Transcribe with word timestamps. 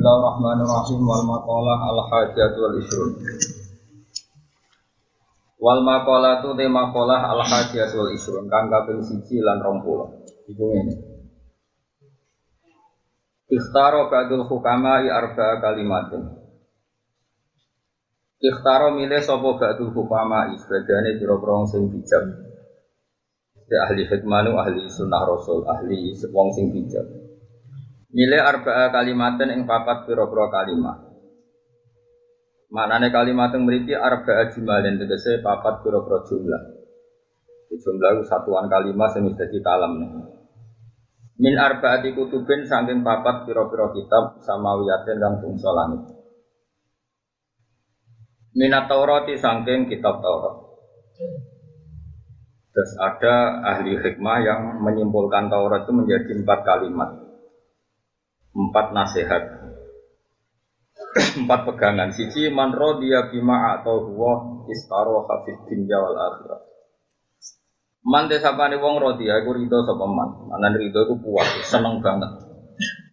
Bismillahirrahmanirrahim 0.00 1.00
wal 1.04 1.24
maqalah 1.28 1.78
al 1.92 2.00
hajat 2.08 2.56
wal 2.56 2.76
isrun. 2.80 3.12
Wal 5.60 5.84
maqalah 5.84 6.40
tu 6.40 6.56
te 6.56 6.64
maqalah 6.64 7.28
al 7.28 7.44
hajat 7.44 7.92
wal 7.92 8.08
isrun 8.08 8.48
kang 8.48 8.72
kaping 8.72 9.04
siji 9.04 9.44
lan 9.44 9.60
20. 9.60 10.56
Iku 10.56 10.64
ngene. 10.72 10.94
Ikhtaro 13.52 14.08
ba'dul 14.08 14.48
hukama 14.48 15.04
i 15.04 15.12
arba'a 15.12 15.60
kalimatin. 15.60 16.32
Ikhtaro 18.40 18.96
milih 18.96 19.20
sapa 19.20 19.52
ba'dul 19.52 19.92
hukama 19.92 20.48
i 20.48 20.56
sebagane 20.64 21.20
pira-pira 21.20 21.68
sing 21.68 21.92
bijak. 21.92 22.24
Ahli 23.68 24.08
hikmanu 24.08 24.56
ahli 24.64 24.80
sunnah 24.88 25.28
rasul 25.28 25.68
ahli 25.68 26.16
wong 26.32 26.56
sing 26.56 26.72
bijak. 26.72 27.29
Milih 28.10 28.42
arba'a 28.42 28.90
kalimatin 28.90 29.54
ing 29.54 29.62
papat 29.70 30.02
pira-pira 30.02 30.50
kalimat. 30.50 30.98
Maknane 32.74 33.14
kalimat 33.14 33.54
yang 33.54 33.62
mriki 33.62 33.94
arba'a 33.94 34.50
jumalin 34.50 34.98
tegese 34.98 35.38
papat 35.38 35.86
pira-pira 35.86 36.18
jumlah. 36.26 36.62
Jumlah 37.70 38.10
itu 38.18 38.22
satuan 38.26 38.66
kalimat 38.66 39.14
sing 39.14 39.30
dadi 39.30 39.62
kalam 39.62 40.02
nih. 40.02 40.10
Min 41.40 41.54
arba'ati 41.54 42.10
kutubin 42.18 42.66
saking 42.66 43.06
papat 43.06 43.46
pira-pira 43.46 43.94
kitab 43.94 44.42
samawiyatin 44.42 45.16
kang 45.22 45.34
bangsa 45.38 45.70
langit. 45.70 46.02
Minat 48.58 48.90
Taurati 48.90 49.38
saking 49.38 49.86
kitab 49.86 50.18
Taurat. 50.18 50.66
Terus 52.74 52.92
ada 52.98 53.62
ahli 53.70 53.94
hikmah 54.02 54.38
yang 54.42 54.60
menyimpulkan 54.82 55.46
Taurat 55.46 55.86
itu 55.86 55.94
menjadi 55.94 56.32
empat 56.42 56.60
kalimat 56.66 57.29
empat 58.68 58.92
nasihat. 58.92 59.42
Empat 61.40 61.60
pegangan. 61.64 62.12
Siji 62.12 62.52
man 62.52 62.76
rodiya 62.76 63.32
bima 63.32 63.80
atau 63.80 64.04
huwa 64.04 64.64
istaro 64.68 65.24
hafid 65.24 65.56
dunya 65.66 65.96
wal 65.96 66.14
akhirat 66.14 66.70
man 68.06 68.32
desapane 68.32 68.80
wong 68.80 68.96
rodiya 68.96 69.44
iku 69.44 69.52
rido 69.52 69.84
sapa 69.84 70.06
man? 70.08 70.48
Manan 70.48 70.76
rido 70.80 71.04
iku 71.04 71.20
puas 71.20 71.48
seneng 71.68 72.00
banget. 72.00 72.30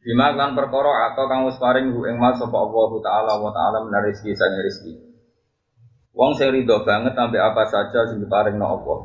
Bima 0.04 0.32
kan 0.40 0.56
perkara 0.56 1.12
atau 1.12 1.28
kang 1.28 1.44
wis 1.44 1.60
paring 1.60 1.92
ing 1.92 2.16
mas 2.16 2.40
sapa 2.40 2.56
Allah 2.56 2.92
taala 3.04 3.34
wa 3.44 3.52
taala 3.52 3.84
menawi 3.84 4.16
rezeki 4.16 4.32
sange 4.32 4.60
rezeki. 4.64 4.94
Wong 6.16 6.32
sing 6.40 6.50
rido 6.56 6.88
banget 6.88 7.14
sampai 7.14 7.40
apa 7.44 7.68
saja 7.68 8.08
sing 8.08 8.24
diparingno 8.24 8.64
Allah. 8.64 9.00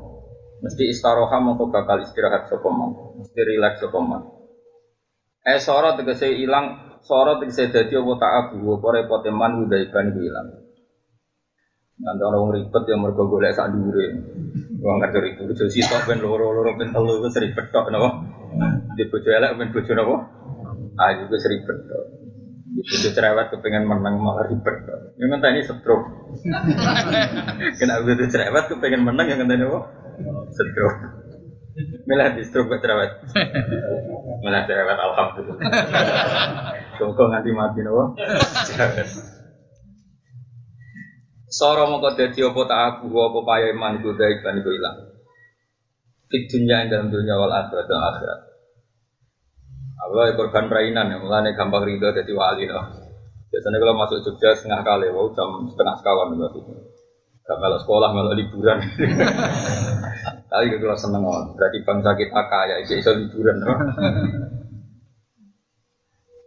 Mesti 0.62 0.94
istaroha 0.94 1.42
mongko 1.42 1.74
bakal 1.74 1.98
istirahat 1.98 2.46
sapa 2.46 2.68
man? 2.70 3.18
Mesti 3.18 3.40
rileks 3.42 3.82
sapa 3.82 3.98
man 3.98 4.41
Eh 5.42 5.58
soro 5.58 5.98
tegese 5.98 6.30
ilang, 6.30 6.98
soro 7.02 7.42
tegese 7.42 7.66
dadi 7.66 7.98
apa 7.98 8.12
tak 8.14 8.32
abu, 8.46 8.78
apa 8.78 8.86
repote 8.94 9.30
man 9.34 9.66
udaiban 9.66 10.14
ku 10.14 10.22
ilang. 10.22 10.48
Nanti 12.02 12.22
orang 12.22 12.54
ribet 12.54 12.82
yang 12.86 13.02
mereka 13.02 13.22
golek 13.26 13.54
sak 13.54 13.70
dure. 13.74 14.06
Wong 14.82 14.96
ngerti 15.02 15.18
ribet, 15.18 15.44
bojo 15.50 15.64
sitok 15.66 16.02
ben 16.06 16.18
loro-loro 16.22 16.74
ben 16.78 16.94
telu 16.94 17.22
wis 17.22 17.34
ribet 17.38 17.74
tok 17.74 17.90
napa? 17.90 18.22
Di 18.94 19.02
bojo 19.10 19.28
elek 19.30 19.54
ben 19.58 19.70
bojo 19.74 19.92
napa? 19.98 20.14
Ah 20.98 21.10
juga 21.14 21.38
ribet 21.42 21.78
tok. 21.90 22.04
Di 22.74 22.82
bojo 22.86 23.08
cerewet 23.10 23.46
kepengen 23.50 23.82
menang 23.86 24.14
malah 24.18 24.46
ribet 24.46 24.76
tok. 24.86 24.98
Yang 25.18 25.28
ngenteni 25.30 25.60
stroke. 25.66 26.06
Kena 27.82 28.02
bojo 28.02 28.24
cerewet 28.30 28.64
kepengen 28.70 29.02
menang 29.06 29.26
yang 29.26 29.38
ngenteni 29.42 29.66
apa? 29.66 29.80
Stroke. 30.54 31.21
Milah 32.04 32.36
di 32.36 32.42
stroke 32.44 32.76
cerewet. 32.80 33.24
Milah 34.44 34.62
cerewet 34.68 34.98
alhamdulillah. 34.98 35.58
Kok 37.00 37.28
nganti 37.32 37.50
mati 37.52 37.80
nopo? 37.80 38.16
Soro 41.52 41.84
mongko 41.84 42.16
dadi 42.16 42.40
apa 42.40 42.60
tak 42.64 42.80
aku 42.96 43.12
apa 43.12 43.38
paya 43.44 43.66
iman 43.76 44.00
iku 44.00 44.16
daik 44.16 44.40
lan 44.40 44.64
iku 44.64 44.72
ilang. 44.72 44.96
Fid 46.32 46.48
dunya 46.48 46.80
ing 46.80 46.88
dalam 46.88 47.12
dunya 47.12 47.36
wal 47.36 47.52
akhirat 47.52 47.84
dan 47.84 48.00
akhirat. 48.00 48.40
Allah 50.02 50.32
korban 50.32 50.72
perainan 50.72 51.12
ya, 51.12 51.20
mulane 51.20 51.52
gampang 51.52 51.84
ridho 51.84 52.08
dadi 52.08 52.32
wali 52.32 52.64
loh. 52.64 52.88
Biasanya 53.52 53.78
kalau 53.84 54.00
masuk 54.00 54.24
Jogja 54.24 54.56
setengah 54.56 54.80
kali, 54.80 55.12
wow 55.12 55.28
jam 55.36 55.68
setengah 55.68 55.94
sekawan 56.00 56.40
berarti. 56.40 56.60
Gak 57.42 57.58
melok 57.58 57.82
sekolah, 57.82 58.08
melok 58.14 58.38
liburan. 58.38 58.78
Tapi 60.52 60.68
kalau 60.78 60.94
seneng 60.94 61.26
on, 61.26 61.56
berarti 61.58 61.82
bangsa 61.82 62.14
kita 62.14 62.40
kaya, 62.46 62.78
iso 62.84 62.94
iso 62.94 63.10
liburan. 63.18 63.56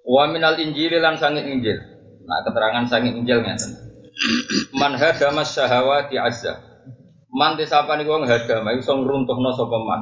Wa 0.05 0.29
minal 0.29 0.61
injil 0.61 1.01
lan 1.01 1.17
sangit 1.17 1.49
injil. 1.49 1.81
Nah 2.21 2.45
keterangan 2.45 2.85
sangit 2.85 3.17
injil 3.17 3.41
ngeten. 3.41 3.73
Man 4.79 4.93
hadama 4.95 5.41
syahawati 5.41 6.21
azza. 6.21 6.61
Man 7.33 7.57
disapa 7.57 7.97
niku 7.97 8.15
wong 8.15 8.29
hadama 8.29 8.77
iso 8.77 8.93
ngruntuhno 8.95 9.51
sapa 9.57 9.77
man. 9.81 10.01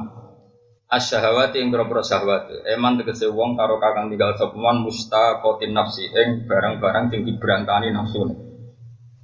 Asyahawati 0.92 1.58
ing 1.58 1.72
boro 1.72 2.04
syahwat. 2.04 2.46
Eman 2.68 3.00
tegese 3.00 3.26
wong 3.32 3.56
karo 3.56 3.80
kakang 3.80 4.12
tinggal 4.12 4.36
sapa 4.36 4.54
man 4.54 4.84
mustaqatin 4.84 5.72
nafsi 5.72 6.04
ing 6.12 6.44
barang-barang 6.46 7.08
sing 7.10 7.24
diberantani 7.24 7.88
nafsu. 7.90 8.28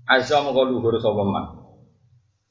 Azza 0.09 0.41
mongko 0.43 0.65
luhur 0.65 0.97
sapa 0.99 1.23
man. 1.23 1.60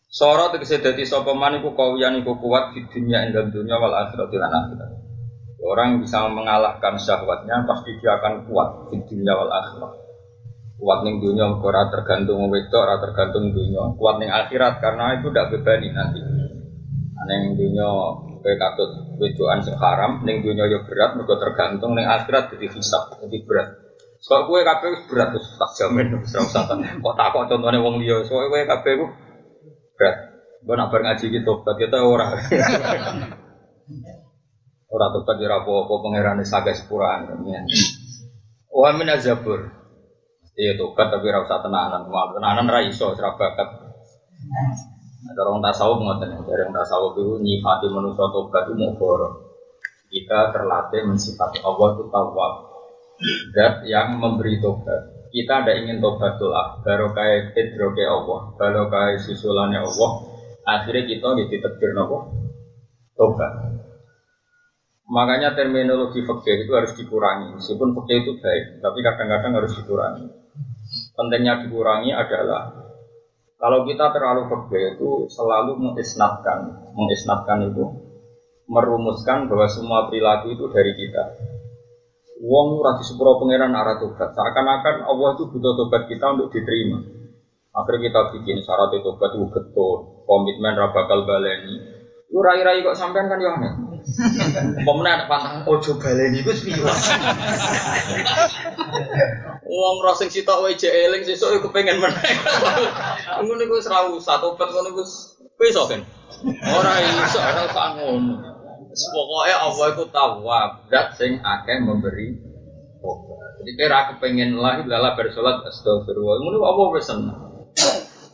Soro 0.10 0.50
tegese 0.50 0.82
dadi 0.82 1.06
sapa 1.06 1.38
man 1.38 1.62
iku 1.62 1.78
kawiyan 1.78 2.26
iku 2.26 2.42
kuat 2.42 2.74
di 2.74 2.82
dunia 2.90 3.30
dalam 3.30 3.54
dunia 3.54 3.78
wal 3.78 3.94
akhirat 3.94 4.34
lan 4.34 4.50
akhirat. 4.58 4.90
Orang 5.62 6.02
bisa 6.02 6.26
mengalahkan 6.34 6.98
syahwatnya 6.98 7.62
pasti 7.70 7.94
dia 8.02 8.18
akan 8.18 8.50
kuat 8.50 8.90
di 8.90 8.98
dunia 9.06 9.38
wal 9.38 9.54
akhirat. 9.54 9.94
Kuat 10.82 11.06
ning 11.06 11.22
dunia 11.22 11.46
ora 11.62 11.94
tergantung 11.94 12.42
wedok, 12.50 12.82
ora 12.82 12.98
tergantung 12.98 13.54
dunia. 13.54 13.94
Kuat 14.02 14.18
ning 14.18 14.34
akhirat 14.34 14.82
karena 14.82 15.22
itu 15.22 15.30
tidak 15.30 15.54
bebani 15.54 15.94
nanti. 15.94 16.20
Ning 17.30 17.54
dunia 17.54 17.88
kowe 18.42 18.54
katut 18.58 18.90
wedokan 19.22 19.62
sing 19.62 19.78
haram, 19.78 20.26
ning 20.26 20.42
dunia 20.42 20.66
yo 20.74 20.90
berat 20.90 21.14
mergo 21.22 21.38
tergantung 21.38 21.94
ning 21.94 22.10
akhirat 22.10 22.50
jadi 22.58 22.66
hisab, 22.74 23.14
jadi 23.22 23.38
berat. 23.46 23.78
Soal 24.18 24.50
kue 24.50 24.66
kabeh 24.66 25.06
berat 25.06 25.38
terus 25.38 25.54
tak 25.54 25.70
jamin 25.78 26.18
ora 26.18 26.26
usah 26.26 26.66
kok 26.66 27.46
contone 27.46 27.78
wong 27.78 28.02
liya. 28.02 28.26
Soal 28.26 28.50
kue 28.50 28.66
kabeh 28.66 28.94
berat. 30.00 30.16
Gue 30.64 30.76
nak 30.76 30.92
ngaji 30.92 31.26
gitu, 31.28 31.52
kita 31.64 32.00
ora. 32.04 32.36
ora 34.90 35.06
tobat 35.14 35.38
ora 35.38 35.62
apa-apa 35.62 35.94
pangerane 36.02 36.44
saged 36.48 36.76
sepuraan. 36.80 37.30
Wa 38.72 38.90
min 38.96 39.08
azabur. 39.12 39.60
Iya 40.56 40.76
tobat 40.76 41.12
tapi 41.12 41.28
ora 41.28 41.44
usah 41.44 41.60
tenanan. 41.64 42.08
Wah, 42.08 42.32
tenanan 42.32 42.68
ra 42.68 42.80
iso 42.84 43.12
ora 43.12 43.36
bakat. 43.36 43.68
Ada 45.20 45.40
orang 45.44 45.60
tasawuf 45.60 46.00
ngoten, 46.00 46.32
ada 46.32 46.48
orang 46.48 46.72
tasawuf 46.72 47.20
itu 47.20 47.44
nyifati 47.44 47.92
manusia 47.92 48.24
tobat 48.32 48.72
itu 48.72 48.80
mau 48.80 49.36
Kita 50.10 50.40
terlatih 50.56 51.06
mensifati 51.06 51.60
Allah 51.62 51.88
itu 51.94 52.04
tawab. 52.08 52.54
Zat 53.52 53.84
yang 53.84 54.16
memberi 54.18 54.58
tobat. 54.64 55.19
Kita 55.30 55.62
ada 55.62 55.78
ingin 55.78 56.02
tobat 56.02 56.42
doa, 56.42 56.82
baru 56.82 57.14
kayak 57.14 57.54
hidroke 57.54 58.02
Allah, 58.02 58.50
baru 58.58 58.90
kayak 58.90 59.22
susulannya 59.22 59.78
Allah. 59.86 60.12
Akhirnya 60.66 61.06
kita 61.06 61.38
di 61.38 61.58
takdir 61.62 61.94
nopo 61.94 62.34
tobat. 63.14 63.54
Makanya 65.10 65.58
terminologi 65.58 66.22
fakir 66.22 66.66
itu 66.66 66.72
harus 66.74 66.94
dikurangi. 66.94 67.58
Meskipun 67.58 67.98
fakir 67.98 68.26
itu 68.26 68.38
baik, 68.38 68.78
tapi 68.78 69.00
kadang-kadang 69.02 69.54
harus 69.58 69.74
dikurangi. 69.74 70.26
Pentingnya 71.18 71.66
dikurangi 71.66 72.14
adalah 72.14 72.70
kalau 73.60 73.84
kita 73.84 74.14
terlalu 74.16 74.48
fakir 74.48 74.96
itu 74.96 75.28
selalu 75.28 75.78
mengisnatkan, 75.78 76.90
mengisnatkan 76.94 77.74
itu 77.74 77.86
merumuskan 78.70 79.50
bahwa 79.50 79.68
semua 79.68 80.00
perilaku 80.08 80.54
itu 80.54 80.66
dari 80.70 80.94
kita. 80.94 81.26
Wong 82.40 82.80
ora 82.80 82.96
disepuro 82.96 83.36
pangeran 83.36 83.76
arah 83.76 84.00
tobat. 84.00 84.32
Seakan-akan 84.32 85.04
Allah 85.04 85.30
itu 85.36 85.52
butuh 85.52 85.76
tobat 85.76 86.08
kita 86.08 86.40
untuk 86.40 86.56
diterima. 86.56 87.04
Akhirnya 87.76 88.08
kita 88.08 88.20
bikin 88.32 88.64
syarat 88.64 88.96
tobat 89.04 89.36
itu 89.36 89.44
betul, 89.52 90.24
komitmen 90.24 90.72
ra 90.72 90.88
bakal 90.96 91.28
baleni. 91.28 92.00
Lu 92.32 92.40
rai-rai 92.40 92.80
kok 92.80 92.96
sampean 92.96 93.28
kan 93.28 93.44
yo 93.44 93.52
aneh. 93.52 93.74
Pemenang 94.88 95.28
pantang 95.28 95.68
ojo 95.68 96.00
baleni 96.00 96.40
iku 96.40 96.56
piye. 96.56 96.80
Wong 99.68 99.96
ora 100.00 100.16
sing 100.16 100.32
sitok 100.32 100.64
wae 100.64 100.80
jek 100.80 100.96
eling 100.96 101.28
sesuk 101.28 101.60
iku 101.60 101.68
pengen 101.76 102.00
meneh. 102.00 102.34
Ngono 103.44 103.62
iku 103.68 103.84
ora 103.84 104.16
usah 104.16 104.40
tobat 104.40 104.72
ngono 104.72 104.96
iku 104.96 105.04
wis 105.60 105.76
kan. 105.76 106.02
Ora 106.72 106.92
iso 107.04 107.40
ora 107.44 107.62
usah 107.68 107.88
ngono. 108.00 108.49
Pokoknya 109.08 109.58
Allah 109.64 109.86
itu 109.96 110.04
tawab, 110.12 110.70
zat 110.92 111.16
sing 111.16 111.40
akeh 111.40 111.78
memberi 111.80 112.36
obat. 113.00 113.64
Jadi 113.64 113.72
kira 113.76 114.00
kepengen 114.12 114.60
lah 114.60 114.84
lala 114.84 115.16
bersolat 115.16 115.64
astagfirullah. 115.64 116.36
Mungkin 116.44 116.60
Allah 116.60 116.86
wis 116.96 117.06
seneng. 117.08 117.38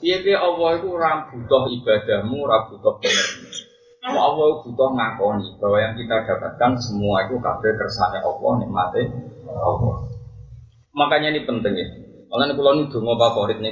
Iya 0.06 0.22
dia 0.22 0.38
Allah 0.38 0.78
itu 0.78 0.88
ora 0.94 1.30
butuh 1.30 1.66
ibadahmu, 1.70 2.36
ora 2.46 2.70
butuh 2.70 2.94
pengertian. 3.02 3.66
Allah 4.06 4.62
butuh 4.62 4.90
ngakoni 4.94 5.58
bahwa 5.58 5.78
yang 5.82 5.94
kita 5.98 6.30
dapatkan 6.30 6.72
semua 6.78 7.26
itu 7.26 7.42
kabeh 7.42 7.74
kersane 7.74 8.22
Allah, 8.22 8.52
nikmate 8.62 9.02
Allah. 9.50 9.98
Makanya 10.94 11.34
ini 11.34 11.42
penting 11.44 11.74
ya. 11.74 11.88
Nih 12.36 12.54
pulau 12.54 12.76
ini 12.76 12.92
dungo 12.92 13.16
favorit 13.16 13.64
nih 13.64 13.72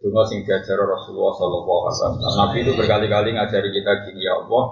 Dungo 0.00 0.22
sing 0.24 0.40
diajar 0.48 0.80
Rasulullah 0.80 1.34
Sallallahu 1.36 1.80
Alaihi 1.84 1.96
Wasallam. 2.00 2.36
Nabi 2.40 2.58
itu 2.64 2.72
berkali-kali 2.72 3.36
ngajari 3.36 3.68
kita 3.68 3.92
gini 4.08 4.24
ya 4.24 4.32
Allah, 4.32 4.64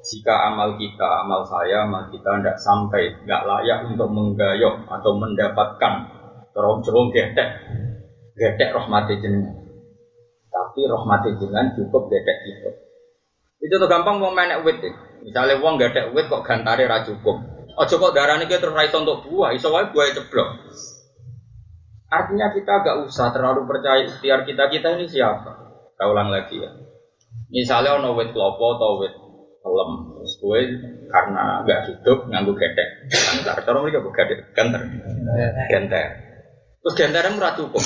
jika 0.00 0.34
amal 0.48 0.80
kita, 0.80 1.24
amal 1.24 1.44
saya, 1.44 1.84
amal 1.84 2.08
kita 2.08 2.40
tidak 2.40 2.56
sampai, 2.56 3.12
nggak 3.20 3.42
layak 3.44 3.78
untuk 3.84 4.08
menggayok 4.08 4.88
atau 4.88 5.12
mendapatkan 5.20 5.94
terong-terong 6.56 7.12
gedek, 7.12 7.50
gedek 8.36 8.70
rahmati 8.72 9.20
jenengan. 9.20 9.60
Tapi 10.48 10.80
rahmati 10.88 11.36
jenengan 11.36 11.76
cukup 11.76 12.08
gedek 12.08 12.38
itu. 12.48 12.70
Itu 13.60 13.76
tuh 13.76 13.88
gampang 13.92 14.16
mau 14.16 14.32
main 14.32 14.56
wit 14.64 14.80
deh. 14.80 14.94
Misalnya 15.20 15.60
uang 15.60 15.76
gedek 15.76 16.16
wit 16.16 16.32
kok 16.32 16.48
gantare 16.48 16.88
ra 16.88 17.04
cukup. 17.04 17.36
Oh 17.76 17.86
coba 17.86 18.16
darah 18.16 18.40
ini 18.40 18.48
terus 18.48 18.72
untuk 18.96 19.28
buah, 19.28 19.52
iso 19.52 19.68
wae 19.68 19.92
buah 19.92 20.16
ceblok. 20.16 20.48
Artinya 22.10 22.50
kita 22.50 22.82
agak 22.82 23.06
usah 23.06 23.30
terlalu 23.30 23.68
percaya 23.68 24.02
ikhtiar 24.02 24.42
kita 24.48 24.66
kita 24.72 24.98
ini 24.98 25.06
siapa. 25.06 25.52
Kita 25.94 26.04
ulang 26.08 26.32
lagi 26.32 26.58
ya. 26.58 26.72
Misalnya 27.52 28.00
ono 28.00 28.16
wit 28.16 28.32
klopo 28.34 28.80
atau 28.80 28.98
wit 28.98 29.14
terus 29.60 30.32
gue 30.40 30.60
karena 31.08 31.64
nggak 31.64 31.80
hidup 31.92 32.18
nganggu 32.28 32.52
gedek. 32.56 32.88
Gantar, 33.12 33.56
cara 33.64 33.78
mereka 33.84 34.00
bukan 34.00 34.26
gantar, 34.56 34.80
genter. 35.68 36.08
Terus 36.80 36.94
genter 36.96 37.22
yang 37.28 37.36
murah 37.36 37.54
cukup. 37.56 37.84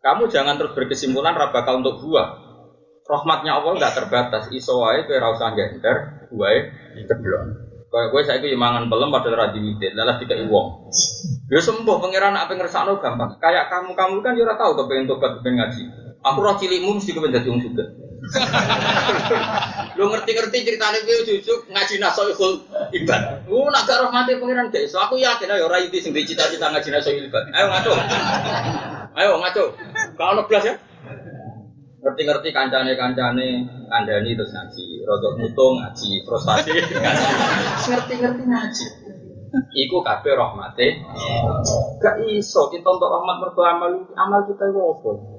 Kamu 0.00 0.28
jangan 0.28 0.56
terus 0.60 0.72
berkesimpulan 0.76 1.36
rabaka 1.36 1.76
untuk 1.76 2.00
buah. 2.04 2.28
Rahmatnya 3.04 3.60
Allah 3.60 3.72
nggak 3.76 3.94
terbatas. 4.00 4.48
Iso 4.52 4.80
wae 4.80 5.04
ora 5.04 5.28
usah 5.32 5.52
genter, 5.52 6.28
buahe 6.32 6.60
ceblok. 7.04 7.42
Kayak 7.94 8.10
gue 8.10 8.20
saya 8.26 8.42
itu 8.42 8.58
mangan 8.58 8.90
belum 8.90 9.14
padahal 9.14 9.38
radhi 9.38 9.62
witir, 9.62 9.94
lalah 9.94 10.18
tiga 10.18 10.34
wong. 10.50 10.90
Ya 11.46 11.62
sembuh 11.62 12.02
pangeran 12.02 12.34
apa 12.34 12.58
ngersakno 12.58 12.98
gampang. 12.98 13.38
Kayak 13.38 13.70
kamu 13.70 13.94
kamu 13.94 14.18
kan 14.18 14.34
juga 14.34 14.58
tahu 14.58 14.82
kepengen 14.82 15.06
tobat 15.06 15.38
kepengen 15.38 15.62
ngaji. 15.62 15.82
Aku 16.26 16.38
roh 16.42 16.58
cilikmu 16.58 16.98
mesti 16.98 17.14
kepengen 17.14 17.38
dadi 17.38 17.48
wong. 17.54 17.60
Lu 19.98 20.10
ngerti-ngerti 20.10 20.58
ceritanya 20.66 21.00
piye 21.04 21.22
jujuk 21.22 21.68
ngaji 21.70 21.94
nasoihul 22.00 22.64
ibad. 22.90 23.46
Lu 23.46 23.68
nak 23.70 23.86
gak 23.86 24.08
rahmati 24.08 24.40
pangeran 24.40 24.72
gak 24.72 24.84
iso. 24.84 24.98
Aku 24.98 25.20
yakin 25.20 25.50
ayo 25.52 25.68
ora 25.70 25.78
itu 25.80 26.00
sing 26.00 26.16
cita-cita 26.16 26.72
ngaji 26.72 26.88
nasoihul 26.90 27.28
ibad. 27.28 27.44
Ayo 27.52 27.66
ngaco. 27.70 27.92
Ayo 29.14 29.30
ngaco. 29.38 29.64
Gak 30.18 30.28
ono 30.34 30.42
blas 30.48 30.64
ya. 30.66 30.74
Ngerti-ngerti 32.04 32.52
kancane-kancane 32.52 33.48
kandani 33.88 34.30
terus 34.36 34.52
ngaji. 34.52 34.84
Rodok 35.08 35.40
mutung 35.40 35.80
ngaji, 35.80 36.10
frustasi. 36.28 36.72
Ngerti-ngerti 37.88 38.44
ngaji. 38.44 38.86
Iku 39.54 40.02
kabeh 40.02 40.34
rahmate. 40.34 41.00
Gak 42.02 42.16
iso 42.26 42.68
kita 42.68 42.88
untuk 42.90 43.08
rahmat 43.08 43.36
mergo 43.38 43.62
amal 43.62 43.92
amal 44.18 44.40
kita 44.50 44.66
iku? 44.68 45.33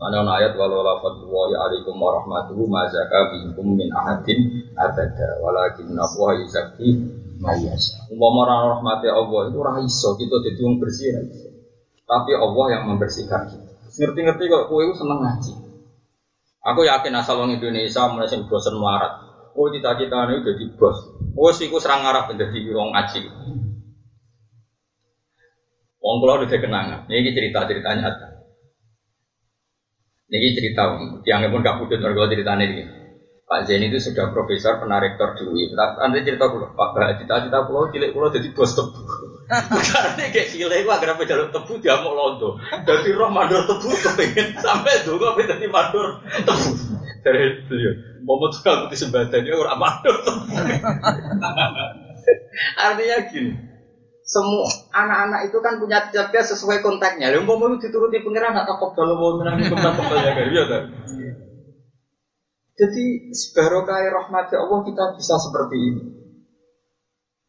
Ana 0.00 0.24
ana 0.24 0.40
ayat 0.40 0.56
walau 0.56 0.80
la 0.80 0.96
fadlu 0.96 1.28
ya 1.52 1.60
alaikum 1.60 1.92
warahmatuhu 2.00 2.64
ma 2.72 2.88
zaka 2.88 3.36
bikum 3.36 3.76
min 3.76 3.92
ahadin 3.92 4.48
abada 4.72 5.36
walakin 5.44 5.92
Allah 5.92 6.40
yuzakki 6.40 6.88
mayas. 7.36 8.00
Umpama 8.08 8.48
ora 8.48 8.80
rahmate 8.80 9.12
Allah 9.12 9.52
itu 9.52 9.60
ora 9.60 9.76
iso 9.84 10.16
kita 10.16 10.40
dadi 10.40 10.60
wong 10.64 10.80
bersih. 10.80 11.20
Tapi 12.08 12.32
Allah 12.32 12.66
yang 12.72 12.82
membersihkan 12.88 13.44
kita. 13.52 13.68
Ngerti-ngerti 14.00 14.44
kok 14.48 14.72
kowe 14.72 14.80
seneng 14.96 15.20
ngaji. 15.20 15.52
Aku 16.64 16.80
yakin 16.88 17.20
asal 17.20 17.36
wong 17.36 17.52
Indonesia 17.52 18.08
mulai 18.08 18.24
sing 18.24 18.48
bosen 18.48 18.80
melarat. 18.80 19.20
Oh 19.52 19.68
cita-citane 19.68 20.40
jadi 20.40 20.64
bos. 20.80 20.96
Oh 21.36 21.52
iku 21.52 21.76
serang 21.76 22.08
arep 22.08 22.40
dadi 22.40 22.72
wong 22.72 22.96
ngaji. 22.96 23.20
Wong 26.00 26.14
kula 26.24 26.40
udah 26.40 26.48
kenangan. 26.48 27.04
Ini 27.04 27.36
cerita-cerita 27.36 27.92
nyata. 28.00 28.39
Ini 30.30 30.48
cerita, 30.54 30.94
yang 31.26 31.50
pun 31.50 31.58
gak 31.58 31.82
putih 31.82 31.98
kalau 31.98 32.30
ceritanya 32.30 32.62
ini. 32.62 32.86
Pak 33.50 33.66
Zain 33.66 33.82
itu 33.82 33.98
sudah 33.98 34.30
profesor, 34.30 34.78
pernah 34.78 35.02
rektor 35.02 35.34
di 35.34 35.42
UI. 35.42 35.74
Nanti 35.74 36.22
cerita 36.22 36.46
dulu, 36.46 36.70
Pak 36.70 37.18
cita-cita 37.18 37.66
pulau 37.66 37.90
cilik 37.90 38.14
pulau 38.14 38.30
jadi 38.30 38.46
bos 38.54 38.78
tebu. 38.78 39.02
Karena 39.90 40.30
kayak 40.30 40.54
cilik 40.54 40.86
gua 40.86 41.02
agar 41.02 41.18
jalur 41.26 41.50
tebu 41.50 41.82
dia 41.82 41.98
mau 41.98 42.14
londo. 42.14 42.54
Dari 42.62 43.10
roh 43.10 43.26
mandor 43.26 43.66
tebu 43.66 43.90
kepengen 43.90 44.54
sampai 44.54 45.02
dulu 45.02 45.34
apa 45.34 45.50
jadi 45.50 45.66
mandor 45.66 46.22
tebu. 46.46 46.70
Dari 47.26 47.66
beliau, 47.66 47.92
mau 48.22 48.38
tuh 48.54 48.62
kalau 48.62 48.86
di 48.86 48.94
sembatan 48.94 49.42
dia 49.42 49.58
orang 49.58 49.82
mandor 49.82 50.14
tebu. 50.22 50.46
Artinya 52.78 53.18
gini, 53.34 53.50
semua 54.30 54.70
anak-anak 54.94 55.50
itu 55.50 55.58
kan 55.58 55.82
punya 55.82 56.06
cerdas 56.14 56.54
sesuai 56.54 56.78
kontaknya. 56.86 57.34
Lalu 57.34 57.50
mau 57.50 57.66
itu 57.74 57.90
dituruti 57.90 58.22
pengiran 58.22 58.54
atau 58.54 58.78
kobal 58.78 59.18
mau 59.18 59.34
menang 59.42 59.58
kebal 59.58 59.90
kobal 59.98 60.18
ya 60.22 60.32
kan? 60.38 60.46
Iya 60.46 60.64
kan? 60.70 60.82
Jadi 62.78 63.04
sebarokai 63.34 64.06
rahmat 64.06 64.54
Allah 64.54 64.80
kita 64.86 65.04
bisa 65.18 65.34
seperti 65.34 65.76
ini. 65.76 66.04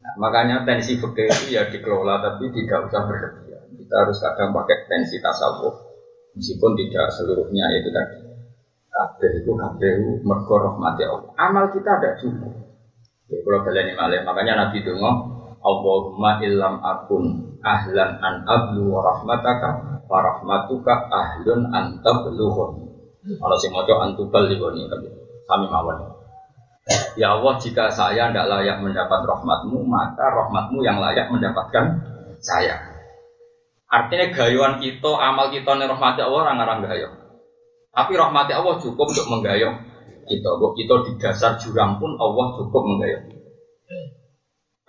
Nah, 0.01 0.13
makanya 0.18 0.66
tensi 0.66 0.98
fikih 0.98 1.30
itu 1.30 1.54
ya 1.54 1.69
dikelola 1.69 2.18
tapi 2.18 2.50
tidak 2.50 2.89
usah 2.89 3.06
berlebihan. 3.06 3.63
Kita 3.77 3.95
harus 4.01 4.18
kadang 4.18 4.50
pakai 4.50 4.89
tensi 4.89 5.22
tasawuf 5.22 5.77
meskipun 6.34 6.74
tidak 6.81 7.13
seluruhnya 7.13 7.66
itu 7.77 7.94
tadi. 7.94 8.18
Kabeh 8.89 9.31
itu 9.38 9.54
kabeh 9.54 9.92
mergo 10.25 10.56
rahmat 10.57 10.98
Allah. 10.98 11.31
Amal 11.38 11.69
kita 11.69 12.01
ada 12.01 12.18
cukup. 12.18 12.57
Ya, 13.30 13.39
kalau 13.45 13.63
kalian 13.63 13.94
ini 13.94 14.25
makanya 14.25 14.68
Nabi 14.68 14.84
itu 14.84 14.92
Allahumma 15.62 16.42
illam 16.42 16.81
akun 16.81 17.58
ahlan 17.62 18.18
an 18.18 18.42
ablu 18.50 18.90
wa 18.90 19.02
rahmataka 19.06 20.02
wa 20.10 20.18
rahmatuka 20.19 21.08
ahlun 21.13 21.69
an 21.69 22.02
tablughun. 22.02 22.90
Kalau 23.22 23.58
sing 23.62 23.69
maca 23.69 23.94
antubal 24.02 24.50
ligoni 24.50 24.90
tapi 24.90 25.08
kami 25.46 25.69
mawon. 25.69 26.22
Ya 27.13 27.38
Allah, 27.38 27.62
jika 27.62 27.94
saya 27.94 28.34
tidak 28.34 28.50
layak 28.50 28.81
mendapat 28.81 29.22
rahmatmu, 29.22 29.86
maka 29.86 30.25
rahmatmu 30.34 30.81
yang 30.81 30.98
layak 30.98 31.30
mendapatkan 31.30 32.02
saya. 32.42 32.81
Artinya 33.86 34.34
gayuan 34.34 34.81
kita, 34.81 35.12
amal 35.19 35.54
kita 35.54 35.78
nih 35.78 35.86
rahmati 35.86 36.25
Allah 36.25 36.42
orang 36.48 36.58
orang 36.63 36.80
gayo. 36.90 37.10
Tapi 37.92 38.16
rahmati 38.18 38.56
Allah 38.56 38.80
cukup 38.80 39.12
untuk 39.12 39.28
menggayok 39.30 39.75
kita. 40.25 40.50
Kok 40.50 40.74
kita 40.80 40.96
di 41.06 41.12
dasar 41.19 41.60
jurang 41.60 42.00
pun 42.00 42.16
Allah 42.16 42.46
cukup 42.56 42.81
menggayok. 42.88 43.24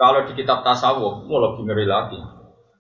Kalau 0.03 0.27
di 0.27 0.35
kitab 0.35 0.67
tasawuf, 0.67 1.31
mau 1.31 1.39
lebih 1.39 1.63
ngeri 1.63 1.87
lagi. 1.87 2.19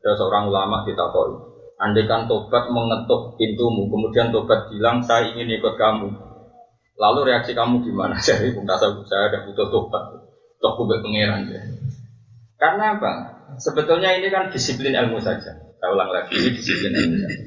Ada 0.03 0.19
seorang 0.19 0.51
ulama 0.51 0.83
kita 0.83 1.07
tahu. 1.15 1.55
Andaikan 1.79 2.27
tobat 2.27 2.67
mengetuk 2.67 3.39
pintumu, 3.39 3.87
kemudian 3.87 4.35
tobat 4.35 4.67
bilang 4.67 4.99
saya 5.06 5.31
ingin 5.31 5.46
ikut 5.55 5.79
kamu. 5.79 6.11
Lalu 6.99 7.31
reaksi 7.31 7.55
kamu 7.55 7.87
gimana? 7.87 8.19
Jadi 8.27 8.51
pun 8.51 8.67
tasawuf 8.67 9.06
saya 9.06 9.31
ada 9.31 9.46
butuh 9.46 9.70
tobat. 9.70 10.03
Toh 10.58 10.73
kubek 10.75 10.99
pangeran 10.99 11.46
ya. 11.46 11.63
Karena 12.58 12.99
apa? 12.99 13.13
Sebetulnya 13.55 14.19
ini 14.19 14.27
kan 14.27 14.51
disiplin 14.51 14.91
ilmu 14.91 15.23
saja. 15.23 15.63
Saya 15.79 15.94
ulang 15.94 16.11
lagi, 16.11 16.35
ini 16.35 16.58
disiplin 16.58 16.91
ilmu 16.91 17.17
saja. 17.23 17.39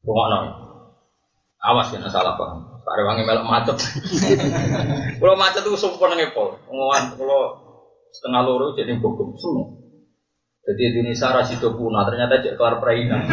Rumah 0.00 0.48
Awas 1.62 1.92
ya 1.92 2.00
salah 2.08 2.40
paham. 2.40 2.72
Tak 2.82 2.98
wangi 3.06 3.22
melok 3.22 3.46
macet. 3.46 3.78
Kalau 5.22 5.38
macet 5.38 5.62
itu 5.62 5.78
sumpah 5.78 6.10
nengepol. 6.10 6.58
Ngowan 6.66 7.14
kalau 7.14 7.61
setengah 8.12 8.40
loro 8.44 8.76
jadi 8.76 8.92
bogem 9.00 9.32
semua. 9.40 9.72
Jadi 10.62 10.94
Indonesia 10.94 11.34
rasido 11.34 11.74
punah 11.74 12.06
ternyata 12.06 12.38
cek 12.38 12.54
kelar 12.54 12.78
perainan. 12.78 13.26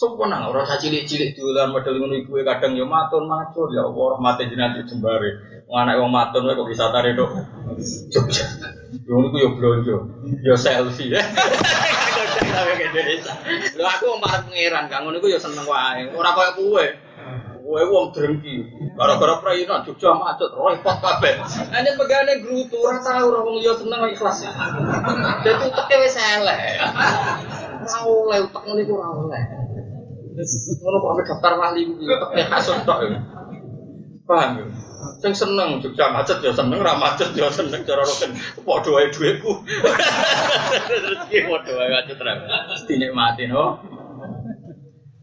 Sempurna, 0.00 0.48
orang 0.48 0.64
saya 0.64 0.80
cilik-cilik 0.80 1.36
duluan 1.36 1.76
model 1.76 2.00
ngono 2.00 2.16
iku 2.16 2.40
kadang 2.40 2.72
yo 2.72 2.88
matun 2.88 3.28
macul 3.28 3.68
ya 3.68 3.84
Allah 3.84 4.16
mati 4.16 4.48
jenazah 4.48 4.80
jembare. 4.88 5.60
Wong 5.68 5.76
anak 5.76 6.00
wong 6.00 6.08
matun 6.08 6.48
kok 6.48 6.64
bisa 6.64 6.88
tarik 6.88 7.20
dok. 7.20 7.28
Jogja. 8.08 8.48
Yo 9.04 9.20
niku 9.20 9.36
yo 9.44 9.48
blonjo, 9.60 9.96
yo 10.40 10.56
selfie 10.56 11.12
ya. 11.14 11.20
Lho 13.76 13.84
aku 13.84 14.16
parek 14.24 14.48
pangeran, 14.48 14.88
kang 14.88 15.04
ngono 15.04 15.20
iku 15.20 15.36
yo 15.36 15.36
seneng 15.36 15.68
wae. 15.68 16.08
Ora 16.16 16.32
koyo 16.32 16.52
kowe. 16.56 16.84
Kowe 17.70 17.86
wong 17.86 18.10
drengki. 18.10 18.66
Gara-gara 18.98 19.38
prainan 19.38 19.86
Jogja 19.86 20.10
macet, 20.18 20.50
repot 20.50 20.96
kabeh. 20.98 21.38
Ane 21.70 21.90
pegane 21.94 22.42
grutu 22.42 22.82
ora 22.82 22.98
tau 22.98 23.30
ora 23.30 23.46
wong 23.46 23.62
yo 23.62 23.78
seneng 23.78 24.10
ikhlas. 24.10 24.42
Dadi 25.46 25.70
uteke 25.70 25.96
wis 26.02 26.18
elek. 26.18 26.58
Ora 27.86 27.98
oleh 28.10 28.38
utek 28.42 28.62
ngene 28.66 28.82
iku 28.82 28.98
ora 28.98 29.10
oleh. 29.14 29.42
Ngono 30.82 30.96
kok 30.98 31.10
ame 31.14 31.22
daftar 31.30 31.52
wali 31.62 31.80
kuwi 31.86 32.10
uteke 32.10 32.42
kasut 32.50 32.82
tok. 32.82 33.06
Paham 34.26 34.50
ya? 34.58 34.66
Sing 35.22 35.30
seneng 35.30 35.78
Jogja 35.78 36.10
macet 36.10 36.42
ya 36.42 36.50
seneng, 36.50 36.82
ra 36.82 36.98
macet 36.98 37.30
ya 37.38 37.54
seneng 37.54 37.86
cara 37.86 38.02
roken. 38.02 38.34
Padha 38.66 38.90
wae 38.90 39.14
dhuwitku. 39.14 39.62
Rezeki 40.90 41.38
padha 41.46 41.72
wae 41.78 41.90
macet 41.94 42.18
ra. 42.18 42.34
Dinikmati 42.90 43.46
no. 43.46 43.78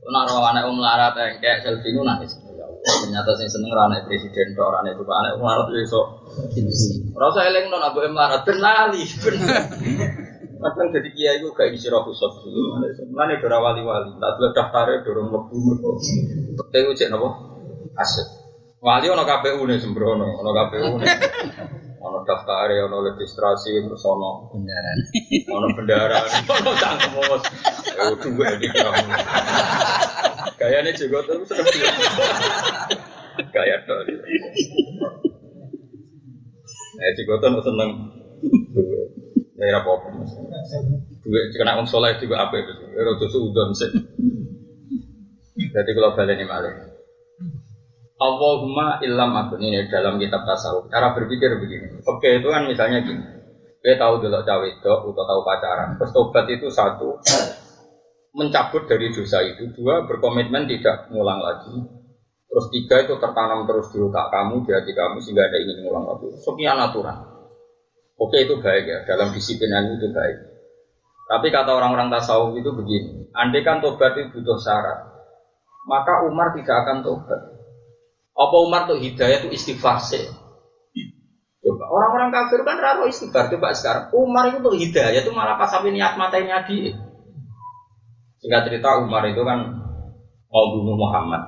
Nek 0.08 0.24
ora 0.32 0.56
anak 0.56 0.64
wong 0.72 0.80
melarat 0.80 1.14
engkek 1.20 1.68
selfie 1.68 1.92
nu 1.92 2.08
nangis. 2.08 2.40
Ya 2.88 2.94
ternyata 3.04 3.36
sing 3.36 3.52
seneng 3.52 3.76
ora 3.76 3.92
anak 3.92 4.08
presiden 4.08 4.56
ora 4.56 4.80
anak 4.80 4.96
bapak 4.96 5.16
anak 5.20 5.32
melarat 5.36 5.68
yo 5.68 5.80
iso. 5.84 6.02
Ora 7.12 7.26
usah 7.28 7.44
eling 7.44 7.68
non 7.68 7.84
abu 7.84 8.00
melarat 8.08 8.48
ben 8.48 8.58
lali. 8.64 9.04
Kadang 10.58 10.90
jadi 10.90 11.10
kiai 11.14 11.38
itu 11.38 11.54
gak 11.54 11.70
isi 11.70 11.86
roh 11.92 12.02
dulu. 12.08 12.82
Mana 13.14 13.38
dora 13.38 13.62
wali-wali, 13.62 14.18
tak 14.18 14.42
dulu 14.42 14.50
daftarnya 14.58 15.06
dorong 15.06 15.28
lebu. 15.30 15.60
Tapi 16.58 16.98
cek 16.98 17.14
nopo 17.14 17.30
aset. 17.94 18.47
Wali 18.78 19.10
ono 19.10 19.26
KPU 19.26 19.66
nih 19.66 19.82
sembrono, 19.82 20.38
ono 20.38 20.50
KPU 20.54 21.02
nih. 21.02 21.10
Ono 21.98 22.24
daftar 22.24 22.70
ono 22.88 23.04
registrasi, 23.04 23.84
terus 23.84 24.06
ono 24.06 24.48
Beneran. 24.54 25.00
ono 25.58 25.68
bendara, 25.76 26.24
ono 26.46 26.72
cangkemus. 26.78 27.44
Eh 28.00 28.14
dua 28.22 28.54
di 28.56 28.68
kamu. 28.70 29.12
Kayaknya 30.56 30.94
juga 30.96 31.26
tuh 31.26 31.44
sudah 31.44 31.66
Kayak 33.50 33.80
tuh. 33.90 33.98
Eh 37.02 37.12
juga 37.18 37.34
tuh 37.44 37.66
seneng. 37.66 37.92
Ya 39.58 39.82
apa-apa. 39.82 40.08
Duit 41.26 41.50
kena 41.58 41.82
wong 41.82 41.90
soleh 41.90 42.16
juga 42.22 42.46
apa 42.46 42.56
itu. 42.62 42.72
Rodo 42.94 43.26
suudon 43.28 43.74
sih. 43.74 43.90
Jadi 45.60 45.90
kalau 45.92 46.14
balik 46.14 46.40
ini 46.40 46.46
malah. 46.46 46.97
Allahumma 48.18 48.98
illam 49.06 49.32
akun 49.38 49.62
ini 49.62 49.86
dalam 49.94 50.18
kitab 50.18 50.42
tasawuf. 50.42 50.90
Cara 50.90 51.14
berpikir 51.14 51.54
begini. 51.62 52.02
Oke 52.02 52.42
itu 52.42 52.50
kan 52.50 52.66
misalnya 52.66 53.06
gini. 53.06 53.22
Kita 53.78 54.02
tahu 54.02 54.26
dulu 54.26 54.42
cawe 54.42 54.66
itu 54.66 54.90
atau 54.90 55.14
tahu 55.14 55.42
pacaran. 55.46 56.02
Terus 56.02 56.12
tobat 56.12 56.46
itu 56.50 56.68
satu 56.74 57.22
mencabut 58.34 58.90
dari 58.90 59.14
dosa 59.14 59.46
itu. 59.46 59.70
Dua 59.70 60.10
berkomitmen 60.10 60.66
tidak 60.66 61.14
ngulang 61.14 61.46
lagi. 61.46 61.78
Terus 62.50 62.66
tiga 62.74 63.06
itu 63.06 63.14
tertanam 63.22 63.70
terus 63.70 63.94
di 63.94 64.02
otak 64.02 64.34
kamu, 64.34 64.66
di 64.66 64.72
hati 64.74 64.92
kamu 64.98 65.22
sehingga 65.22 65.46
ada 65.46 65.58
ingin 65.62 65.86
ngulang 65.86 66.10
lagi. 66.10 66.34
Sekian 66.42 66.80
aturan. 66.82 67.38
Oke 68.18 68.42
itu 68.42 68.58
baik 68.58 68.86
ya, 68.90 69.00
dalam 69.06 69.30
disiplin 69.30 69.70
itu 69.94 70.10
baik. 70.10 70.38
Tapi 71.28 71.54
kata 71.54 71.70
orang-orang 71.76 72.10
tasawuf 72.10 72.56
itu 72.58 72.72
begini, 72.74 73.30
andai 73.36 73.62
kan 73.62 73.84
tobat 73.84 74.16
itu 74.16 74.42
butuh 74.42 74.58
syarat, 74.58 75.06
maka 75.86 76.24
Umar 76.26 76.56
tidak 76.56 76.88
akan 76.88 77.04
tobat. 77.04 77.57
Apa 78.38 78.56
Umar 78.62 78.86
tuh 78.86 79.02
hidayah 79.02 79.42
itu 79.42 79.50
istighfar 79.50 79.98
sih? 79.98 80.22
Coba 81.58 81.84
orang-orang 81.90 82.30
kafir 82.30 82.62
kan 82.62 82.78
raro 82.78 83.10
istighfar. 83.10 83.50
Coba 83.50 83.74
sekarang 83.74 84.14
Umar 84.14 84.54
itu 84.54 84.62
tuh 84.62 84.78
hidayah 84.78 85.26
itu 85.26 85.34
malah 85.34 85.58
pas 85.58 85.74
sampai 85.74 85.90
niat 85.90 86.14
matanya 86.22 86.62
dia. 86.70 86.94
Singkat 88.38 88.70
cerita 88.70 89.02
Umar 89.02 89.26
itu 89.26 89.42
kan 89.42 89.66
mau 90.54 90.66
bunuh 90.78 90.94
Muhammad. 90.94 91.42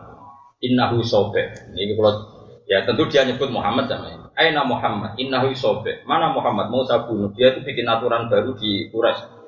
Innahu 0.66 1.06
sobek. 1.06 1.72
Ini 1.78 1.94
kalau 1.94 2.26
ya 2.66 2.84
tentu 2.84 3.06
dia 3.06 3.24
nyebut 3.24 3.54
Muhammad 3.54 3.86
namanya. 3.86 4.34
Aina 4.34 4.64
Muhammad, 4.66 5.20
innahu 5.20 5.52
sobek. 5.54 6.08
Mana 6.10 6.32
Muhammad 6.32 6.72
mau 6.72 6.82
saya 6.88 7.06
bunuh? 7.06 7.30
Dia 7.36 7.54
itu 7.54 7.62
bikin 7.64 7.86
aturan 7.86 8.32
baru 8.32 8.56
di 8.56 8.88
Quraisy. 8.90 9.40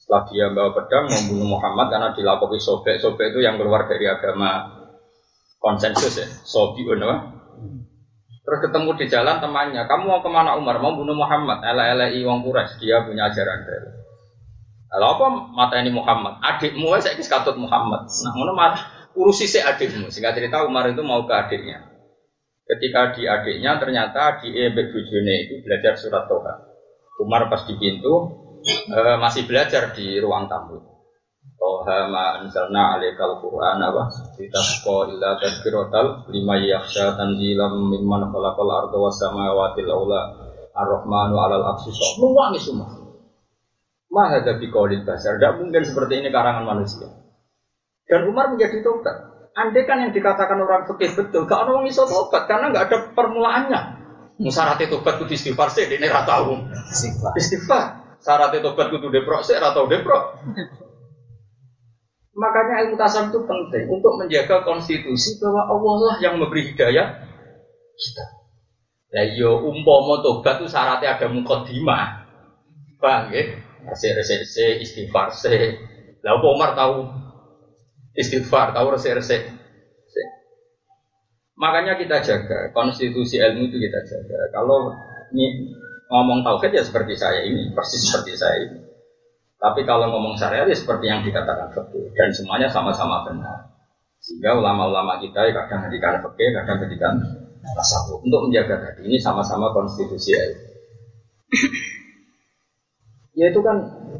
Setelah 0.00 0.22
dia 0.32 0.46
bawa 0.48 0.72
pedang 0.72 1.06
membunuh 1.06 1.54
Muhammad 1.54 1.86
karena 1.92 2.08
dilakukan 2.16 2.58
sobek. 2.58 2.98
Sobek 2.98 3.36
itu 3.36 3.44
yang 3.44 3.60
keluar 3.60 3.84
dari 3.84 4.08
agama 4.08 4.77
konsensus 5.58 6.14
ya. 6.18 6.26
Sobi 6.46 6.86
apa? 6.86 7.38
Terus 8.48 8.64
ketemu 8.64 8.96
di 8.96 9.06
jalan 9.12 9.44
temannya, 9.44 9.84
kamu 9.84 10.08
mau 10.08 10.20
ke 10.24 10.30
mana 10.32 10.56
Umar? 10.56 10.80
Mau 10.80 10.96
bunuh 10.96 11.12
Muhammad? 11.12 11.60
Ela-elai 11.60 12.16
wong 12.24 12.40
Quraisy, 12.40 12.80
dia 12.80 13.04
punya 13.04 13.28
ajaran 13.28 13.60
baru. 13.68 13.98
Lalu 14.88 15.04
apa 15.04 15.26
mata 15.52 15.76
ini 15.76 15.92
Muhammad? 15.92 16.40
Adikmu 16.40 16.96
saya 16.96 17.12
kis 17.12 17.28
katut 17.28 17.60
Muhammad. 17.60 18.08
Nah, 18.08 18.32
mana 18.32 18.52
mah 18.56 18.72
urusi 19.12 19.44
si 19.44 19.60
adikmu. 19.60 20.08
Sehingga 20.08 20.32
cerita 20.32 20.64
Umar 20.64 20.88
itu 20.88 21.04
mau 21.04 21.28
ke 21.28 21.34
adiknya. 21.36 21.92
Ketika 22.64 23.12
di 23.12 23.28
adiknya 23.28 23.76
ternyata 23.76 24.40
di 24.40 24.48
Ebek 24.48 24.96
Bujune 24.96 25.34
itu 25.44 25.60
belajar 25.60 25.92
surat 26.00 26.24
Toha. 26.24 26.72
Umar 27.20 27.52
pas 27.52 27.68
di 27.68 27.76
pintu 27.76 28.32
eh, 28.64 29.16
masih 29.20 29.44
belajar 29.44 29.92
di 29.92 30.16
ruang 30.24 30.48
tamu. 30.48 30.97
Toha 31.58 32.06
ma 32.06 32.38
anzalna 32.38 32.94
alaikal 32.94 33.42
Qur'an 33.42 33.82
apa? 33.82 34.06
Litasqa 34.38 35.10
illa 35.10 35.34
tadhkiratal 35.42 36.30
lima 36.30 36.54
yakhsha 36.54 37.18
tanzilam 37.18 37.90
mimman 37.90 38.30
khalaqal 38.30 38.70
arda 38.70 38.94
was 38.94 39.18
samawati 39.18 39.82
aula 39.90 40.38
ar-rahmanu 40.70 41.34
'alal 41.34 41.74
arsy 41.74 41.90
Luang 42.22 42.54
semua. 42.62 42.94
Mahada 44.06 44.54
biqaulil 44.54 45.02
basar. 45.02 45.36
Tidak 45.36 45.58
mungkin 45.58 45.82
seperti 45.82 46.22
ini 46.22 46.30
karangan 46.30 46.62
manusia. 46.62 47.10
Dan 48.06 48.30
Umar 48.30 48.54
menjadi 48.54 48.80
tobat. 48.80 49.50
Andai 49.58 49.82
kan 49.82 49.98
yang 49.98 50.14
dikatakan 50.14 50.54
orang 50.62 50.86
fikih 50.86 51.18
betul, 51.18 51.42
gak 51.42 51.66
ada 51.66 51.74
orang 51.74 51.90
iso 51.90 52.06
tobat 52.06 52.46
karena 52.46 52.70
nggak 52.70 52.84
ada 52.88 52.98
permulaannya. 53.10 53.80
Musyarat 54.38 54.78
tobat 54.86 55.18
kudu 55.18 55.34
istighfar 55.34 55.66
sih, 55.74 55.90
ini 55.90 56.06
rata 56.06 56.46
umum. 56.46 56.70
Istighfar. 56.70 57.34
Istighfar. 57.34 57.84
Syarat 58.22 58.54
tobat 58.62 58.94
kudu 58.94 59.10
deprok 59.10 59.42
sih, 59.42 59.58
rata 59.58 59.82
deprok. 59.90 60.38
Makanya 62.38 62.86
ilmu 62.86 62.94
tasawuf 62.94 63.34
itu 63.34 63.40
penting 63.42 63.84
untuk 63.90 64.14
menjaga 64.14 64.62
konstitusi 64.62 65.42
bahwa 65.42 65.66
Allah 65.74 65.94
lah 66.06 66.16
yang 66.22 66.38
memberi 66.38 66.70
hidayah 66.70 67.18
kita. 67.98 68.24
Ya 69.10 69.22
yo 69.34 69.58
umpama 69.66 70.22
tobat 70.22 70.62
itu 70.62 70.70
syaratnya 70.70 71.18
ada 71.18 71.26
mukodimah. 71.26 72.30
Bang, 73.02 73.34
ya? 73.34 73.58
Resik-resik 73.90 74.82
istighfar 74.86 75.34
se. 75.34 75.82
Lah 76.22 76.38
Umar 76.38 76.78
tahu 76.78 77.10
istighfar, 78.14 78.70
tahu 78.70 78.86
resik-resik. 78.94 79.58
Makanya 81.58 81.98
kita 81.98 82.22
jaga 82.22 82.70
konstitusi 82.70 83.42
ilmu 83.42 83.66
itu 83.66 83.82
kita 83.82 84.00
jaga. 84.06 84.38
Kalau 84.54 84.94
ini 85.34 85.74
ngomong 86.06 86.46
tauhid 86.46 86.70
ya 86.70 86.86
seperti 86.86 87.18
saya 87.18 87.42
ini, 87.42 87.74
persis 87.74 88.06
seperti 88.06 88.38
saya 88.38 88.56
ini. 88.62 88.78
Tapi 89.58 89.82
kalau 89.82 90.06
ngomong 90.14 90.38
syariat 90.38 90.70
ya 90.70 90.76
seperti 90.78 91.10
yang 91.10 91.26
dikatakan 91.26 91.74
fikih 91.74 92.14
dan 92.14 92.30
semuanya 92.30 92.70
sama-sama 92.70 93.26
benar. 93.26 93.74
Sehingga 94.22 94.54
ulama-ulama 94.54 95.18
kita 95.18 95.50
ya 95.50 95.52
kadang 95.54 95.86
ngedikan 95.86 96.22
fikih, 96.22 96.48
kadang 96.62 96.78
ngedikan 96.78 97.14
tasawuf 97.74 98.22
untuk 98.22 98.46
menjaga 98.46 98.78
tadi 98.78 99.10
ini 99.10 99.18
sama-sama 99.18 99.74
konstitusi 99.74 100.34
ilmu. 100.34 100.62
ya 103.38 103.54
itu 103.54 103.60
kan 103.62 103.76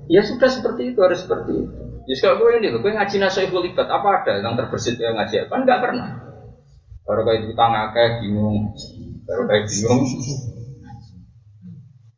ya 0.07 0.23
sudah 0.23 0.51
seperti 0.51 0.95
itu 0.95 0.99
harus 1.03 1.23
seperti 1.23 1.53
itu. 1.55 1.79
Jadi 2.09 2.19
kalau 2.25 2.37
gue 2.41 2.51
ini, 2.59 2.73
gue 2.73 2.89
ngaji 2.89 3.17
nasoibul 3.21 3.63
libat 3.63 3.87
apa 3.91 4.25
ada 4.25 4.41
yang 4.41 4.57
terbersit 4.57 4.97
yang 4.99 5.15
ngaji 5.19 5.47
kan 5.47 5.63
nggak 5.63 5.81
pernah. 5.83 6.09
Baru 7.07 7.25
kayak 7.25 7.47
utang 7.47 7.73
akeh 7.73 8.21
bingung, 8.21 8.75
baru 9.23 9.43
kayak 9.47 9.65
bingung. 9.71 10.03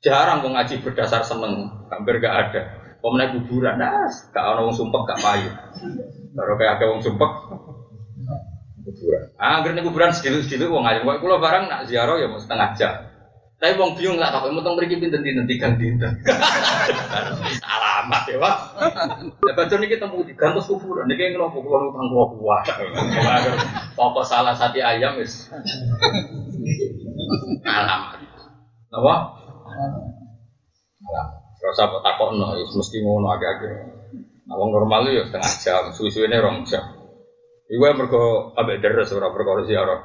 Jarang 0.01 0.41
mau 0.41 0.57
ngaji 0.57 0.81
berdasar 0.81 1.21
seneng, 1.21 1.69
hampir 1.93 2.25
gak 2.25 2.33
ada. 2.49 2.80
Pemenang 3.01 3.33
kuburan, 3.41 3.81
nah, 3.81 4.13
gak 4.13 4.45
ada 4.45 4.61
wong 4.61 4.77
sumpek 4.77 5.03
gak 5.09 5.21
payu. 5.25 5.51
Baru 6.37 6.53
kayak 6.61 6.77
ada 6.77 6.85
wong 6.93 7.01
sumpek 7.01 7.33
kuburan. 8.85 9.25
Ah, 9.41 9.65
akhirnya 9.65 9.81
kuburan 9.81 10.13
sedikit-sedikit 10.13 10.69
wong 10.69 10.85
aja. 10.85 11.01
Kalau 11.01 11.41
barang 11.41 11.65
nak 11.73 11.89
ziarah 11.89 12.21
ya 12.21 12.29
mau 12.29 12.37
setengah 12.37 12.77
jam. 12.77 12.95
Tapi 13.61 13.77
wong 13.77 13.93
bingung 13.93 14.17
lah, 14.17 14.33
tapi 14.33 14.49
mau 14.57 14.65
mriki 14.73 14.97
pinten 14.97 15.21
dinten 15.21 15.45
tigang 15.45 15.77
dinten. 15.77 16.09
Alamat 17.77 18.23
ya, 18.25 18.41
Pak. 18.41 18.57
Ya 19.45 19.53
baca 19.53 19.75
niki 19.77 20.01
temu 20.01 20.25
di 20.25 20.33
gantos 20.33 20.65
kuburan, 20.65 21.05
niki 21.05 21.37
ngelompok 21.37 21.61
kula 21.61 21.93
utang 21.93 22.09
kula 22.09 22.25
kuat. 22.41 22.65
Pokok 23.93 24.25
salah 24.25 24.57
satu 24.57 24.81
ayam 24.81 25.21
wis. 25.21 25.53
Alamat. 27.69 28.17
Napa? 28.89 29.15
Alamat. 31.05 31.40
Rasa 31.61 31.93
kok 31.93 32.01
takokno, 32.01 32.57
wis 32.57 32.73
mesti 32.73 33.05
ngono 33.05 33.29
agak-agak. 33.37 33.73
Nah, 34.49 34.57
normal 34.57 35.13
ya 35.13 35.29
setengah 35.29 35.55
jam, 35.61 35.85
suwi-suwine 35.93 36.41
rong 36.41 36.65
jam. 36.65 36.83
Iku 37.71 37.85
mergo 37.95 38.51
ambek 38.59 38.83
deres 38.83 39.13
ora 39.15 39.31
perkara 39.31 39.63
ziarah. 39.63 40.01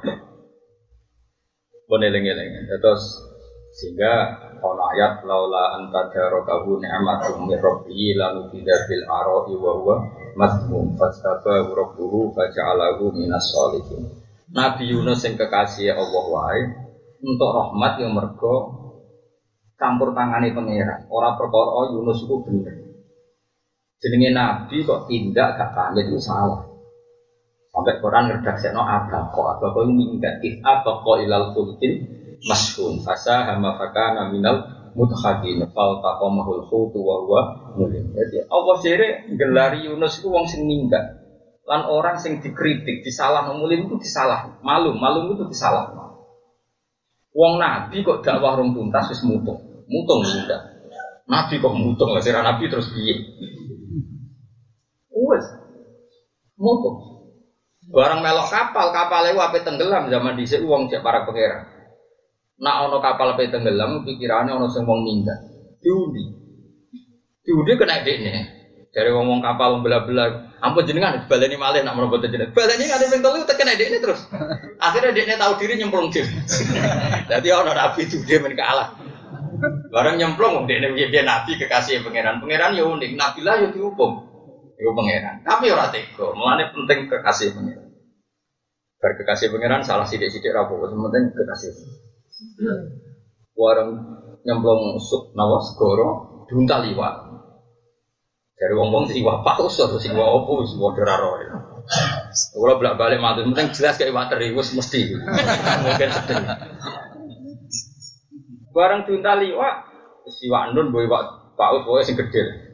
Boneling-eling. 1.90 2.70
Terus 2.78 3.02
sehingga 3.76 4.40
ono 4.64 4.88
ayat 4.96 5.20
laula 5.28 5.76
anta 5.76 6.08
darakahu 6.08 6.80
ni'matum 6.80 7.44
min 7.44 7.60
rabbihi 7.60 8.16
lanu 8.16 8.48
bidabil 8.48 9.04
ara'i 9.04 9.52
wa 9.52 9.72
huwa 9.76 9.96
mazmum 10.32 10.96
fastaba 10.96 11.60
rabbuhu 11.60 12.32
faja'alahu 12.32 13.12
minas 13.12 13.52
sholihin 13.52 14.16
Nabi 14.48 14.96
Yunus 14.96 15.28
yang 15.28 15.36
kekasih 15.36 15.92
Allah 15.92 16.24
wae 16.24 16.62
untuk 17.20 17.50
rahmat 17.52 18.00
yang 18.00 18.16
mergo 18.16 18.85
campur 19.76 20.16
tangani 20.16 20.56
pangeran. 20.56 21.06
Ora 21.12 21.36
perkara 21.36 21.92
Yunus 21.92 22.24
itu 22.24 22.34
bener. 22.42 22.74
Jenenge 23.96 24.30
Nabi 24.36 24.84
kok 24.84 25.08
tindak 25.08 25.56
gak 25.56 25.72
pamit 25.72 26.08
itu 26.08 26.20
salah. 26.20 26.64
Sampai 27.72 28.00
Quran 28.00 28.28
ngerdakseno 28.32 28.80
abako. 28.80 29.56
Abako 29.56 29.88
itu 29.88 29.92
minggat 29.92 30.40
if 30.44 30.60
abako 30.64 31.20
ilal 31.20 31.52
fulkin 31.52 32.08
mashun 32.44 33.00
fasa 33.04 33.48
hama 33.52 33.76
fakana 33.80 34.32
minal 34.32 34.64
muthadin 34.96 35.64
fal 35.72 36.00
taqamahul 36.00 36.64
khutu 36.68 37.00
wa 37.00 37.16
huwa 37.24 37.40
mulim. 37.76 38.16
Jadi 38.16 38.48
Allah 38.48 38.76
sire 38.80 39.08
gelari 39.36 39.88
Yunus 39.88 40.20
itu 40.20 40.28
wong 40.32 40.48
sing 40.48 40.64
minggat. 40.64 41.24
Lan 41.66 41.82
orang 41.90 42.16
sing 42.22 42.38
dikritik, 42.38 43.02
disalah 43.02 43.50
mulim 43.50 43.90
itu 43.90 43.98
disalah, 43.98 44.62
malum, 44.62 45.02
malum 45.02 45.34
itu 45.34 45.50
disalah. 45.50 46.05
Wong 47.36 47.60
nabi 47.60 48.00
kok 48.00 48.24
dakwah 48.24 48.56
rong 48.56 48.72
tuntas 48.72 49.12
wis 49.12 49.20
mutung, 49.20 49.60
mutung 49.84 50.24
udah. 50.24 50.72
Nabi 51.28 51.60
kok 51.60 51.76
mutung 51.76 52.16
lah, 52.16 52.24
sirah 52.24 52.40
Nabi 52.40 52.64
terus 52.64 52.88
piye? 52.88 53.28
Wes, 55.12 55.44
mutung. 56.56 56.96
Barang 57.92 58.24
melok 58.24 58.48
kapal, 58.48 58.88
kapal 58.88 59.28
itu 59.28 59.38
apa 59.38 59.60
tenggelam 59.60 60.08
zaman 60.08 60.34
di 60.34 60.48
uang 60.48 60.88
cek 60.88 61.04
para 61.04 61.28
pangeran. 61.28 61.68
Nak 62.56 62.88
ono 62.88 62.98
kapal 63.04 63.36
apa 63.36 63.44
tenggelam, 63.52 64.00
pikirannya 64.00 64.56
ono 64.56 64.72
semua 64.72 64.96
minggat. 64.96 65.36
Diundi, 65.84 66.24
diundi 67.44 67.72
kena 67.76 68.00
dekne. 68.00 68.34
Dari 68.90 69.12
ngomong 69.12 69.44
kapal 69.44 69.84
belah-belah, 69.84 70.45
ampun 70.60 70.88
jenengan 70.88 71.28
baleni 71.28 71.56
malih 71.60 71.84
nak 71.84 71.94
merobot 71.96 72.24
jenengan. 72.24 72.52
Baleni 72.56 72.88
ada 72.88 73.04
yang 73.04 73.20
telu 73.20 73.44
tekan 73.44 73.68
dekne 73.76 73.98
terus. 74.00 74.20
Akhirnya 74.80 75.12
dekne 75.12 75.34
tahu 75.36 75.52
diri 75.60 75.74
nyemplung 75.76 76.08
diri. 76.08 76.28
Jadi 77.30 77.48
ono 77.52 77.72
nabi 77.76 78.08
dia 78.08 78.38
menikah 78.40 78.66
kalah. 78.66 78.88
Barang 79.88 80.20
nyemplung, 80.20 80.68
dia 80.68 80.84
dia 80.92 81.22
nabi 81.24 81.56
kekasih 81.56 82.04
pangeran. 82.04 82.44
Pangeran 82.44 82.76
ya 82.76 82.84
unik, 82.84 83.16
nabi 83.16 83.40
lah 83.40 83.56
ya 83.64 83.68
dihukum. 83.72 84.20
Itu 84.76 84.92
pangeran. 84.92 85.40
Tapi 85.40 85.72
orang 85.72 85.88
tega, 85.88 86.26
mulanya 86.36 86.68
penting 86.76 87.08
kekasih 87.08 87.56
pangeran. 87.56 87.88
Bar 89.00 89.12
kekasih 89.16 89.48
pangeran 89.48 89.80
salah 89.80 90.04
sidik-sidik 90.04 90.52
rapuh, 90.52 90.76
penting 90.84 91.32
kekasih. 91.32 91.72
Warang 93.56 93.90
nyemplung 94.44 95.00
sup 95.00 95.32
nawa 95.32 95.64
segoro, 95.64 96.44
diuntal 96.52 96.84
iwak. 96.92 97.25
Dari 98.56 98.72
wong-wong 98.72 99.04
sing 99.04 99.20
iwak 99.20 99.44
paus 99.44 99.76
atau 99.76 100.00
sing 100.00 100.16
iwak 100.16 100.28
opo 100.32 100.64
sing 100.64 100.80
wae 100.80 100.96
ora 100.96 101.20
Kalau 102.56 102.74
belak 102.80 102.96
balik 102.96 103.20
mati, 103.20 103.44
penting 103.44 103.68
jelas 103.76 104.00
kayak 104.00 104.10
iwak 104.10 104.32
teri, 104.32 104.50
mesti. 104.56 105.00
Mungkin 105.84 106.08
sedih. 106.08 106.44
Barang 108.72 109.04
diuntal 109.04 109.44
iwak, 109.44 109.74
si 110.32 110.48
Wandun 110.48 110.88
boy 110.88 111.04
wak 111.04 111.52
paus 111.54 111.84
boy 111.84 112.00
sing 112.00 112.16
gede. 112.16 112.66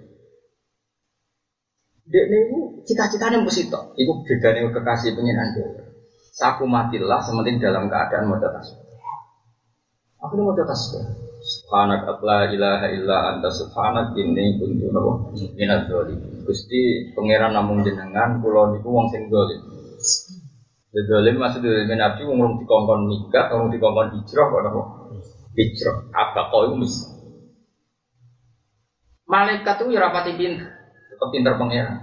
Dek 2.03 2.27
niku 2.31 2.83
cita-citanya 2.87 3.43
mesti 3.43 3.71
tok. 3.71 3.95
Iku 3.95 4.23
bedane 4.27 4.67
kekasih 4.71 5.15
pengiran 5.15 5.55
dia. 5.55 5.67
Saku 6.33 6.67
matilah 6.67 7.23
sementing 7.23 7.63
dalam 7.63 7.87
keadaan 7.87 8.27
mau 8.27 8.41
tasbih. 8.41 8.83
Aku 10.19 10.35
mau 10.39 10.55
tasbih. 10.55 11.22
Subhanak 11.53 12.09
la 12.25 12.49
ilaha 12.49 12.87
illa 12.89 13.17
anta. 13.29 13.53
Subhanak 13.53 14.17
ini 14.17 14.57
kuntu 14.57 14.89
nabo 14.89 15.11
minat 15.53 15.85
doli. 15.85 16.17
Gusti 16.49 17.13
pangeran 17.13 17.53
namun 17.53 17.85
jenengan 17.85 18.41
pulau 18.41 18.73
niku 18.73 18.89
wong 18.89 19.13
sing 19.13 19.29
dolim. 19.29 19.61
Dolim 20.93 21.37
maksud 21.37 21.61
dolim 21.61 21.93
nabi 21.93 22.25
wong 22.25 22.65
dikongkon 22.65 23.01
nikah, 23.13 23.53
wong 23.53 23.69
dikongkon 23.69 24.17
hijrah 24.17 24.47
kok 24.49 24.89
hijrah. 25.61 25.97
Apa 26.17 26.49
kau 26.49 26.73
itu 26.73 26.75
mis? 26.81 26.95
Malaikat 29.29 29.77
itu 29.81 29.97
ya 29.97 30.01
rapati 30.09 30.33
pinter. 30.37 30.69
Tetap 31.13 31.29
pinter 31.33 31.57
pangeran. 31.61 31.97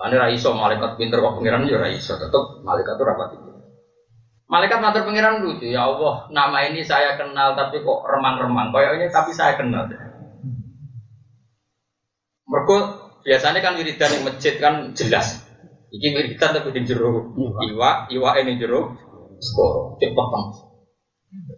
Ane 0.00 0.16
raiso 0.16 0.56
malaikat 0.56 0.96
pinter 0.96 1.20
kok 1.20 1.36
pangeran 1.36 1.68
ya 1.68 1.76
raiso 1.76 2.16
tetap 2.16 2.64
malaikat 2.64 2.96
itu 2.96 3.04
rapati 3.04 3.36
pinter 3.36 3.49
Malaikat 4.50 4.82
matur 4.82 5.06
pangeran 5.06 5.46
lucu, 5.46 5.70
ya 5.70 5.86
Allah, 5.86 6.26
nama 6.34 6.66
ini 6.66 6.82
saya 6.82 7.14
kenal 7.14 7.54
tapi 7.54 7.86
kok 7.86 8.02
remang-remang. 8.02 8.74
Kayaknya 8.74 9.06
tapi 9.06 9.30
saya 9.30 9.54
kenal. 9.54 9.86
Mereka 12.50 12.76
biasanya 13.22 13.62
kan 13.62 13.78
wiridan 13.78 14.10
yang 14.10 14.26
masjid 14.26 14.58
kan 14.58 14.90
jelas. 14.98 15.46
Iki 15.94 16.18
wiridan 16.18 16.50
tapi 16.50 16.74
di 16.74 16.82
jero 16.82 17.30
iwa, 17.62 18.10
iwa 18.10 18.30
ini 18.42 18.58
jero 18.58 18.90
skoro, 19.38 19.94
cepat 20.02 20.26
banget. 20.34 20.54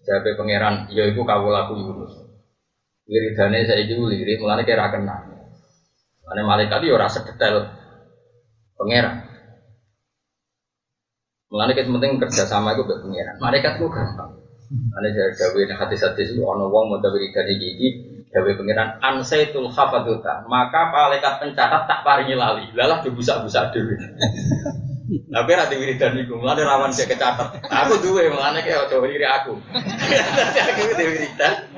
Jabe 0.04 0.36
pangeran, 0.36 0.92
ya 0.92 1.08
iku 1.08 1.24
kawulaku 1.24 1.80
Yunus. 1.80 2.12
Wiridane 3.08 3.64
saya 3.64 3.88
itu 3.88 3.96
lirik, 4.04 4.36
mulane 4.36 4.68
kira 4.68 4.92
kenal. 4.92 5.32
Mulane 6.28 6.42
malaikat 6.44 6.84
yo 6.84 7.00
ora 7.00 7.08
sedetail 7.08 7.72
pangeran. 8.76 9.31
Mulane 11.52 11.76
kita 11.76 11.92
penting 11.92 12.16
kerjasama 12.16 12.72
itu 12.72 12.88
buat 12.88 13.04
pangeran. 13.04 13.36
Malaikat 13.36 13.76
itu 13.76 13.84
gampang. 13.92 14.40
Dari 14.72 15.12
dawe 15.12 15.60
ning 15.68 15.76
hati 15.76 16.00
hati 16.00 16.22
itu 16.24 16.40
ono 16.40 16.72
wong 16.72 16.96
mau 16.96 17.12
wiridan 17.12 17.44
iki 17.44 17.66
iki 17.76 17.88
dawe 18.32 18.50
pangeran 18.56 18.96
ansaitul 19.04 19.68
hafaduta. 19.68 20.48
Maka 20.48 20.88
malaikat 20.88 21.44
pencatat 21.44 21.84
tak 21.84 22.00
paringi 22.08 22.40
lali. 22.40 22.72
Lalah 22.72 23.04
dibusak-busak 23.04 23.76
dhewe. 23.76 24.00
Tapi 25.12 25.50
nanti 25.52 25.76
wiridan 25.76 26.16
iku, 26.24 26.40
mulane 26.40 26.64
rawan 26.64 26.88
saya 26.88 27.12
kecatet. 27.12 27.60
Aku 27.68 28.00
duwe, 28.00 28.32
mulane 28.32 28.64
kayak 28.64 28.88
ojo 28.88 29.04
wiri 29.04 29.28
aku. 29.28 29.52
Nanti 30.40 30.56
aku 30.56 30.80
wiridan. 30.96 31.68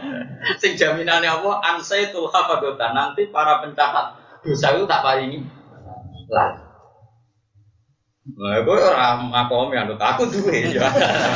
Sing 0.63 0.79
jaminannya 0.79 1.35
apa? 1.35 1.51
Ansaitul 1.75 2.31
hafadota. 2.31 2.95
Nanti 2.95 3.27
para 3.35 3.59
pencatat 3.59 4.23
dosa 4.47 4.79
itu 4.79 4.87
tak 4.87 5.03
paringi 5.03 5.43
lah. 8.25 8.57
Nah, 8.57 8.59
gue 8.65 8.77
orang 8.81 9.29
makom 9.29 9.69
yang 9.77 9.93
aku 9.93 10.25
duwe 10.33 10.73
ya. 10.73 10.89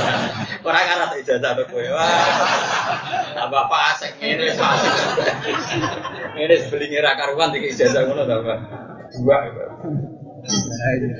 Orang 0.64 0.84
ngarat 0.88 1.20
ijazah 1.20 1.52
tuh 1.52 1.68
gue. 1.68 1.84
Wah, 1.92 3.48
bapak 3.52 3.80
asik 3.92 4.16
ini 4.24 4.48
asik. 4.56 4.94
Ini 6.32 6.56
beli 6.72 6.86
ngira 6.88 7.12
karuan 7.20 7.52
tiga 7.52 7.68
ijazah 7.68 8.08
ngono 8.08 8.24
tambah 8.24 8.56
dua. 9.20 9.36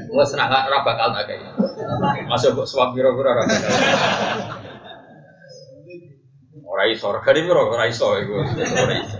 Wes 0.08 0.30
nak 0.40 0.72
ora 0.72 0.80
bakal 0.88 1.12
tak 1.12 1.24
kayak. 1.28 1.52
Masuk 2.32 2.64
kok 2.64 2.68
suap 2.68 2.96
pira-pira 2.96 3.36
ora 3.36 3.44
bakal. 3.44 3.72
Ora 6.68 6.84
iso, 6.88 7.12
regane 7.12 7.44
pira 7.44 7.60
ora 7.60 7.84
iso 7.88 8.08
iku. 8.16 8.40
Ora 8.40 8.94
iso. 9.04 9.18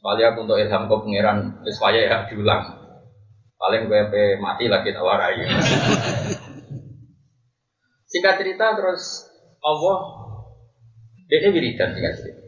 Aku 0.00 0.38
untuk 0.44 0.60
ilham 0.60 0.88
kau 0.88 1.00
pangeran 1.04 1.60
wis 1.64 1.80
ya 1.80 2.28
diulang. 2.28 2.79
Paling 3.60 3.92
gue 3.92 4.40
mati 4.40 4.72
lagi 4.72 4.88
tak 4.88 5.04
warai. 5.04 5.36
Singkat 8.10 8.40
cerita 8.40 8.72
terus 8.72 9.28
Allah 9.60 10.20
dia 11.30 11.46
wiridan 11.46 11.94
singkat 11.94 12.14
cerita. 12.18 12.42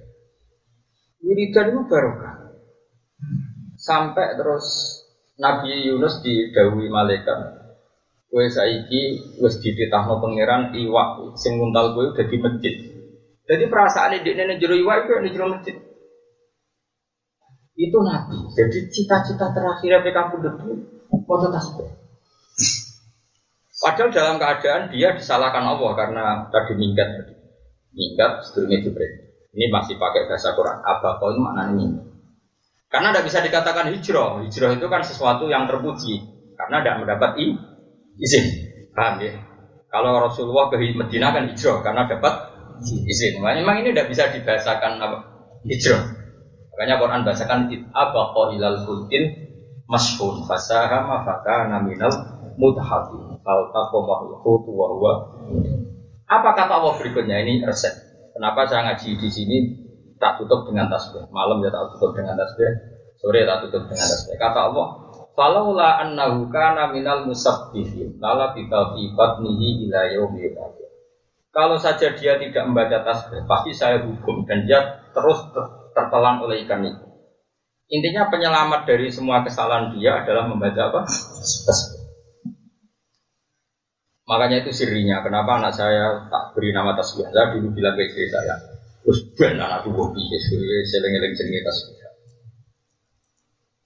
Wiridan 1.22 1.70
itu 1.70 1.80
barokah. 1.86 2.34
Sampai 3.78 4.34
terus 4.34 4.66
Nabi 5.38 5.86
Yunus 5.86 6.18
didawi 6.24 6.90
malaikat. 6.90 7.62
Kue 8.26 8.48
saiki 8.48 9.36
wis 9.38 9.60
dititahno 9.60 10.18
pangeran 10.18 10.72
iwak 10.72 11.36
sing 11.38 11.60
nguntal 11.60 11.94
kue 11.94 12.10
udah 12.10 12.26
di 12.26 12.38
masjid. 12.40 12.74
Jadi 13.46 13.64
perasaan 13.68 14.18
ini 14.18 14.32
nenek 14.32 14.58
jero 14.58 14.74
iwak 14.74 15.04
itu 15.04 15.12
di 15.20 15.30
jero 15.30 15.46
masjid. 15.52 15.76
Itu 17.76 17.98
Nabi. 18.02 18.38
Jadi 18.56 18.78
cita-cita 18.90 19.52
terakhir 19.52 20.00
yang 20.00 20.10
kamu 20.10 20.36
debu 20.42 20.70
foto 21.26 21.46
tasbih. 21.52 21.88
Padahal 23.82 24.14
dalam 24.14 24.36
keadaan 24.38 24.94
dia 24.94 25.10
disalahkan 25.18 25.66
Allah 25.66 25.90
karena 25.98 26.24
tadi 26.54 26.78
minggat 26.78 27.08
tadi. 27.18 27.34
Minggat 27.92 28.46
sedurunge 28.46 28.78
Jibril. 28.86 29.12
Ini 29.52 29.68
masih 29.68 30.00
pakai 30.00 30.30
bahasa 30.30 30.54
Quran. 30.56 30.80
Apa 30.80 31.20
kau 31.20 31.34
ini 31.34 31.40
maknanya 31.42 31.72
minggat? 31.76 32.04
Karena 32.88 33.08
tidak 33.12 33.24
bisa 33.28 33.38
dikatakan 33.42 33.90
hijrah. 33.90 34.40
Hijrah 34.46 34.70
itu 34.78 34.86
kan 34.86 35.02
sesuatu 35.02 35.50
yang 35.50 35.66
terpuji. 35.66 36.24
Karena 36.56 36.80
tidak 36.80 36.96
mendapat 37.04 37.30
izin. 38.16 38.44
Paham 38.94 39.20
ya? 39.20 39.32
Kalau 39.92 40.24
Rasulullah 40.24 40.72
ke 40.72 40.80
Medina 40.80 41.34
kan 41.34 41.50
hijrah 41.50 41.84
karena 41.84 42.08
dapat 42.08 42.34
izin. 42.86 43.42
Memang 43.42 43.82
ini 43.82 43.92
tidak 43.92 44.08
bisa 44.08 44.30
dibahasakan 44.30 45.02
apa? 45.02 45.18
Hijrah. 45.68 46.22
Makanya 46.72 46.96
Quran 47.02 47.20
bahasakan 47.26 47.58
abaqa 47.92 48.42
ilal 48.56 48.78
fulkin 49.84 49.90
mashhun 49.90 50.36
fasaha 50.46 50.98
mafaka 51.04 51.68
naminal 51.68 52.14
mudhati 52.56 53.40
al 53.42 53.62
taqamahu 53.74 54.38
wa 54.70 54.86
huwa 54.94 55.12
apa 56.26 56.50
kata 56.56 56.72
Allah 56.78 56.94
berikutnya 56.96 57.42
ini 57.42 57.66
resep 57.66 57.92
kenapa 58.32 58.64
saya 58.70 58.92
ngaji 58.92 59.10
di 59.18 59.28
sini 59.28 59.58
tak 60.22 60.38
tutup 60.38 60.70
dengan 60.70 60.86
tasbih. 60.86 61.26
Malam 61.34 61.58
ya 61.66 61.74
tak 61.74 61.90
tutup 61.98 62.14
dengan 62.14 62.38
tasbih. 62.38 62.70
Sore 63.18 63.42
tak 63.42 63.66
tutup 63.66 63.90
dengan 63.90 64.06
tasbih. 64.06 64.38
Kata 64.38 64.70
Allah, 64.70 64.86
Falaula 65.34 65.98
annahu 66.06 66.46
kana 66.54 66.94
minal 66.94 67.26
musabbihin 67.26 68.22
lala 68.22 68.54
bika 68.54 68.94
fi 68.94 69.10
batnihi 69.16 69.88
ila 69.88 70.00
yaumi 70.14 70.52
Kalau 71.52 71.76
saja 71.80 72.14
dia 72.14 72.38
tidak 72.38 72.64
membaca 72.70 73.02
tasbih, 73.02 73.42
pasti 73.50 73.74
saya 73.74 74.06
hukum 74.06 74.46
dan 74.46 74.62
dia 74.68 75.10
terus 75.10 75.42
tertelan 75.92 76.40
oleh 76.40 76.62
ikan 76.64 76.86
itu. 76.86 77.04
Intinya 77.88 78.30
penyelamat 78.30 78.86
dari 78.86 79.10
semua 79.10 79.42
kesalahan 79.42 79.96
dia 79.98 80.22
adalah 80.22 80.46
membaca 80.46 80.80
apa? 80.92 81.00
Makanya 84.28 84.64
itu 84.64 84.70
sirinya. 84.72 85.20
Kenapa 85.20 85.58
anak 85.58 85.74
saya 85.74 86.30
tak 86.30 86.54
beri 86.54 86.70
nama 86.70 86.94
tasbih? 86.94 87.26
Saya 87.28 87.52
dulu 87.58 87.74
bilang 87.74 87.98
ke 87.98 88.06
istri 88.06 88.30
saya, 88.30 88.54
Terus 89.02 89.18
ben 89.34 89.58
anak 89.58 89.82
tubuh 89.82 90.14
piye 90.14 90.38
seling-eling 90.86 91.34
jenenge 91.34 91.60
tasbih. 91.66 91.96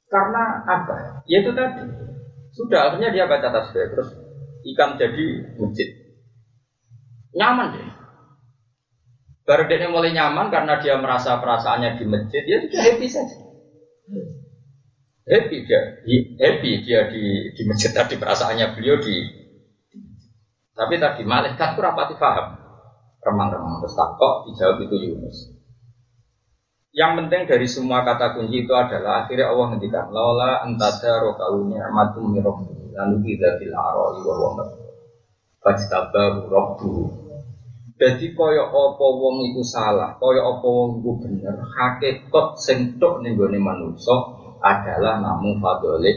Karena 0.06 0.42
apa? 0.68 1.24
Ya 1.26 1.42
itu 1.42 1.50
tadi. 1.56 1.82
Sudah 2.54 2.88
akhirnya 2.88 3.10
dia 3.12 3.24
baca 3.26 3.48
tasbih 3.48 3.90
terus 3.90 4.08
ikan 4.76 5.00
jadi 5.00 5.56
masjid. 5.56 5.88
Nyaman 7.36 7.74
deh. 7.74 7.88
Baru 9.46 9.70
dia 9.70 9.86
mulai 9.86 10.10
nyaman 10.10 10.50
karena 10.50 10.82
dia 10.82 10.98
merasa 10.98 11.38
perasaannya 11.38 12.02
di 12.02 12.04
masjid, 12.10 12.42
dia 12.42 12.66
sudah 12.66 12.80
happy 12.82 13.06
saja. 13.06 13.45
Happy 15.26 15.56
dia, 15.66 15.98
happy 16.38 16.70
dia 16.86 17.10
di 17.10 17.50
di 17.50 17.62
masjid 17.66 17.90
tadi 17.90 18.14
perasaannya 18.14 18.78
beliau 18.78 19.02
di. 19.02 19.16
Tapi 20.76 20.94
tadi 21.02 21.26
malaikat 21.26 21.74
itu 21.74 21.80
rapati 21.82 22.14
paham, 22.14 22.54
remang-remang 23.26 23.82
terus 23.82 23.98
kok 23.98 24.34
dijawab 24.46 24.86
itu 24.86 24.96
Yunus. 25.10 25.38
Yang 26.94 27.12
penting 27.18 27.42
dari 27.50 27.66
semua 27.66 28.06
kata 28.06 28.38
kunci 28.38 28.64
itu 28.64 28.72
adalah 28.72 29.26
akhirnya 29.26 29.50
Allah 29.50 29.66
ngendikan 29.74 30.08
laula 30.14 30.62
antada 30.64 31.20
rokalu 31.20 31.74
ni'matum 31.74 32.32
mirabbi 32.32 32.94
lalu 32.96 33.16
tidak 33.20 33.60
dilaro 33.60 34.16
iwa 34.22 34.34
wa 34.40 34.64
fajtabahu 35.60 36.48
rabbuhu 36.48 37.25
jadi 37.96 38.26
kaya 38.36 38.68
apa 38.68 39.06
wong 39.08 39.40
iku 39.52 39.64
salah, 39.64 40.20
kaya 40.20 40.44
apa 40.44 40.66
wong 40.68 41.00
iku 41.00 41.10
bener, 41.16 41.56
hakikat 41.64 42.48
sing 42.60 43.00
tok 43.00 43.24
ning 43.24 43.40
gone 43.40 43.56
adalah 44.60 45.20
namun 45.20 45.56
fadhole 45.60 46.12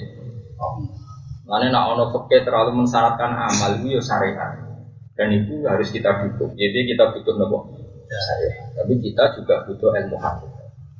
Mana 1.50 1.74
nak 1.74 1.98
ono 1.98 2.14
fakir 2.14 2.46
terlalu 2.46 2.78
mensyaratkan 2.78 3.34
amal 3.34 3.82
itu 3.82 3.98
ya 3.98 4.02
syariat. 4.06 4.54
Dan 5.18 5.34
itu 5.34 5.66
harus 5.66 5.90
kita 5.90 6.22
butuh. 6.22 6.54
Jadi 6.54 6.94
kita 6.94 7.10
butuh 7.10 7.34
nopo 7.42 7.74
syariat. 8.06 8.70
Tapi 8.78 8.94
kita 9.02 9.34
juga 9.34 9.66
butuh 9.66 9.98
ilmu 9.98 10.18
hati. 10.22 10.46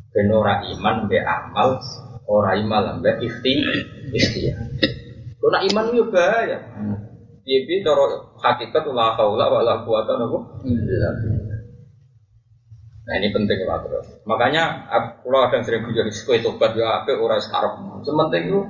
Ben 0.10 0.26
ora 0.34 0.66
iman 0.66 1.06
be 1.06 1.22
amal, 1.22 1.78
ora 2.26 2.58
iman 2.58 2.98
be 2.98 3.14
ikhti 3.30 3.62
ikhtiar. 4.10 4.58
Kalau 5.38 5.60
iman 5.70 5.86
itu 5.94 6.04
bahaya. 6.10 6.58
Iya, 7.48 7.60
bi 7.66 7.82
cara 7.82 8.04
hakikat 8.44 8.84
la 8.92 9.16
haula 9.16 9.46
wala 9.48 9.74
quwata 9.84 10.20
napa 10.20 10.40
Nah 13.10 13.18
ini 13.18 13.34
penting 13.34 13.66
lah 13.66 13.82
terus. 13.82 14.22
Makanya 14.30 14.86
aku 14.86 15.34
ada 15.34 15.50
yang 15.50 15.66
sering 15.66 15.82
bujur 15.82 16.06
kue 16.06 16.38
tobat 16.46 16.78
ya 16.78 17.02
apa 17.02 17.18
orang 17.18 17.42
sekarang. 17.42 18.06
Sementing 18.06 18.54
itu 18.54 18.62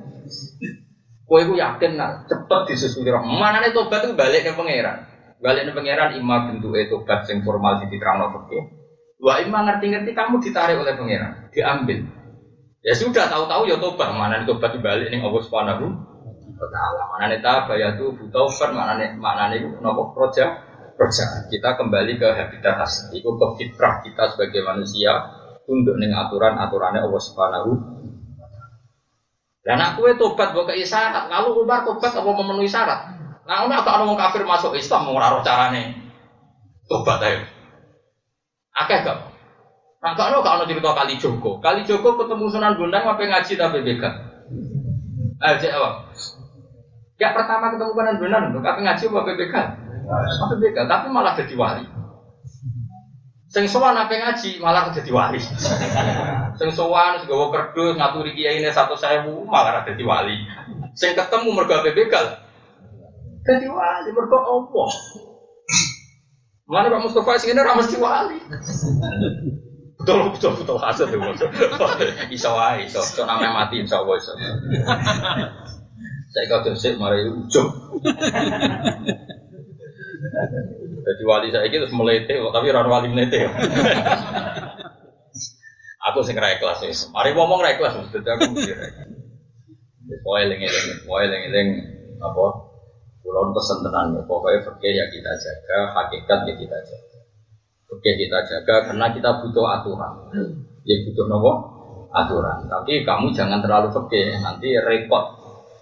kue 1.28 1.40
itu 1.44 1.60
yakin 1.60 2.00
nak 2.00 2.24
cepet 2.32 2.72
disusuli 2.72 3.12
roh. 3.12 3.20
Mana 3.20 3.60
nih 3.60 3.76
tobat 3.76 4.08
itu 4.08 4.16
balik 4.16 4.48
ke 4.48 4.56
pangeran. 4.56 5.04
Balik 5.44 5.68
ke 5.68 5.72
pangeran 5.76 6.16
ima 6.16 6.48
bentuk 6.48 6.72
itu 6.72 6.88
tobat 6.88 7.28
sing 7.28 7.44
formal 7.44 7.84
di 7.84 7.92
terang 8.00 8.32
oke. 8.32 8.58
Wah 9.20 9.44
ima 9.44 9.68
ngerti-ngerti 9.68 10.16
kamu 10.16 10.40
ditarik 10.40 10.80
oleh 10.80 10.96
pangeran, 10.96 11.52
diambil. 11.52 12.00
Ya 12.80 12.96
sudah 12.96 13.28
tahu-tahu 13.28 13.68
ya 13.68 13.76
tobat. 13.76 14.16
Mana 14.16 14.40
nih 14.40 14.48
tobat 14.48 14.72
dibalik 14.72 15.12
nih 15.12 15.20
Allah 15.20 15.44
subhanahu 15.44 15.86
taala. 16.68 17.08
Mana 17.16 17.32
nih 17.32 17.40
ya 17.80 17.96
tuh 17.96 18.12
butuh 18.20 18.52
mana 18.76 19.00
nih 19.00 19.16
mana 19.16 19.54
nih 19.56 19.64
nopo 19.80 20.12
proja 20.12 20.60
proja. 21.00 21.48
Kita 21.48 21.80
kembali 21.80 22.20
ke 22.20 22.28
habitat 22.36 22.76
asli, 22.84 23.24
itu 23.24 23.30
ke 23.32 23.48
fitrah 23.56 24.04
kita 24.04 24.36
sebagai 24.36 24.68
manusia 24.68 25.32
tunduk 25.64 25.96
dengan 25.96 26.28
aturan 26.28 26.60
aturannya 26.60 27.08
Allah 27.08 27.22
Subhanahu. 27.24 27.72
Dan 29.64 29.78
aku 29.80 30.10
itu 30.10 30.18
tobat 30.20 30.52
bukan 30.52 30.76
isyarat. 30.76 31.30
Kalau 31.30 31.56
Umar 31.62 31.86
tobat 31.88 32.12
apa 32.12 32.26
memenuhi 32.26 32.68
syarat? 32.68 33.16
Nah, 33.46 33.66
aku 33.66 33.74
agak 33.74 33.96
orang 33.98 34.18
kafir 34.18 34.44
masuk 34.46 34.74
Islam 34.78 35.10
mau 35.10 35.18
ngaruh 35.18 35.42
carane 35.46 35.94
tobat 36.90 37.22
ayo. 37.22 37.42
Akeh 38.74 39.06
gak? 39.06 39.30
Nah, 40.00 40.14
kalau 40.16 40.40
kalau 40.40 40.64
cerita 40.64 40.96
kali 40.96 41.20
Joko, 41.20 41.60
kali 41.60 41.84
Joko 41.84 42.16
ketemu 42.16 42.46
Sunan 42.50 42.80
Bonang 42.80 43.04
apa 43.04 43.20
ngaji 43.20 43.54
tapi 43.60 43.84
bega. 43.84 44.10
Ayo 45.44 45.56
jawab. 45.60 45.94
Ya 47.20 47.36
pertama 47.36 47.76
ketemu 47.76 47.92
kanan 48.00 48.16
benar, 48.16 48.42
tapi 48.64 48.80
ngaji 48.88 49.04
apa 49.12 49.20
PPK? 49.28 49.56
Apa 50.08 50.46
PPK, 50.56 50.78
tapi 50.88 51.06
malah 51.12 51.36
jadi 51.36 51.52
wali. 51.60 51.84
Sing 53.52 53.68
sowan 53.68 53.98
apa 54.00 54.16
ngaji 54.16 54.64
malah 54.64 54.88
jadi 54.96 55.12
wali. 55.12 55.44
Sing 56.56 56.70
sowan 56.72 57.20
segawa 57.20 57.52
kerdus 57.52 58.00
ngaturi 58.00 58.38
kiai 58.40 58.64
ini 58.64 58.72
satu 58.72 58.96
sewu 58.96 59.44
malah 59.44 59.84
jadi 59.84 60.00
wali. 60.08 60.48
Sing 60.96 61.12
ketemu 61.12 61.52
mergo 61.52 61.84
PPK. 61.84 62.14
Jadi 63.44 63.68
wali 63.68 64.10
mergo 64.16 64.40
Allah. 64.40 64.90
Mana 66.70 66.88
Pak 66.88 67.02
Mustafa 67.04 67.36
sing 67.36 67.52
ini 67.52 67.62
mesti 67.66 67.98
wali. 68.00 68.40
Betul 70.00 70.32
betul 70.32 70.56
betul 70.56 70.78
hasil 70.80 71.12
tuh. 71.12 71.20
Iso 72.32 72.50
wae 72.56 72.88
iso, 72.88 73.04
iso 73.04 73.28
namanya 73.28 73.68
mati 73.68 73.84
insya 73.84 74.00
Allah. 74.00 74.16
Saya 76.30 76.46
kau 76.46 76.62
tersik 76.62 77.02
marai 77.02 77.26
ujung. 77.26 77.70
Jadi 81.00 81.24
wali 81.26 81.50
saya 81.50 81.66
itu 81.66 81.90
melete, 81.90 82.38
tapi 82.38 82.70
orang 82.70 82.86
wali 82.86 83.10
melete. 83.10 83.50
aku 86.06 86.22
sing 86.22 86.38
ra 86.38 86.54
ikhlas 86.54 86.86
wis. 86.86 87.10
Mari 87.10 87.34
ngomong 87.34 87.66
ra 87.66 87.74
ikhlas 87.74 87.98
mesti 87.98 88.22
aku 88.22 88.46
mikir. 88.54 88.78
Poe 90.22 90.42
eling-eling, 90.46 91.70
apa? 92.22 92.46
Kulon 93.26 93.54
pesen 93.54 93.82
tenan 93.86 94.14
ya, 94.18 94.22
pokoknya 94.26 94.66
fakir 94.66 94.94
ya 94.94 95.06
kita 95.10 95.32
jaga, 95.38 95.80
hakikat 95.98 96.40
ya 96.50 96.54
kita 96.58 96.78
jaga. 96.82 97.20
Fakir 97.90 98.14
kita 98.22 98.38
jaga 98.46 98.76
karena 98.90 99.06
kita 99.14 99.30
butuh 99.42 99.66
aturan. 99.66 100.14
Ya 100.86 100.96
butuh 101.10 101.26
nopo? 101.26 101.52
Aturan. 102.10 102.66
Tapi 102.70 103.06
kamu 103.06 103.34
jangan 103.34 103.62
terlalu 103.62 103.94
fakir, 103.94 104.34
nanti 104.42 104.78
repot 104.78 105.39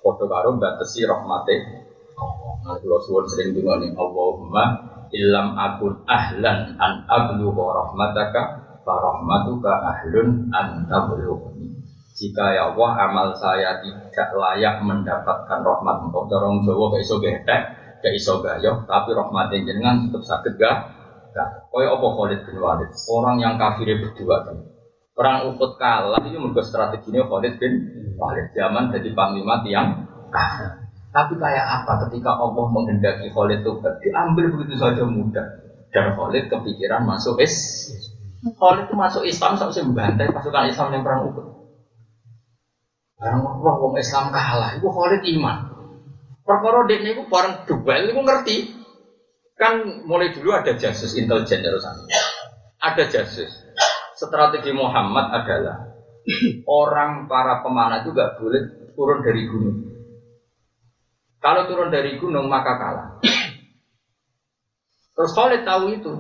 Foto 0.08 0.24
karo 0.32 0.56
batasi 0.56 1.04
rahmate 1.04 1.84
Nah, 2.64 2.76
kalau 2.80 3.00
suwon 3.04 3.28
sering 3.28 3.52
dengar 3.52 3.80
Allahumma 3.80 4.64
ilam 5.12 5.56
akun 5.56 6.04
ahlan 6.08 6.76
an 6.80 7.04
ablugha 7.08 7.66
rahmataka 7.76 8.42
fa 8.88 8.94
rahmatuka 9.04 9.72
ahlun 9.72 10.48
an 10.52 10.88
tablughni. 10.88 11.76
Jika 12.18 12.56
ya 12.56 12.74
Allah 12.74 12.92
amal 13.08 13.28
saya 13.36 13.84
tidak 13.84 14.30
layak 14.34 14.82
mendapatkan 14.82 15.60
rahmat 15.62 16.10
engkau 16.10 16.26
dorong 16.26 16.66
Jawa 16.66 16.96
gak 16.96 17.04
iso 17.06 17.16
getek, 17.22 17.62
gak 18.02 18.14
iso 18.18 18.42
gayo, 18.42 18.84
tapi 18.90 19.14
rahmat 19.14 19.54
jenengan 19.54 20.10
tetap 20.10 20.24
sakit 20.26 20.54
gak? 20.58 20.78
Gak. 21.38 21.50
Kaya 21.70 21.94
apa 21.94 22.08
Khalid 22.18 22.42
bin 22.50 22.58
Walid? 22.58 22.90
Orang 23.12 23.38
yang 23.38 23.56
kafir 23.62 23.94
berdua 24.02 24.44
kan. 24.50 24.58
Orang 25.18 25.50
ukut 25.50 25.82
kalah 25.82 26.22
itu 26.30 26.38
menurut 26.38 26.62
strateginya 26.62 27.26
Khalid 27.26 27.58
bin 27.58 27.74
Khalid 28.22 28.54
zaman 28.54 28.94
jadi 28.94 29.10
panglima 29.18 29.66
tiang. 29.66 30.06
Tapi 31.10 31.34
kayak 31.42 31.66
apa 31.66 32.06
ketika 32.06 32.38
Allah 32.38 32.66
menghendaki 32.70 33.34
Khalid 33.34 33.66
itu 33.66 33.82
diambil 33.82 34.46
begitu 34.54 34.78
saja 34.78 35.02
mudah 35.10 35.48
dan 35.90 36.14
Khalid 36.14 36.54
kepikiran 36.54 37.10
masuk 37.10 37.42
is 37.42 37.58
Khalid 38.46 38.86
itu 38.86 38.94
masuk 38.94 39.26
Islam 39.26 39.58
sampai 39.58 39.82
membantai 39.82 40.30
pasukan 40.30 40.70
Islam 40.70 40.94
yang 40.94 41.02
perang 41.02 41.34
Uhud. 41.34 41.48
Barang 43.18 43.42
roh 43.42 43.76
wong 43.82 43.98
Islam 43.98 44.30
kalah, 44.30 44.78
itu 44.78 44.86
Khalid 44.86 45.26
iman. 45.34 45.58
Perkara 46.46 46.88
ini 46.88 47.12
itu 47.12 47.24
barang 47.28 47.68
duel 47.68 48.04
itu 48.08 48.22
ngerti. 48.24 48.58
Kan 49.58 50.06
mulai 50.06 50.32
dulu 50.32 50.54
ada 50.54 50.78
jasus 50.78 51.18
intelijen 51.18 51.66
terusan. 51.66 52.08
Ada 52.78 53.04
jasus. 53.10 53.67
Strategi 54.18 54.74
Muhammad 54.74 55.30
adalah 55.30 55.94
orang 56.66 57.30
para 57.30 57.62
pemanah 57.62 58.02
itu 58.02 58.18
gak 58.18 58.42
boleh 58.42 58.62
turun 58.98 59.22
dari 59.22 59.46
gunung. 59.46 59.78
Kalau 61.38 61.70
turun 61.70 61.94
dari 61.94 62.18
gunung 62.18 62.50
maka 62.50 62.74
kalah. 62.82 63.08
Terus 65.14 65.32
Khalid 65.38 65.62
tahu 65.70 65.94
itu. 65.94 66.14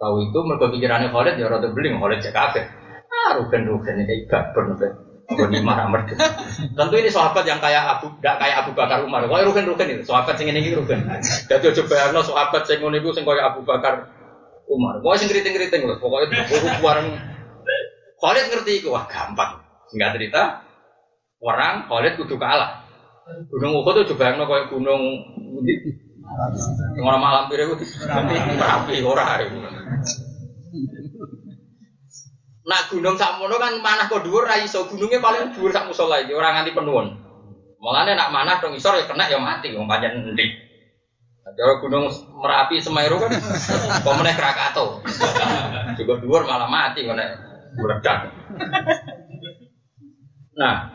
Tahu 0.00 0.14
itu 0.24 0.38
mereka 0.40 0.72
pikirannya 0.72 1.12
Khalid 1.12 1.36
ya 1.36 1.52
rada 1.52 1.68
beling 1.68 2.00
Khalid 2.00 2.24
cek 2.24 2.32
kafe. 2.32 2.64
Ah 3.12 3.36
rugen 3.36 3.68
rugen 3.68 4.08
kayak 4.08 4.24
gaber 4.26 4.64
nih. 4.72 4.92
Boni 5.24 5.60
marah 5.64 5.88
merdu. 5.88 6.16
Tentu 6.76 6.94
ini 7.00 7.08
sahabat 7.08 7.48
yang 7.48 7.56
kayak 7.56 7.96
Abu, 7.96 8.12
gak 8.20 8.36
kayak 8.36 8.64
Abu 8.64 8.76
Bakar 8.76 9.00
Umar. 9.00 9.24
Kau 9.24 9.40
rugen 9.40 9.64
itu, 9.88 10.04
sahabat 10.04 10.36
sing 10.36 10.52
ini 10.52 10.76
rugen. 10.76 11.00
Jadi 11.48 11.72
coba 11.80 11.88
bayangno 11.88 12.20
sahabat 12.20 12.68
sing 12.68 12.84
ngono 12.84 13.00
iku 13.00 13.16
sing 13.16 13.24
kayak 13.24 13.56
Abu 13.56 13.64
Bakar 13.64 14.13
Umar. 14.68 15.00
Kau 15.04 15.16
sing 15.16 15.28
keriting 15.28 15.54
keriting 15.54 15.84
loh. 15.84 15.96
Pokoknya 16.00 16.44
buruk 16.48 16.80
warung. 16.80 17.14
Khalid 18.20 18.46
ngerti 18.48 18.80
itu 18.80 18.88
wah 18.88 19.04
gampang. 19.04 19.60
Singkat 19.92 20.16
cerita, 20.16 20.64
orang 21.44 21.84
Khalid 21.86 22.16
kudu 22.16 22.40
kalah. 22.40 22.84
Gunung 23.48 23.80
Uhud 23.80 24.04
itu 24.04 24.12
juga 24.12 24.32
yang 24.32 24.44
kayak 24.44 24.68
gunung 24.68 25.00
di 26.94 27.00
orang 27.00 27.20
malam 27.20 27.44
itu 27.48 27.84
rapi 28.60 29.00
ora. 29.00 29.40
Nah 32.64 32.80
gunung 32.88 33.16
sakmono 33.20 33.56
kan 33.60 33.76
mana 33.80 34.08
kok 34.08 34.24
dhuwur 34.24 34.48
ra 34.48 34.56
iso 34.60 34.88
gunungnya 34.88 35.20
paling 35.20 35.52
dhuwur 35.52 35.72
sak 35.72 35.88
musala 35.88 36.24
iki 36.24 36.32
ora 36.32 36.56
nganti 36.56 36.72
penuhun. 36.72 37.12
Mulane 37.80 38.16
nak 38.16 38.32
manah 38.32 38.56
dong 38.64 38.72
isor 38.72 38.96
ya 38.96 39.04
kena 39.04 39.28
ya 39.28 39.36
mati 39.36 39.76
wong 39.76 39.84
pancen 39.84 40.32
endi. 40.32 40.63
Kalau 41.44 41.76
gunung 41.84 42.08
Merapi 42.40 42.80
Semeru 42.80 43.20
kan 43.20 43.28
pemenang 44.00 44.36
Krakatau. 44.36 45.04
Juga 46.00 46.12
dhuwur 46.24 46.48
malah 46.48 46.68
mati 46.72 47.04
kena 47.04 47.36
meledak. 47.76 48.32
Nah, 50.56 50.94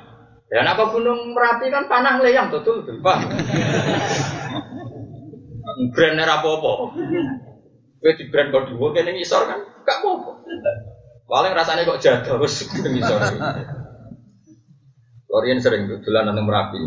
Ya 0.50 0.66
apa 0.66 0.90
gunung 0.90 1.38
Merapi 1.38 1.70
kan 1.70 1.86
panah 1.86 2.18
leyang 2.26 2.50
betul 2.50 2.82
betul 2.82 2.98
pak. 3.06 3.22
Brand 5.94 6.18
apa 6.18 6.50
apa. 6.50 6.72
Kowe 8.00 8.12
di 8.16 8.26
brand 8.32 8.50
kok 8.50 8.66
dua 8.74 8.88
kene 8.96 9.14
ngisor 9.14 9.46
kan 9.46 9.60
gak 9.86 9.98
apa-apa. 10.02 10.32
Paling 11.30 11.54
rasanya 11.54 11.86
kok 11.86 12.02
jaga 12.02 12.34
wis 12.42 12.66
ngisor. 12.96 13.20
Korean 15.30 15.62
sering 15.62 15.86
dolan 15.86 16.34
nang 16.34 16.42
Merapi. 16.50 16.82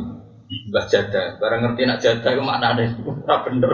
Mbah 0.52 0.84
jada, 0.84 1.40
barang 1.40 1.60
ngerti 1.64 1.82
nak 1.88 2.00
jada 2.04 2.28
itu 2.28 2.42
maknane 2.44 2.84
ora 3.08 3.36
bener. 3.48 3.72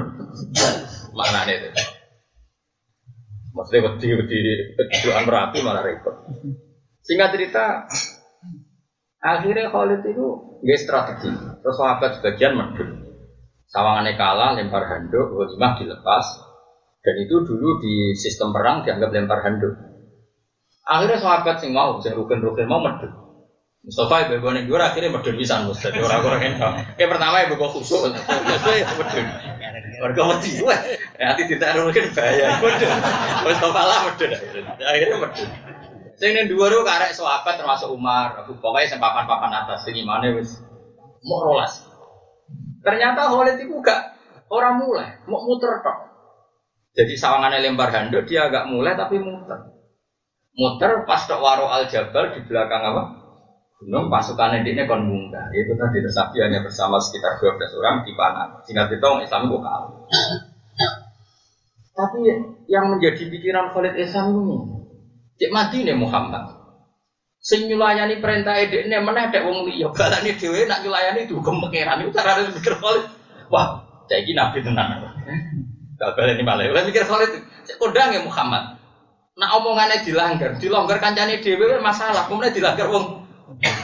maknane 1.10 1.52
itu. 1.58 1.70
Maksudnya 3.50 3.90
wedi 3.90 4.08
wedi 4.14 4.40
doan 5.02 5.26
Merapi 5.26 5.58
malah 5.66 5.82
repot. 5.82 6.14
Singkat 7.02 7.34
cerita, 7.34 7.90
akhirnya 9.18 9.74
Khalid 9.74 10.06
itu 10.06 10.26
nggak 10.62 10.78
strategi. 10.78 11.30
Terus 11.34 11.74
sahabat 11.74 12.22
sebagian 12.22 12.54
medun. 12.54 13.10
Sawangannya 13.68 14.16
kalah, 14.16 14.56
lempar 14.56 14.86
handuk, 14.86 15.28
ghanimah 15.34 15.76
dilepas. 15.76 16.26
Dan 17.02 17.14
itu 17.20 17.42
dulu 17.44 17.82
di 17.82 18.14
sistem 18.16 18.54
perang 18.54 18.86
dianggap 18.86 19.10
lempar 19.12 19.42
handuk. 19.44 19.74
Akhirnya 20.88 21.20
sahabat 21.20 21.60
sing 21.60 21.76
mau, 21.76 22.00
sing 22.00 22.16
rugen-rugen 22.16 22.64
mau 22.64 22.80
medun. 22.80 23.27
Mustafa 23.78 24.26
ibu 24.26 24.42
gue 24.42 24.66
dua 24.66 24.90
akhirnya 24.90 25.14
medun 25.14 25.38
bisa 25.38 25.62
Mustafa 25.62 26.02
orang-orang 26.02 26.40
yang 26.44 26.54
kayak 26.98 27.08
pertama 27.14 27.46
ibu 27.46 27.54
gue 27.54 27.70
khusuk, 27.78 28.10
ya 28.10 28.84
medun. 28.98 29.26
Warga 29.98 30.22
mati 30.28 30.50
gue, 30.58 30.76
nanti 31.18 31.42
ditaruh 31.46 31.86
mungkin 31.86 32.10
bahaya 32.10 32.58
medun. 32.58 32.90
Mustafa 33.46 33.82
lah 33.86 33.98
medun, 34.10 34.30
akhirnya 34.82 35.16
medun. 35.22 35.48
Sing 36.18 36.34
ning 36.34 36.50
dhuwur 36.50 36.74
ku 36.74 36.82
karek 36.82 37.14
sahabat 37.14 37.62
termasuk 37.62 37.94
Umar, 37.94 38.34
pokoknya 38.42 38.90
sing 38.90 38.98
papan-papan 38.98 39.54
atas 39.54 39.86
sing 39.86 39.94
imane 39.94 40.34
wis 40.34 40.58
mau 41.22 41.46
rolas. 41.46 41.78
Ternyata 42.82 43.30
Khalid 43.30 43.62
itu 43.62 43.78
gak 43.78 44.18
orang 44.50 44.82
mulai, 44.82 45.22
mau 45.30 45.38
muter 45.46 45.78
tok. 45.78 46.10
Jadi 46.98 47.14
sawangannya 47.14 47.62
lempar 47.62 47.94
handuk 47.94 48.26
dia 48.26 48.50
agak 48.50 48.66
mulai 48.66 48.98
tapi 48.98 49.22
muter. 49.22 49.70
Muter 50.58 51.06
pas 51.06 51.22
tok 51.30 51.38
waro 51.38 51.70
al 51.70 51.86
jabal 51.86 52.34
di 52.34 52.42
belakang 52.42 52.82
apa? 52.82 53.02
Gunung 53.78 54.10
pasukan 54.10 54.58
ini 54.66 54.82
kon 54.90 55.06
munggah. 55.06 55.54
Itu 55.54 55.78
tadi 55.78 56.02
tersapi 56.02 56.42
hanya 56.42 56.66
bersama 56.66 56.98
sekitar 56.98 57.38
12 57.38 57.78
orang 57.78 58.02
di 58.02 58.10
panah. 58.18 58.58
Singkat 58.66 58.90
itu 58.90 59.06
Islam 59.22 59.46
kok 59.46 59.60
kalah. 59.62 59.90
Tapi 61.94 62.18
yang 62.70 62.94
menjadi 62.94 63.26
pikiran 63.26 63.74
Khalid 63.74 63.98
Islam 63.98 64.34
ini, 64.34 64.58
cek 65.34 65.50
mati 65.50 65.82
nih 65.82 65.98
Muhammad. 65.98 66.58
Sing 67.38 67.66
nyulayani 67.66 68.22
perintah 68.22 68.54
edek 68.58 68.86
ini 68.86 68.98
mana 69.02 69.30
ada 69.30 69.42
wong 69.46 69.66
liya 69.66 69.90
balani 69.90 70.34
dhewe 70.34 70.66
nak 70.66 70.82
nyulayani 70.82 71.26
itu 71.26 71.38
pangeran 71.42 72.02
itu 72.02 72.10
cara 72.14 72.38
mikir 72.38 72.74
Khalid. 72.78 73.04
Wah, 73.50 73.82
cek 74.06 74.26
iki 74.26 74.34
nabi 74.38 74.62
tenan. 74.62 75.10
Gak 75.98 76.18
ini 76.18 76.42
malah. 76.46 76.70
Lah 76.70 76.82
mikir 76.86 77.02
Khalid, 77.02 77.30
cek 77.66 77.78
kodang 77.82 78.14
ya 78.14 78.22
Muhammad. 78.22 78.78
Nak 79.38 79.50
omongannya 79.58 80.02
dilanggar, 80.02 80.54
dilanggar 80.58 80.98
kancane 81.02 81.42
dhewe 81.42 81.78
masalah, 81.82 82.30
kemudian 82.30 82.54
dilanggar 82.54 82.90
wong 82.90 83.17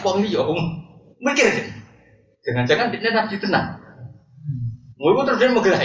wong 0.05 0.17
liya 0.25 0.45
wong 0.45 0.61
mikir. 1.21 1.49
Jangan-jangan 2.45 2.93
dia 2.93 3.11
nabi 3.13 3.41
tenan. 3.41 3.81
Mau 5.01 5.25
terus 5.25 5.41
dia 5.41 5.49
menggelar. 5.49 5.81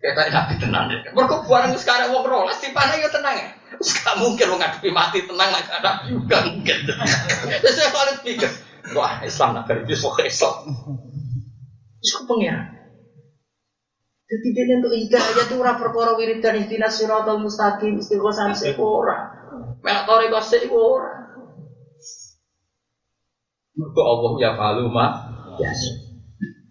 Kayak 0.00 0.32
nabi 0.32 0.54
tenan. 0.60 0.92
Mergo 1.16 1.44
barang 1.48 1.72
sekarang 1.80 2.12
wong 2.12 2.24
rolas 2.28 2.60
dipane 2.60 3.00
yo 3.00 3.08
tenang 3.08 3.36
ya. 3.36 3.48
Mungkin 4.20 4.46
lo 4.52 4.56
ngadepi 4.60 4.92
mati 4.92 5.24
tenang 5.24 5.50
lagi 5.54 5.70
ada 5.72 6.04
juga 6.04 6.44
mungkin. 6.44 6.78
Terus 7.64 7.74
saya 7.76 7.88
paling 7.88 8.20
pikir, 8.20 8.50
wah 8.92 9.24
Islam 9.24 9.56
nak 9.56 9.64
kerja 9.70 9.94
sok 9.96 10.20
Islam. 10.20 10.68
Itu 12.00 12.24
pengiran. 12.28 12.80
Jadi 14.30 14.46
dia 14.54 14.78
untuk 14.78 14.94
hidayah 14.94 15.42
itu 15.42 15.54
ora 15.58 15.74
perkara 15.74 16.14
wiridan 16.14 16.54
ihdinas 16.62 17.02
siratal 17.02 17.42
mustaqim 17.42 17.98
istighosah 17.98 18.54
sik 18.54 18.78
ora. 18.78 19.26
Melak 19.82 20.06
sik 20.46 20.70
ora. 20.70 21.29
Mergo 23.80 24.02
Allah 24.04 24.32
ya 24.36 24.50
falu 24.60 24.92
ma 24.92 25.24
ya. 25.56 25.72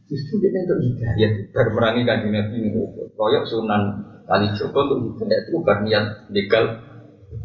Justru 0.09 0.41
dia 0.41 0.65
untuk 0.65 0.81
hidayah 0.81 1.31
bermerangi 1.53 2.01
kanjeng 2.05 2.33
Nabi 2.33 2.55
ini. 2.65 2.81
Koyok 3.17 3.43
sunan 3.45 3.81
kali 4.29 4.47
Joko 4.53 4.79
untuk 4.85 5.17
hidayah 5.17 5.41
itu 5.41 5.49
bukan 5.57 5.77
niat 5.85 6.05
legal 6.29 6.63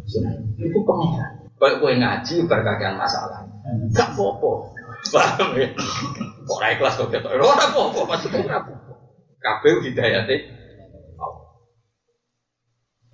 sunan. 0.09 0.37
Itu 0.61 0.81
pengiran. 0.85 1.45
Kayak 1.55 1.81
gue 1.81 1.93
ngaji 1.97 2.35
berkagian 2.45 2.97
masalah. 3.01 3.41
Gak 3.97 4.13
popo. 4.13 4.69
Paham 5.13 5.57
ya? 5.57 5.69
Kok 6.45 6.59
naik 6.61 6.77
kelas 6.77 6.97
kok 7.01 7.09
gitu? 7.09 7.29
Ora 7.29 7.67
popo, 7.73 8.05
maksudnya 8.05 8.45
ora 8.45 8.61
popo. 8.61 8.93
Kabeh 9.41 9.81
hidayate 9.85 10.37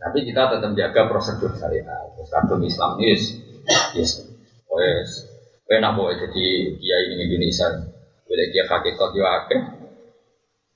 Tapi 0.01 0.19
kita 0.25 0.43
tetap 0.57 0.73
jaga 0.73 1.03
prosedur 1.13 1.53
syariat. 1.61 2.09
Terus 2.17 2.31
kadung 2.33 2.65
Islam 2.65 2.97
yes, 3.05 3.37
yes, 3.93 4.25
wes, 4.73 5.30
enak 5.71 5.93
boleh 5.95 6.19
jadi 6.19 6.45
kiai 6.75 7.05
ini 7.15 7.23
Indonesia. 7.31 7.71
Boleh 8.27 8.47
kiai 8.51 8.67
hakikat 8.67 9.11
yo 9.15 9.25
akeh, 9.27 9.61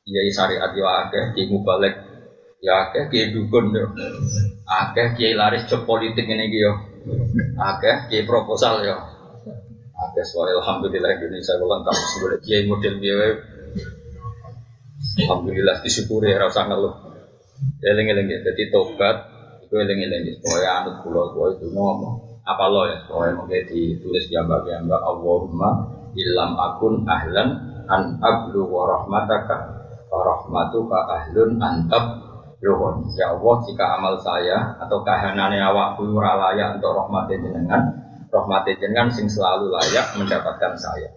kiai 0.06 0.30
syariat 0.30 0.70
yo 0.74 0.86
akeh, 0.86 1.34
kiai 1.34 1.50
mubalek 1.50 1.94
ya 2.62 2.88
akeh, 2.88 3.10
kiai 3.10 3.34
dukun 3.34 3.74
yo 3.74 3.90
akeh, 4.66 5.18
kiai 5.18 5.34
laris 5.34 5.66
job 5.66 5.82
politik 5.82 6.26
ini 6.30 6.46
yo 6.50 6.72
akeh, 7.58 8.06
kiai 8.10 8.22
proposal 8.22 8.86
yo 8.86 8.94
akeh. 9.98 10.24
Soalnya 10.26 10.62
alhamdulillah 10.62 11.10
Indonesia 11.18 11.58
kalau 11.58 11.74
lengkap 11.78 11.94
sebagai 11.94 12.38
kiai 12.42 12.62
model 12.70 12.94
biaya 13.02 13.34
Alhamdulillah 15.14 15.78
disyukuri 15.84 16.32
ya 16.32 16.42
rasa 16.42 16.66
ngeluh. 16.66 16.96
Eling-eling 17.84 18.26
ya, 18.26 18.38
jadi 18.50 18.72
tobat 18.72 19.30
itu 19.62 19.74
eling-eling 19.78 20.42
supaya 20.42 20.82
anut 20.82 20.98
pulau 21.06 21.30
itu 21.54 21.70
ngomong 21.70 22.33
apa 22.44 22.64
lo 22.68 22.84
ya? 22.84 23.00
Supaya 23.08 23.32
mungkin 23.32 23.64
ditulis 23.64 24.28
di 24.28 24.36
ambak 24.36 24.68
ambak 24.68 25.00
Allahumma 25.00 25.70
ilam 26.12 26.52
akun 26.60 27.02
ahlan 27.08 27.48
an 27.88 28.20
ablu 28.20 28.68
wa 28.68 28.84
rahmataka 28.88 29.56
wa 30.12 30.20
rahmatuka 30.22 30.98
ahlun 31.08 31.58
antab 31.58 32.20
luhun 32.64 33.04
ya 33.12 33.36
Allah 33.36 33.54
jika 33.68 33.84
amal 34.00 34.14
saya 34.16 34.78
atau 34.80 35.04
kahanane 35.04 35.60
awak 35.60 36.00
ora 36.00 36.32
layak 36.48 36.80
untuk 36.80 36.96
rahmatin 36.96 37.44
jenengan 37.44 37.82
rahmatin 38.32 38.80
jenengan 38.80 39.08
sing 39.12 39.28
selalu 39.28 39.72
layak 39.72 40.16
mendapatkan 40.16 40.72
saya. 40.80 41.12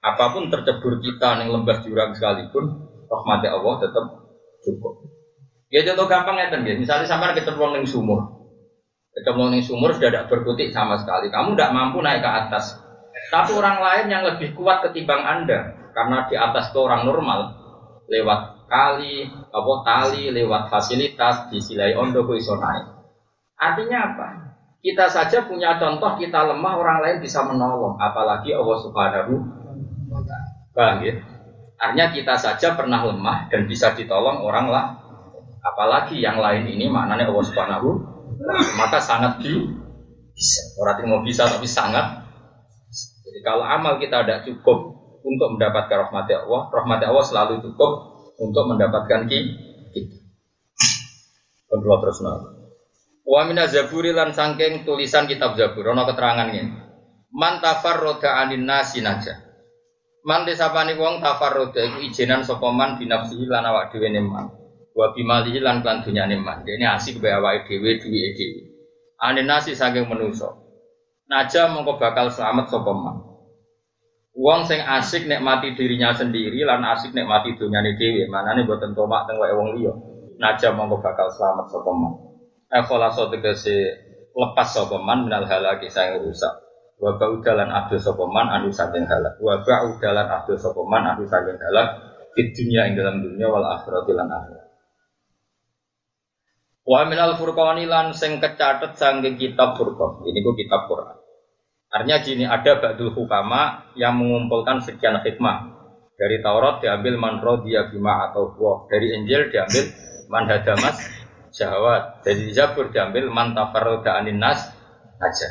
Apa 0.00 0.32
pun 0.32 0.48
tercebur 0.48 0.96
kita 1.00 1.40
yang 1.44 1.52
lembah 1.52 1.84
jurang 1.84 2.16
sekalipun 2.16 2.88
rahmati 3.08 3.48
Allah 3.52 3.74
tetap 3.84 4.04
cukup. 4.64 4.94
Ya 5.70 5.86
contoh 5.86 6.08
gampang 6.08 6.40
ya 6.40 6.50
misalnya 6.74 7.06
sampai 7.06 7.36
ketemu 7.36 7.84
di 7.84 7.88
sumur, 7.88 8.39
ketemu 9.20 9.60
di 9.60 9.60
sumur 9.60 9.92
sudah 9.92 10.08
tidak 10.08 10.26
berkutik 10.32 10.72
sama 10.72 10.96
sekali, 10.96 11.28
kamu 11.28 11.52
tidak 11.52 11.70
mampu 11.76 12.00
naik 12.00 12.24
ke 12.24 12.30
atas. 12.30 12.80
Tapi 13.28 13.52
orang 13.52 13.78
lain 13.78 14.06
yang 14.08 14.22
lebih 14.24 14.56
kuat 14.56 14.80
ketimbang 14.80 15.20
anda, 15.20 15.76
karena 15.92 16.24
di 16.26 16.34
atas 16.40 16.72
itu 16.72 16.80
orang 16.80 17.04
normal, 17.04 17.52
lewat 18.08 18.66
kali, 18.66 19.28
apa 19.28 19.72
tali, 19.86 20.32
lewat 20.32 20.72
fasilitas, 20.72 21.52
disilai 21.52 21.92
ondo 21.94 22.24
iso 22.32 22.56
naik. 22.56 22.86
Artinya 23.60 23.98
apa? 24.14 24.28
Kita 24.80 25.12
saja 25.12 25.44
punya 25.44 25.76
contoh 25.76 26.16
kita 26.16 26.48
lemah, 26.48 26.74
orang 26.80 26.98
lain 27.04 27.16
bisa 27.20 27.44
menolong, 27.44 28.00
apalagi 28.00 28.56
Allah 28.56 28.78
Subhanahu 28.80 29.32
wa 30.72 30.90
ya? 31.04 31.14
Artinya 31.76 32.06
kita 32.12 32.34
saja 32.40 32.76
pernah 32.76 33.04
lemah 33.04 33.52
dan 33.52 33.68
bisa 33.68 33.92
ditolong 33.92 34.40
orang 34.40 34.66
lah. 34.72 34.86
Apalagi 35.60 36.24
yang 36.24 36.40
lain 36.40 36.64
ini 36.72 36.88
maknanya 36.88 37.28
Allah 37.28 37.44
Subhanahu 37.44 37.88
maka 38.76 38.98
sangat 39.00 39.44
di 39.44 39.52
bisa. 40.32 40.62
Orang 40.80 41.04
mau 41.08 41.20
bisa 41.20 41.44
tapi 41.44 41.68
sangat. 41.68 42.24
Jadi 43.20 43.40
kalau 43.44 43.62
amal 43.62 44.00
kita 44.00 44.24
tidak 44.24 44.48
cukup 44.48 44.96
untuk 45.20 45.48
mendapatkan 45.54 46.08
rahmat 46.08 46.26
Allah, 46.32 46.72
rahmat 46.72 47.00
Allah 47.04 47.24
selalu 47.24 47.54
cukup 47.60 47.92
untuk 48.40 48.64
mendapatkan 48.72 49.28
kita. 49.28 50.18
Kedua 51.70 52.02
terus 52.02 52.18
nol. 52.24 52.38
Wa 53.22 53.46
mina 53.46 53.70
zaburi 53.70 54.10
lan 54.10 54.34
sangking 54.34 54.82
tulisan 54.82 55.30
kitab 55.30 55.54
Zabur 55.54 55.94
ono 55.94 56.02
keterangan 56.02 56.50
ini. 56.50 56.74
Man 57.30 57.62
tafarroda 57.62 58.42
anin 58.42 58.66
nasi 58.66 58.98
naja. 58.98 59.38
Man 60.26 60.42
desapani 60.42 60.98
wong 60.98 61.22
tafarroda 61.22 61.78
iku 61.78 62.02
ijenan 62.02 62.42
sapa 62.42 62.74
man 62.74 62.98
binafsihi 62.98 63.46
lan 63.46 63.70
awak 63.70 63.94
dhewe. 63.94 64.10
Wa 64.96 65.14
bimalihi 65.14 65.62
lan 65.62 65.82
lan 65.86 66.02
dunyane 66.02 66.36
man. 66.40 66.66
Dene 66.66 66.86
asik 66.86 67.22
bae 67.22 67.34
awake 67.34 67.66
dhewe 67.66 67.98
duwike 68.02 68.32
dhewe. 68.36 68.60
Ane 69.20 69.42
nasi 69.46 69.74
saking 69.76 70.06
manusa. 70.10 70.50
Naja 71.30 71.70
mongko 71.70 71.98
bakal 72.00 72.30
selamat 72.32 72.66
sapa 72.70 72.92
man. 72.94 73.16
Wong 74.34 74.66
sing 74.66 74.82
asik 74.82 75.26
nikmati 75.26 75.74
dirinya 75.74 76.14
sendiri 76.14 76.62
lan 76.66 76.82
asik 76.82 77.14
nikmati 77.14 77.54
dunyane 77.54 77.94
dhewe. 77.94 78.26
Manane 78.26 78.66
boten 78.66 78.92
tomak 78.96 79.26
teng 79.30 79.38
wae 79.38 79.54
wong 79.54 79.78
liya. 79.78 79.92
Naja 80.42 80.74
mongko 80.74 80.98
bakal 80.98 81.30
selamat 81.30 81.66
sapa 81.70 81.90
man. 81.94 82.12
Ekholasa 82.70 83.30
tegese 83.30 83.76
lepas 84.34 84.68
sapa 84.70 84.96
man 85.02 85.26
minal 85.26 85.46
halaki 85.46 85.90
sang 85.90 86.18
rusak 86.22 86.54
wa 87.00 87.16
ba'udalan 87.16 87.72
adu 87.72 87.96
sokoman 87.96 88.46
anu 88.52 88.68
saking 88.68 89.08
halak 89.08 89.34
wa 89.40 89.56
ba'udalan 89.64 90.28
adu 90.28 90.52
sokoman 90.54 91.02
anu 91.08 91.24
saking 91.24 91.56
halak 91.56 91.96
di 92.36 92.46
dunia 92.52 92.86
ing 92.86 92.94
dalam 92.94 93.24
dunia 93.24 93.48
wal 93.48 93.64
akhirat 93.64 94.04
lan 94.12 94.28
akhirat 94.28 94.69
Wa 96.90 97.06
minal 97.06 97.38
furqani 97.38 97.86
lan 97.86 98.10
sing 98.10 98.42
kecatet 98.42 98.98
saking 98.98 99.38
kitab 99.38 99.78
Furqan. 99.78 100.26
Ini 100.26 100.42
ku 100.42 100.58
kitab 100.58 100.90
Quran. 100.90 101.14
Artinya 101.86 102.18
gini, 102.18 102.44
ada 102.50 102.82
ba'dul 102.82 103.14
hukama 103.14 103.94
yang 103.94 104.18
mengumpulkan 104.18 104.82
sekian 104.82 105.22
hikmah. 105.22 105.70
Dari 106.18 106.42
Taurat 106.42 106.82
diambil 106.82 107.14
man 107.14 107.38
dia 107.62 107.86
bima 107.86 108.26
atau 108.30 108.58
buah. 108.58 108.90
Dari 108.90 109.06
Injil 109.14 109.54
diambil 109.54 109.86
man 110.34 110.50
hadamas 110.50 110.98
syahwat. 111.54 112.26
Dari 112.26 112.50
Zabur 112.50 112.90
diambil 112.90 113.30
man 113.30 113.54
tafarroda 113.54 114.18
anin 114.18 114.42
nas 114.42 114.74
aja. 115.22 115.48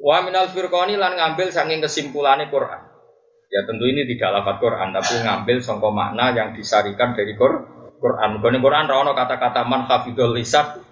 Wa 0.00 0.24
minal 0.24 0.48
firqani 0.48 0.96
lan 0.96 1.20
ngambil 1.20 1.52
saking 1.52 1.84
kesimpulannya 1.84 2.48
Quran. 2.48 2.80
Ya 3.52 3.60
tentu 3.68 3.84
ini 3.84 4.08
tidak 4.08 4.40
lafaz 4.40 4.56
Quran, 4.58 4.88
tapi 4.90 5.20
ngambil 5.20 5.56
songko 5.60 5.92
makna 5.92 6.32
yang 6.32 6.56
disarikan 6.56 7.12
dari 7.12 7.36
Quran. 7.36 7.85
Quran 7.96 8.40
Quran 8.40 8.84
rawon 8.88 9.12
kata-kata 9.16 9.64
man 9.64 9.88
hafidul 9.88 10.36
lisan 10.36 10.86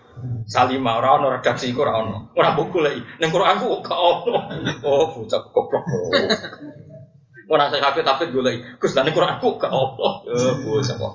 Salima 0.44 1.00
ora 1.00 1.16
ono 1.16 1.32
redaksi 1.32 1.72
iku 1.72 1.82
ora 1.84 2.00
ono. 2.00 2.32
Ora 2.36 2.52
buku 2.52 2.78
lagi. 2.80 3.00
Ning 3.20 3.30
Quran 3.32 3.60
ku 3.60 3.80
gak 3.80 3.98
ono. 3.98 4.36
Oh, 4.84 5.08
bocah 5.10 5.40
goblok. 5.50 5.84
Ora 7.48 7.68
sing 7.72 7.80
kabeh 7.80 8.04
tapi 8.04 8.28
golek. 8.32 8.78
Gus 8.78 8.92
lan 8.94 9.10
Quran 9.10 9.40
ku 9.40 9.56
gak 9.56 9.72
ono. 9.72 10.24
Oh, 10.24 10.54
bocah 10.64 10.96
kok. 10.96 11.12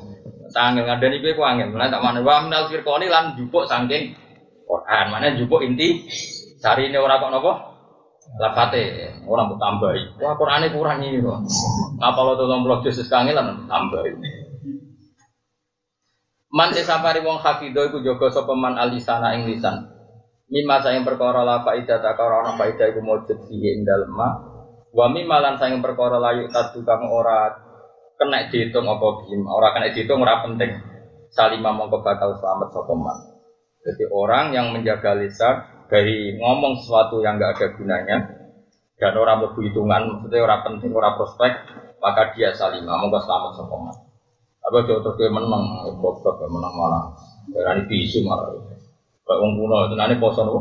Sangel 0.50 0.86
ngadani 0.86 1.22
kowe 1.22 1.34
ku 1.38 1.44
angel. 1.46 1.70
Mulai 1.74 1.94
tak 1.94 2.02
mana 2.02 2.20
wa 2.26 2.42
minal 2.42 2.66
firqani 2.70 3.06
lan 3.06 3.38
jupuk 3.38 3.70
saking 3.70 4.18
Quran. 4.66 5.06
Mana 5.14 5.38
jupuk 5.38 5.62
inti 5.62 6.10
sarine 6.58 6.98
ora 6.98 7.22
kok 7.22 7.30
napa? 7.30 7.54
Lafate 8.38 9.14
ora 9.26 9.46
mbok 9.46 9.58
tambahi. 9.58 10.02
Wah, 10.22 10.38
Qurane 10.38 10.70
kurang 10.74 11.02
ini 11.02 11.22
kok. 11.22 11.40
Apa 11.98 12.20
lo 12.26 12.34
tolong 12.38 12.62
blok 12.66 12.86
Yesus 12.86 13.10
kangelan 13.10 13.66
tambahi. 13.66 14.49
Man 16.50 16.74
sesapari 16.74 17.22
wong 17.22 17.38
hafidho 17.38 17.86
iku 17.86 18.02
jaga 18.02 18.34
sapa 18.34 18.58
man 18.58 18.74
alisana 18.74 19.38
ing 19.38 19.46
lisan. 19.46 19.86
Mimma 20.50 20.82
sayang 20.82 21.06
perkara 21.06 21.46
la 21.46 21.62
faida 21.62 22.02
ta 22.02 22.18
karo 22.18 22.42
ana 22.42 22.58
faida 22.58 22.90
iku 22.90 23.06
mujud 23.06 23.38
fihi 23.46 23.78
ing 23.78 23.86
dalem 23.86 24.10
ma. 24.10 24.34
Wa 24.90 25.06
mimma 25.14 25.46
lan 25.46 25.62
sayang 25.62 25.78
perkara 25.78 26.18
layu 26.18 26.50
tadu 26.50 26.82
kang 26.82 27.06
ora 27.06 27.54
kena 28.18 28.50
dihitung 28.50 28.90
apa 28.90 29.22
bim, 29.22 29.46
ora 29.46 29.70
kena 29.78 29.94
dihitung 29.94 30.26
ora 30.26 30.42
penting. 30.42 30.74
Salimah 31.30 31.70
mongko 31.70 32.02
bakal 32.02 32.34
selamat 32.34 32.74
sapa 32.74 32.94
man. 32.98 33.18
Jadi 33.86 34.10
orang 34.10 34.50
yang 34.50 34.74
menjaga 34.74 35.14
lisan 35.22 35.62
dari 35.86 36.34
ngomong 36.34 36.82
sesuatu 36.82 37.22
yang 37.22 37.38
enggak 37.38 37.62
ada 37.62 37.68
gunanya 37.78 38.18
dan 38.98 39.14
orang 39.16 39.46
berhitungan, 39.46 40.02
maksudnya 40.12 40.44
orang 40.44 40.62
penting, 40.66 40.92
orang 40.92 41.16
prospek, 41.16 41.54
maka 42.02 42.34
dia 42.34 42.52
salimah, 42.52 42.98
mongko 42.98 43.22
selamat 43.22 43.52
sapa 43.54 43.76
man. 43.78 44.09
Apa 44.66 44.86
jauh 44.86 45.02
terus 45.02 45.32
menang, 45.32 45.64
goblok 45.98 46.36
ya 46.40 46.48
menang 46.52 46.74
malah. 46.76 47.04
Darani 47.50 47.88
bisu 47.90 48.22
malah. 48.22 48.54
Kayak 49.26 49.40
wong 49.46 49.52
kuno 49.58 49.76
itu 49.90 49.96
nanti 49.98 50.16
poso 50.18 50.42
nopo. 50.46 50.60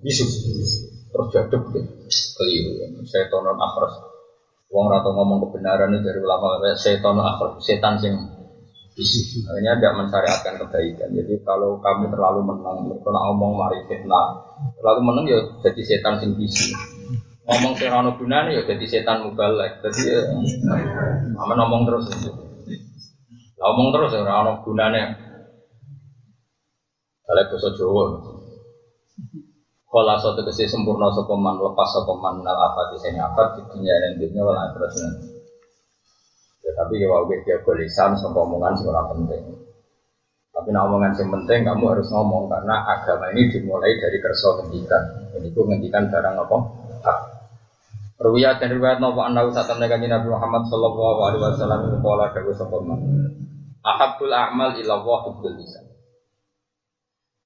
Bisu. 0.00 0.24
Terus 1.08 1.26
jaduk 1.32 1.62
deh. 1.72 1.84
Keliru. 2.36 2.72
Saya 3.08 3.28
tonon 3.32 3.56
akhras. 3.56 3.94
Wong 4.68 4.92
rata 4.92 5.08
ngomong 5.12 5.48
kebenaran 5.48 5.96
itu 5.96 6.04
dari 6.04 6.20
ulama. 6.20 6.60
Tonon 6.76 7.24
akhras. 7.24 7.60
Setan 7.64 7.96
sing 8.00 8.12
bisu. 8.96 9.44
Akhirnya 9.48 9.80
tidak 9.80 9.92
mensyariatkan 9.96 10.54
kebaikan. 10.64 11.08
Jadi 11.12 11.34
kalau 11.44 11.80
kamu 11.80 12.12
terlalu 12.12 12.40
menang, 12.44 12.84
kalau 13.00 13.20
ngomong 13.32 13.56
mari 13.56 13.80
fitnah, 13.88 14.40
terlalu 14.76 15.00
menang 15.04 15.24
ya 15.24 15.38
jadi 15.64 15.80
setan 15.84 16.20
sing 16.20 16.36
bisu 16.36 16.74
ngomong 17.48 17.72
serano 17.80 18.12
gunane 18.20 18.52
ya 18.52 18.62
jadi 18.68 18.84
setan 18.84 19.24
mubalek. 19.24 19.80
Jadi 19.80 20.00
ya, 20.04 20.20
ngomong 21.32 21.88
terus. 21.88 22.12
Ngomong 23.58 23.88
terus 23.90 24.14
ya 24.14 24.22
orang 24.22 24.62
gunane. 24.62 25.02
Kalau 27.26 27.44
bahasa 27.50 27.68
Jawa. 27.76 28.04
Kalau 29.88 30.16
satu 30.20 30.40
kesi 30.46 30.64
sempurna 30.68 31.08
sokoman 31.16 31.56
lepas 31.58 31.88
sokoman 31.96 32.44
nal 32.44 32.54
apa 32.56 32.92
di 32.92 32.96
sini 33.00 33.18
apa 33.18 33.56
di 33.56 33.60
dunia 33.72 33.94
dan 34.04 34.20
dunia 34.20 34.42
wala 34.44 34.68
terus 34.72 34.94
Ya, 36.60 36.70
tapi 36.76 37.00
ya 37.00 37.08
wae 37.08 37.36
dia 37.48 37.56
lisan 37.80 38.12
sama 38.20 38.44
omongan 38.44 38.76
sebenarnya 38.76 39.08
penting. 39.16 39.42
Tapi 40.52 40.68
nah 40.68 40.84
omongan 40.84 41.16
yang 41.16 41.30
penting 41.32 41.64
kamu 41.64 41.84
harus 41.96 42.08
ngomong 42.12 42.44
karena 42.52 42.84
agama 42.84 43.32
ini 43.32 43.48
dimulai 43.48 43.96
dari 43.96 44.18
kerso 44.20 44.60
ngendikan. 44.60 45.32
Jadi 45.32 45.48
itu 45.48 45.60
ngendikan 45.64 46.12
barang 46.12 46.34
apa? 46.36 46.56
Ruwiyat 48.18 48.58
dan 48.58 48.74
riwayat 48.74 48.98
nopo 48.98 49.22
anda 49.22 49.46
usah 49.46 49.62
tanda 49.62 49.86
Nabi 49.86 50.26
Muhammad 50.26 50.66
Sallallahu 50.66 51.20
Alaihi 51.22 51.38
Wasallam 51.38 51.86
itu 51.86 51.98
pola 52.02 52.26
dawu 52.34 52.50
sokoman. 52.50 52.98
Ahabul 53.78 54.34
a'mal 54.34 54.74
ila 54.74 54.92
Allah 54.98 55.18
hubbul 55.30 55.54
lisan. 55.54 55.86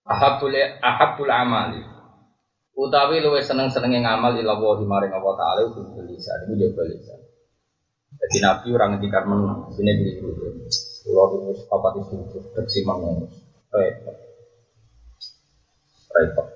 Ahabul 0.08 0.56
ahabul 0.56 1.28
amali. 1.28 1.84
Utawi 2.72 3.20
luwe 3.20 3.44
seneng-senenge 3.44 4.00
ngamal 4.00 4.32
ila 4.32 4.56
Allah 4.56 4.80
maring 4.80 5.12
Allah 5.12 5.34
taala 5.36 5.60
hubbul 5.68 6.08
lisan. 6.08 6.48
Iku 6.48 6.56
jaga 6.56 6.88
lisan. 6.88 7.20
Jadi 8.16 8.36
Nabi 8.40 8.66
orang 8.72 8.88
ngendikan 8.96 9.28
menang. 9.28 9.68
Sini 9.76 9.92
dulu. 10.16 10.56
Pulau 11.04 11.52
itu 11.52 11.68
papat 11.68 12.00
itu 12.00 12.16
bersih 12.56 12.80
mengus. 12.88 13.28
Repot. 13.68 14.16
Repot. 16.16 16.46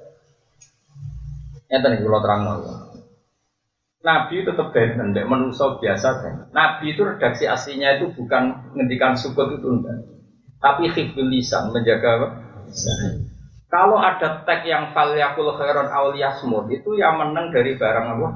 Ini 1.69 1.85
tadi 1.85 2.01
pulau 2.01 2.25
terang 2.25 2.47
Nabi 4.07 4.47
tetap 4.47 4.71
benten, 4.71 5.11
tidak 5.11 5.27
manusia 5.27 5.67
biasa 5.83 6.09
kan. 6.23 6.35
Nabi 6.55 6.95
itu 6.95 7.03
redaksi 7.03 7.51
aslinya 7.51 7.99
itu 7.99 8.15
bukan 8.15 8.71
ngendikan 8.79 9.19
sukut 9.19 9.59
itu 9.59 9.67
enggak. 9.67 9.99
Tapi 10.63 10.95
hifdul 10.95 11.27
lisan, 11.27 11.75
menjaga? 11.75 12.39
Kalau 13.67 13.99
ada 13.99 14.47
tag 14.47 14.63
yang 14.63 14.95
falyakul 14.95 15.51
khairon 15.59 15.91
awliyasmud 15.91 16.71
itu 16.71 16.95
yang 16.95 17.19
menang 17.19 17.51
dari 17.51 17.75
barang 17.75 18.07
apa? 18.15 18.29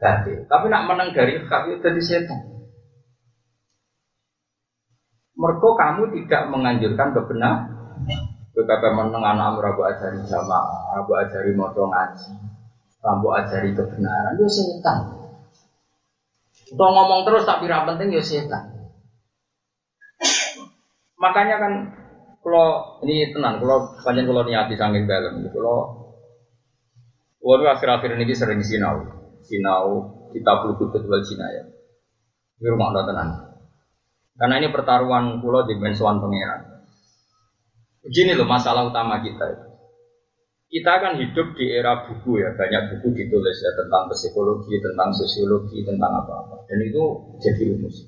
Tadi. 0.00 0.48
Tapi 0.48 0.66
nak 0.72 0.88
menang 0.88 1.12
dari 1.12 1.36
kafir 1.44 1.76
dari 1.84 2.00
setan. 2.00 2.40
Mereka 5.36 5.68
kamu 5.76 6.16
tidak 6.16 6.42
menganjurkan 6.48 7.12
kebenaran. 7.12 7.68
Betapa 8.56 8.88
menang 8.96 9.20
anak 9.20 9.60
rabu 9.60 9.84
ajari 9.84 10.24
jamaah, 10.24 10.96
rabu 10.96 11.12
ajari 11.12 11.52
moto 11.52 11.86
ngaji, 11.86 12.28
Rambu 13.00 13.28
ajari 13.32 13.72
kebenaran, 13.72 14.36
yo 14.36 14.48
setan. 14.48 14.98
Kita 16.52 16.84
ngomong 16.84 17.24
terus 17.24 17.48
tapi 17.48 17.66
tidak 17.66 17.88
penting 17.88 18.12
yo 18.12 18.22
setan. 18.22 18.92
Makanya 21.20 21.56
kan 21.60 21.72
kalau 22.40 23.00
ini 23.04 23.32
tenang, 23.32 23.60
kalau 23.60 23.92
panjang 24.00 24.28
kalau 24.28 24.44
niati 24.44 24.76
sanggih 24.76 25.04
dalam, 25.04 25.44
kalau 25.52 26.00
Waduh 27.40 27.72
akhir-akhir 27.72 28.20
ini 28.20 28.36
sering 28.36 28.60
sinau, 28.60 29.00
sinau 29.40 30.12
kita 30.36 30.60
perlu 30.60 30.76
kutut 30.76 31.08
wal 31.08 31.24
ya. 31.24 31.64
Ini 32.60 32.68
rumah 32.68 32.92
Allah 32.92 33.04
tenang. 33.08 33.30
Karena 34.36 34.54
ini 34.60 34.68
pertaruhan 34.68 35.40
pulau 35.40 35.64
di 35.64 35.72
mensuan 35.80 36.20
pangeran. 36.20 36.84
Begini 38.04 38.36
loh 38.36 38.44
masalah 38.44 38.92
utama 38.92 39.24
kita 39.24 39.44
itu. 39.56 39.68
Kita 40.70 41.02
kan 41.02 41.18
hidup 41.18 41.58
di 41.58 41.66
era 41.66 42.06
buku 42.06 42.38
ya, 42.38 42.54
banyak 42.54 42.94
buku 42.94 43.10
ditulis 43.10 43.58
ya 43.58 43.74
tentang 43.74 44.06
psikologi, 44.06 44.78
tentang 44.78 45.10
sosiologi, 45.10 45.82
tentang 45.82 46.22
apa-apa. 46.22 46.62
Dan 46.70 46.86
itu 46.86 47.02
jadi 47.42 47.74
rumus. 47.74 48.06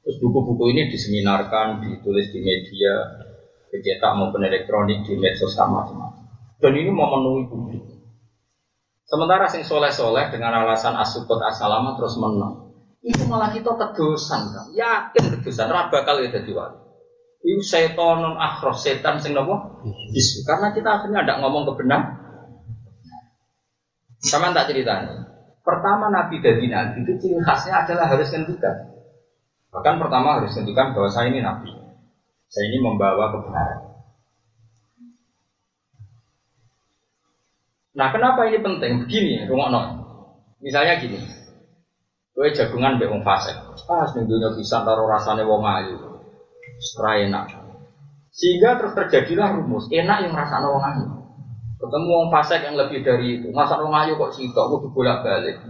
Terus 0.00 0.16
buku-buku 0.16 0.72
ini 0.72 0.88
diseminarkan, 0.88 1.84
ditulis 1.84 2.32
di 2.32 2.40
media, 2.40 3.20
dicetak 3.68 4.16
maupun 4.16 4.48
elektronik, 4.48 5.04
di 5.04 5.12
medsos 5.20 5.52
macam-macam. 5.60 6.24
Dan 6.56 6.72
ini 6.72 6.88
memenuhi 6.88 7.52
publik. 7.52 7.84
Sementara 9.04 9.44
sing 9.52 9.60
soleh-soleh 9.68 10.32
dengan 10.32 10.64
alasan 10.64 10.96
asukut 10.96 11.36
asalama 11.44 12.00
terus 12.00 12.16
menang. 12.16 12.72
Itu 13.04 13.28
malah 13.28 13.52
kita 13.52 13.76
kedosan 13.76 14.56
kan. 14.56 14.66
Yakin 14.72 15.36
kedosan, 15.36 15.68
raba 15.68 16.00
kali 16.08 16.32
jadi 16.32 16.48
wali. 16.48 16.83
Itu 17.44 17.60
setan 17.60 18.24
non 18.24 18.40
akhros 18.40 18.80
setan 18.80 19.20
sing 19.20 19.36
nopo 19.36 19.84
bisu. 19.84 20.48
Karena 20.48 20.72
kita 20.72 20.88
akhirnya 20.88 21.28
tidak 21.28 21.38
ngomong 21.44 21.68
kebenaran. 21.68 22.16
Sama 24.24 24.56
tak 24.56 24.72
ceritanya. 24.72 25.28
Pertama 25.60 26.08
Nabi 26.08 26.40
dari 26.40 26.72
Nabi 26.72 27.04
itu 27.04 27.12
ciri 27.20 27.36
khasnya 27.44 27.84
adalah 27.84 28.08
harus 28.08 28.32
ngendikan. 28.32 28.88
Bahkan 29.76 30.00
pertama 30.00 30.40
harus 30.40 30.56
ngendikan 30.56 30.96
bahwa 30.96 31.12
saya 31.12 31.28
ini 31.28 31.44
Nabi. 31.44 31.68
Saya 32.48 32.64
ini 32.72 32.80
membawa 32.80 33.28
kebenaran. 33.36 33.80
Nah 37.94 38.08
kenapa 38.08 38.48
ini 38.48 38.58
penting? 38.64 38.92
Begini, 39.04 39.44
rumah 39.44 39.68
non. 39.68 39.86
Misalnya 40.64 40.96
gini, 40.96 41.20
gue 42.32 42.48
jagungan 42.56 42.96
be 42.96 43.04
wong 43.04 43.20
fasik. 43.20 43.54
Ah, 43.92 44.08
dunia 44.08 44.56
bisa 44.56 44.80
taruh 44.80 45.04
rasanya 45.04 45.44
wong 45.44 45.60
ayu 45.60 46.13
enak. 47.24 47.44
Sehingga 48.34 48.80
terus 48.80 48.92
terjadilah 48.98 49.58
rumus 49.58 49.86
enak 49.90 50.26
yang 50.26 50.32
merasa 50.34 50.62
wong 50.64 50.82
ayu. 50.82 51.06
Ketemu 51.78 52.08
wong 52.10 52.28
fasik 52.32 52.64
yang 52.64 52.74
lebih 52.80 53.04
dari 53.04 53.38
itu, 53.38 53.52
masa 53.52 53.78
wong 53.78 53.94
ayu 53.94 54.16
kok 54.16 54.32
sitok 54.34 54.66
kudu 54.74 54.88
bolak-balik. 54.90 55.60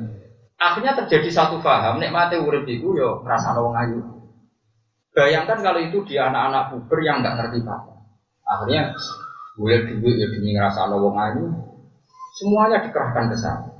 Akhirnya 0.56 0.94
terjadi 0.94 1.28
satu 1.28 1.60
paham, 1.60 2.00
nek 2.00 2.14
mati 2.14 2.38
urip 2.40 2.64
iku 2.64 2.94
yo 2.96 3.20
merasa 3.20 3.52
wong 3.58 3.74
ayu. 3.74 4.00
Bayangkan 5.12 5.60
kalau 5.60 5.80
itu 5.82 6.02
di 6.06 6.16
anak-anak 6.16 6.72
puber 6.72 6.98
yang 7.04 7.20
nggak 7.20 7.36
ngerti 7.38 7.58
apa. 7.66 7.92
Akhirnya 8.44 8.94
Gue 9.54 9.86
duit 9.86 10.18
ya 10.18 10.26
demi 10.26 10.50
ngerasa 10.50 10.90
wong 10.90 11.14
ayu. 11.14 11.46
Semuanya 12.34 12.82
dikerahkan 12.82 13.30
ke 13.30 13.36
sana. 13.38 13.70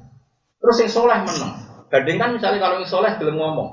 Terus 0.62 0.76
yang 0.86 0.90
soleh 0.90 1.18
menang. 1.26 1.54
Bandingkan 1.90 2.38
misalnya 2.38 2.62
kalau 2.62 2.78
yang 2.78 2.86
soleh 2.86 3.10
belum 3.18 3.34
ngomong. 3.34 3.70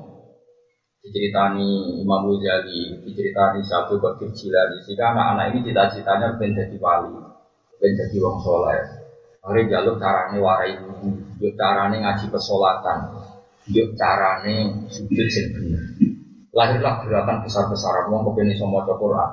Diceritani 1.02 1.98
Imam 1.98 2.30
Ghazali, 2.30 3.02
diceritani 3.02 3.66
Syabu 3.66 3.98
Qadir 3.98 4.30
Jilani. 4.38 4.86
Jika 4.86 5.18
anak-anak 5.18 5.46
ini 5.50 5.66
cita-citanya 5.66 6.38
pengen 6.38 6.62
jadi 6.62 6.78
wali, 6.78 7.18
pengen 7.82 8.06
jadi 8.06 8.18
wong 8.22 8.38
soleh. 8.46 8.86
Hari 9.42 9.66
jalur 9.66 9.98
carane 9.98 10.38
warai 10.38 10.78
yuk 11.42 11.58
carane 11.58 11.98
ngaji 12.06 12.30
pesolatan, 12.30 13.18
yuk 13.74 13.98
carane 13.98 14.86
sujud 14.94 15.26
bener. 15.58 15.82
Lahirlah 16.54 17.02
gerakan 17.02 17.42
besar-besaran 17.50 18.14
wong 18.14 18.22
kepengen 18.30 18.54
iso 18.54 18.70
maca 18.70 18.94
Quran. 18.94 19.32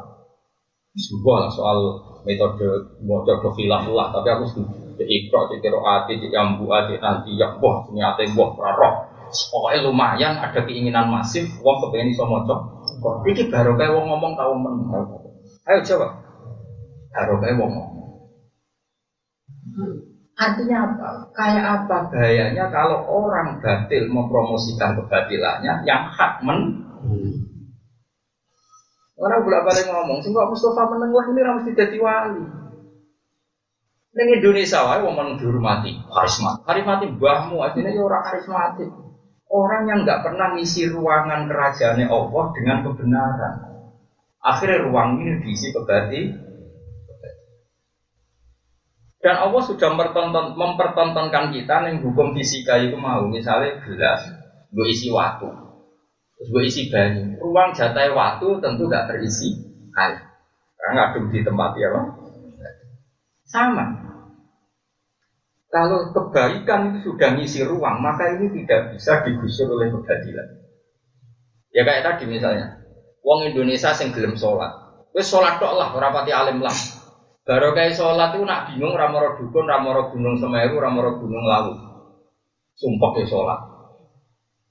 Sebuah 0.96 1.52
soal 1.52 2.00
metode 2.24 2.96
maca 3.04 3.44
khilaf 3.44 3.84
lah, 3.92 4.08
tapi 4.16 4.28
aku 4.32 4.44
setuju. 4.48 4.96
Cek 4.96 5.04
ikro, 5.04 5.52
cek 5.52 5.60
kiro 5.60 5.84
ati, 5.84 6.16
cek 6.16 6.32
ati, 6.32 6.94
nanti 6.96 7.36
ya 7.36 7.60
boh, 7.60 7.92
ini 7.92 8.00
ati 8.00 8.24
boh, 8.32 8.56
rarok. 8.56 9.17
Pokoknya 9.28 9.84
lumayan 9.84 10.34
ada 10.40 10.60
keinginan 10.64 11.12
masif, 11.12 11.44
wong 11.60 11.76
kepengen 11.84 12.12
iso 12.12 12.24
maca. 12.24 12.56
Iki 13.28 13.52
baru 13.52 13.78
kayak 13.78 13.94
wong 13.94 14.06
ngomong 14.10 14.32
tahu 14.34 14.52
men. 14.58 14.74
Ayo 15.68 15.78
coba. 15.84 16.06
Baru 17.14 17.34
kayak 17.38 17.56
wong 17.60 17.70
ngomong. 17.70 17.98
Artinya 20.38 20.76
apa? 20.86 21.08
Kayak 21.34 21.64
apa 21.66 21.96
bahayanya 22.14 22.70
kalau 22.70 23.02
orang 23.10 23.58
batil 23.58 24.06
mempromosikan 24.06 24.94
kebatilannya 24.94 25.82
yang 25.82 26.06
hak 26.06 26.42
men 26.46 26.86
Orang 29.18 29.42
bolak 29.42 29.66
balik 29.66 29.90
ngomong, 29.90 30.22
sih 30.22 30.30
kok 30.30 30.46
Mustafa 30.46 30.94
meneng 30.94 31.10
lah 31.10 31.26
ini 31.26 31.42
mesti 31.42 31.74
jadi 31.74 31.98
wali. 31.98 32.38
Neng 34.14 34.28
Indonesia 34.30 34.86
wae 34.86 35.02
wong 35.02 35.14
men 35.18 35.28
dihormati, 35.42 35.90
karisma. 36.06 36.62
Karismatik 36.62 37.18
mbahmu 37.18 37.58
artinya 37.58 37.90
ya 37.90 37.98
orang 37.98 38.22
karismatik. 38.30 38.90
Orang 39.48 39.88
yang 39.88 40.04
nggak 40.04 40.20
pernah 40.28 40.52
ngisi 40.52 40.92
ruangan 40.92 41.48
kerajaannya 41.48 42.04
Allah 42.04 42.44
dengan 42.52 42.78
kebenaran. 42.84 43.54
Akhirnya 44.44 44.84
ruang 44.84 45.24
ini 45.24 45.40
diisi 45.40 45.72
kebati. 45.72 46.22
Dan 49.18 49.34
Allah 49.34 49.62
sudah 49.66 49.88
mempertonton, 49.98 50.54
mempertontonkan 50.54 51.50
kita 51.50 51.90
yang 51.90 51.98
hukum 52.06 52.38
fisika 52.38 52.78
itu 52.78 52.94
mau 52.94 53.26
misalnya 53.26 53.82
gelas, 53.82 54.22
gue 54.70 54.86
isi 54.86 55.10
waktu, 55.10 55.50
terus 56.38 56.48
gue 56.54 56.62
isi 56.62 56.86
banyu. 56.86 57.34
Ruang 57.42 57.74
jatah 57.74 58.14
waktu 58.14 58.46
tentu 58.62 58.86
gak 58.86 59.10
terisi 59.10 59.58
air, 59.98 60.22
karena 60.78 60.92
ngaduk 60.94 61.34
di 61.34 61.42
tempat 61.42 61.70
ya 61.74 61.88
bang. 61.90 62.08
Sama. 63.42 63.84
Kalau 65.68 66.16
kebaikan 66.16 66.96
itu 66.96 67.12
sudah 67.12 67.36
ngisi 67.36 67.60
ruang, 67.60 68.00
maka 68.00 68.32
ini 68.40 68.48
tidak 68.56 68.96
bisa 68.96 69.20
digusur 69.20 69.68
oleh 69.68 69.92
kebatilan. 69.92 70.48
Ya 71.76 71.84
kayak 71.84 72.04
tadi 72.08 72.24
misalnya, 72.24 72.80
wong 73.20 73.52
Indonesia 73.52 73.92
sing 73.92 74.16
gelem 74.16 74.40
sholat, 74.40 74.72
wes 75.12 75.28
sholat 75.28 75.60
tok 75.60 75.76
lah, 75.76 75.92
rapati 75.92 76.32
alim 76.32 76.64
lah. 76.64 76.72
Baru 77.44 77.76
kayak 77.76 77.92
sholat 77.92 78.32
itu 78.32 78.48
nak 78.48 78.72
bingung 78.72 78.96
ramoro 78.96 79.36
dukun, 79.36 79.68
ramoro 79.68 80.08
gunung 80.08 80.40
semeru, 80.40 80.80
ramoro 80.80 81.20
gunung 81.20 81.44
lawu. 81.44 81.76
Sumpah 82.72 83.12
ya 83.20 83.24
sholat. 83.28 83.60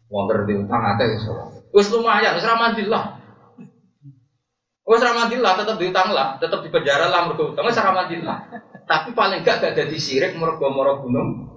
Wonder 0.09 0.49
di 0.49 0.57
utang 0.57 0.81
ada 0.81 1.05
ya 1.05 1.17
sholat. 1.21 1.61
Wes 1.77 1.93
lumayan, 1.93 2.33
wes 2.33 2.45
ramadillah. 2.45 3.03
Wes 4.81 5.01
ramadillah 5.05 5.53
tetap 5.61 5.75
diutang 5.77 6.09
lah, 6.09 6.41
tetap 6.41 6.65
di 6.65 6.73
penjara 6.73 7.05
lah 7.05 7.29
mergo 7.29 7.53
utang, 7.53 7.69
wes 7.69 7.77
ramadillah. 7.77 8.49
Tapi 8.87 9.11
paling 9.11 9.43
gak 9.43 9.59
gak 9.59 9.75
jadi 9.75 9.97
sirik 9.99 10.33
mergo 10.39 10.71
moro 10.71 11.03
gunung 11.03 11.51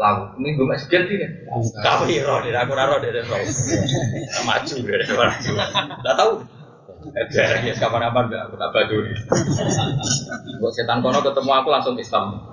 lawu. 0.00 0.32
Ini 0.40 0.56
gue 0.56 0.66
masih 0.66 0.88
ganti 0.88 1.14
kan? 1.20 1.30
Kau 1.84 2.08
hero 2.08 2.40
deh, 2.40 2.50
aku 2.56 2.72
raro 2.72 2.96
deh, 2.98 3.12
maju 4.48 4.76
deh, 4.80 5.08
maju. 5.12 5.52
Gak 6.00 6.16
tahu. 6.16 6.32
Ada 7.02 7.66
ya 7.66 7.74
kapan 7.76 8.08
kapan 8.08 8.24
enggak 8.30 8.42
aku 8.46 8.54
tak 8.56 8.70
baju. 8.70 8.96
Buat 10.62 10.72
setan 10.72 10.98
kono 11.02 11.18
ketemu 11.20 11.50
aku 11.50 11.68
langsung 11.68 11.96
Islam. 11.98 12.46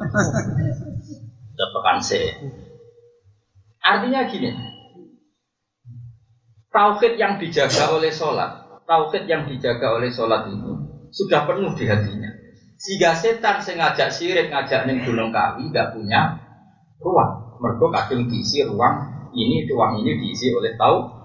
Tepekan 1.54 1.98
sih. 2.02 2.34
Artinya 3.80 4.28
gini, 4.28 4.52
tauhid 6.74 7.16
yang 7.16 7.40
dijaga 7.40 7.96
oleh 7.96 8.12
sholat, 8.12 8.82
tauhid 8.84 9.24
yang 9.30 9.48
dijaga 9.48 9.96
oleh 9.96 10.12
sholat 10.12 10.50
ini 10.52 10.72
sudah 11.10 11.46
penuh 11.48 11.74
di 11.78 11.86
hatinya. 11.88 12.29
Sehingga 12.80 13.12
setan 13.12 13.60
sengaja 13.60 14.08
sirik 14.08 14.48
ngajak 14.48 14.88
neng 14.88 15.04
gunung 15.04 15.36
kawi 15.36 15.68
nggak 15.68 15.92
punya 15.92 16.40
ruang. 17.04 17.60
Mereka 17.60 17.86
kadung 17.92 18.32
diisi 18.32 18.64
ruang 18.64 19.28
ini, 19.36 19.68
ruang 19.68 20.00
ini 20.00 20.16
diisi 20.16 20.48
oleh 20.56 20.80
tauhid 20.80 21.20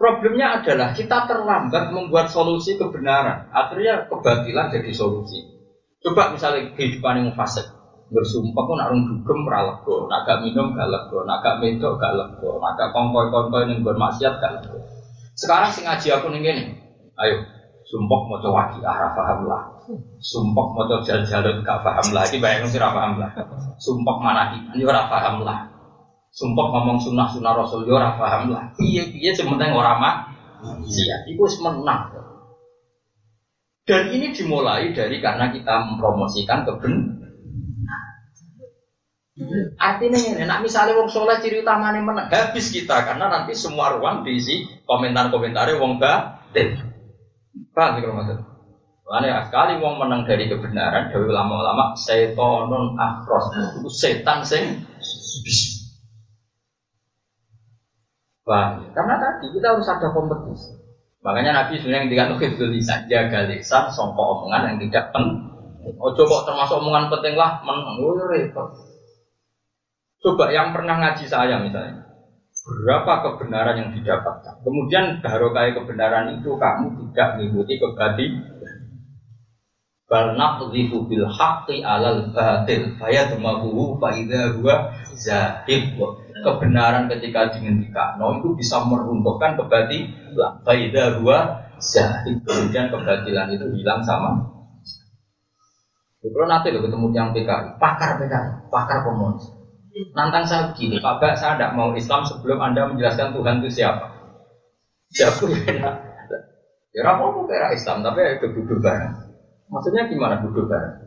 Problemnya 0.00 0.60
adalah 0.60 0.96
kita 0.96 1.28
terlambat 1.28 1.92
membuat 1.92 2.32
solusi 2.32 2.80
kebenaran. 2.80 3.52
Akhirnya 3.52 4.08
kebatilan 4.08 4.72
jadi 4.72 4.96
solusi. 4.96 5.44
Coba 6.00 6.32
misalnya 6.32 6.72
kehidupan 6.72 7.20
yang 7.20 7.36
fasik. 7.36 7.68
Bersumpah 8.08 8.64
pun 8.64 8.80
arung 8.80 9.04
dugem 9.04 9.44
ralego, 9.44 10.08
naga 10.08 10.40
minum 10.40 10.72
gak 10.72 10.88
lego, 10.88 11.20
naga 11.28 11.60
medok 11.60 12.00
gak 12.00 12.16
lego, 12.16 12.58
naga 12.58 12.90
kongkoi-kongkoi 12.96 13.68
yang 13.68 13.84
bermaksiat 13.84 14.40
gak 14.40 14.52
lego. 14.56 14.80
Sekarang 15.36 15.68
sing 15.68 15.84
ngaji 15.84 16.08
aku 16.16 16.32
gini, 16.32 16.80
ayo 17.20 17.59
sumpah 17.86 18.20
mau 18.28 18.38
coba 18.40 18.70
waki 18.70 18.78
arah 18.84 19.10
paham 19.16 19.48
lah. 19.48 19.62
Sumpah 20.20 20.66
mau 20.76 20.84
coba 20.86 21.02
jalan-jalan 21.04 21.64
gak 21.64 21.80
paham 21.84 22.06
lah. 22.12 22.22
Ini 22.28 22.38
bayangin 22.38 22.70
sih 22.70 22.80
paham 22.80 23.18
lah. 23.20 23.30
Sumpah 23.80 24.16
mana 24.20 24.56
ini 24.74 24.82
ora 24.84 25.08
paham 25.10 25.42
lah 25.44 25.70
sumpah 26.30 26.66
ngomong 26.70 26.98
sunnah 27.02 27.26
sunnah 27.26 27.52
rasul 27.58 27.82
yo 27.86 27.98
paham 27.98 28.54
lah 28.54 28.70
iya 28.78 29.02
iya 29.10 29.34
sementing 29.34 29.74
orang 29.74 29.98
mak 29.98 30.16
iya 30.86 31.26
itu 31.26 31.42
menang 31.58 32.14
dan 33.82 34.14
ini 34.14 34.30
dimulai 34.30 34.94
dari 34.94 35.18
karena 35.18 35.50
kita 35.50 35.90
mempromosikan 35.90 36.62
keben 36.66 37.18
Artinya 39.80 40.20
ini, 40.20 40.44
nak 40.44 40.60
misalnya 40.60 41.00
wong 41.00 41.08
soleh 41.08 41.40
ciri 41.40 41.64
utamanya 41.64 42.04
menang, 42.04 42.28
habis 42.28 42.68
kita 42.68 43.08
karena 43.08 43.32
nanti 43.32 43.56
semua 43.56 43.96
ruang 43.96 44.20
diisi 44.20 44.68
komentar-komentarnya 44.84 45.80
wong 45.80 45.96
batin. 45.96 46.89
Paham 47.74 47.90
sih 47.96 48.02
kalau 48.02 48.16
maksud? 48.20 48.38
Karena 49.10 49.42
sekali 49.42 49.82
wong 49.82 49.98
menang 49.98 50.22
dari 50.22 50.46
kebenaran, 50.46 51.10
dari 51.10 51.26
ulama-ulama, 51.26 51.98
setonun 51.98 52.94
akros, 52.94 53.50
itu 53.82 53.90
setan 53.90 54.46
sing 54.46 54.86
Paham? 58.46 58.86
Karena 58.94 59.14
tadi 59.18 59.50
kita 59.50 59.74
harus 59.74 59.86
ada 59.90 60.14
kompetisi. 60.14 60.74
Makanya 61.20 61.52
Nabi 61.52 61.76
sebenarnya 61.78 62.08
yang 62.08 62.10
itu 62.40 62.64
lisan 62.70 63.04
jaga 63.06 63.44
lisan 63.44 63.92
songkok 63.92 64.40
omongan 64.40 64.72
yang 64.72 64.76
tidak 64.88 65.12
penting. 65.12 65.46
Oh 66.00 66.12
coba 66.16 66.48
termasuk 66.48 66.80
omongan 66.80 67.12
penting 67.12 67.34
lah, 67.36 67.60
menang, 67.60 68.00
oh 68.00 68.16
repot. 68.16 68.72
Coba 70.20 70.52
yang 70.52 70.72
pernah 70.76 71.00
ngaji 71.00 71.24
saya 71.24 71.60
misalnya, 71.60 72.09
berapa 72.70 73.12
kebenaran 73.26 73.76
yang 73.82 73.90
didapatkan. 73.98 74.62
Kemudian 74.62 75.18
baru 75.18 75.50
kayak 75.50 75.82
kebenaran 75.82 76.38
itu 76.38 76.54
kamu 76.54 76.86
tidak 77.10 77.28
mengikuti 77.36 77.74
kebati. 77.82 78.26
Bal 80.10 80.34
naqdhifu 80.34 81.06
bil 81.06 81.26
alal 81.26 82.34
batil 82.34 82.98
fayadmahu 82.98 83.98
fa 84.02 84.10
idza 84.10 84.58
huwa 84.58 84.90
zahib 85.14 85.94
kebenaran 86.42 87.06
ketika 87.06 87.54
no 88.18 88.42
itu 88.42 88.48
bisa 88.58 88.82
meruntuhkan 88.86 89.54
kebatilan. 89.54 90.62
Faida 90.66 91.20
dua 91.20 91.70
zahid 91.78 92.42
kemudian 92.42 92.90
kebatilan 92.90 93.54
itu 93.54 93.66
hilang 93.70 94.02
sama. 94.02 94.50
Kalau 96.20 96.44
nanti 96.44 96.68
ketemu 96.68 97.06
yang 97.16 97.32
PKI, 97.32 97.80
pakar 97.80 98.20
PKI, 98.20 98.68
pakar 98.68 99.08
komunis. 99.08 99.59
Nantang 100.16 100.44
saya 100.48 100.62
begini, 100.72 100.98
Pak 101.02 101.36
saya 101.36 101.56
tidak 101.56 101.74
mau 101.76 101.92
Islam 101.92 102.24
sebelum 102.24 102.58
Anda 102.60 102.88
menjelaskan 102.88 103.36
Tuhan 103.36 103.60
itu 103.64 103.82
siapa. 103.82 104.06
Siapa 105.10 105.42
ya? 105.70 105.90
Ya 106.90 107.02
apa 107.06 107.22
kira 107.46 107.70
Islam, 107.70 108.02
tapi 108.02 108.18
itu 108.34 108.46
duduk 108.50 108.82
bareng. 108.82 109.14
Maksudnya 109.70 110.10
gimana 110.10 110.42
duduk 110.42 110.66
bareng? 110.66 111.06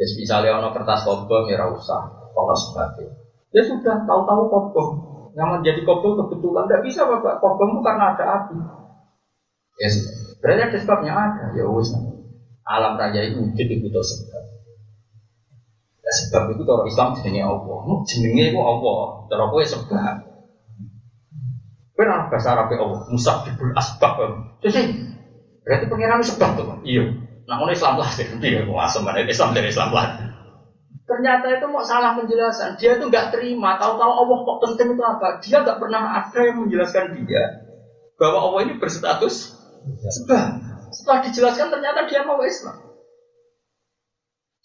Ya 0.00 0.04
misalnya 0.16 0.56
ono 0.56 0.72
kertas 0.72 1.04
kobong 1.04 1.52
ya 1.52 1.60
usah, 1.68 2.32
kalau 2.32 2.56
sebagainya. 2.56 3.12
Ya 3.52 3.62
sudah, 3.66 4.06
tahu-tahu 4.08 4.42
kobong. 4.48 4.90
Yang 5.36 5.48
menjadi 5.60 5.80
kobong 5.84 6.14
kebetulan 6.24 6.64
tidak 6.66 6.82
bisa 6.88 7.04
bapak. 7.04 7.38
Kobong 7.42 7.84
karena 7.84 8.16
ada 8.16 8.24
api. 8.40 8.56
Ya 9.76 9.88
sudah. 9.92 10.14
Berarti 10.40 10.60
ada 10.64 10.78
sebabnya 10.80 11.12
ada. 11.12 11.44
Ya 11.52 11.64
wis. 11.68 11.92
Alam 12.64 12.94
raya 12.96 13.20
itu 13.26 13.42
wujud 13.42 13.68
butuh 13.84 14.04
sebab. 14.04 14.44
Sebab 16.10 16.58
itu 16.58 16.66
orang 16.66 16.90
Islam 16.90 17.08
jenenge 17.22 17.42
Allah. 17.46 17.78
Jenenge 18.02 18.44
itu 18.50 18.58
Allah. 18.58 18.98
Cara 19.30 19.44
kowe 19.46 19.62
sebab. 19.62 20.16
Benar 21.94 22.26
bahasa 22.26 22.48
Arab 22.58 22.74
Allah. 22.74 23.00
Musabibul 23.06 23.72
asbab. 23.78 24.18
Jadi 24.64 24.80
berarti 25.62 25.84
pengiran 25.86 26.20
sebab 26.24 26.50
tuh. 26.58 26.66
Iya. 26.82 27.04
Nah, 27.50 27.66
ini 27.66 27.74
Islam 27.74 27.98
lah, 27.98 28.06
dia 28.14 28.62
masuk 28.62 29.02
mana 29.02 29.26
Islam 29.26 29.50
dari 29.50 29.74
Islam 29.74 29.90
lah. 29.90 30.30
Ternyata 31.02 31.58
itu 31.58 31.66
mau 31.66 31.82
salah 31.82 32.14
penjelasan. 32.14 32.78
Dia 32.78 32.94
itu 32.94 33.10
nggak 33.10 33.34
terima. 33.34 33.74
Tahu-tahu 33.74 34.12
Allah 34.22 34.38
kok 34.46 34.58
penting 34.62 34.94
itu 34.94 35.02
apa? 35.02 35.42
Dia 35.42 35.66
nggak 35.66 35.78
pernah 35.82 36.22
ada 36.22 36.38
yang 36.38 36.62
menjelaskan 36.62 37.26
dia 37.26 37.66
bahwa 38.14 38.38
Allah 38.46 38.70
ini 38.70 38.74
berstatus 38.78 39.58
sebab. 39.98 40.62
Setelah 40.94 41.18
dijelaskan 41.26 41.66
ternyata 41.74 42.06
dia 42.06 42.22
mau 42.22 42.38
Islam. 42.38 42.89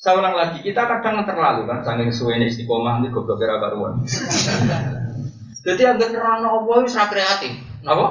Saya 0.05 0.21
ulang 0.21 0.37
lagi, 0.37 0.61
kita 0.61 0.85
kadang 0.85 1.25
terlalu 1.25 1.65
kan, 1.65 1.81
saking 1.81 2.13
ini 2.37 2.45
istiqomah 2.53 3.01
ini 3.01 3.09
goblok 3.09 3.41
kira 3.41 3.57
karuan. 3.57 4.05
Jadi 5.65 5.81
agak 5.81 6.13
terang 6.13 6.45
Allah 6.45 6.77
itu 6.85 6.93
kreatif, 6.93 7.57
apa? 7.81 8.07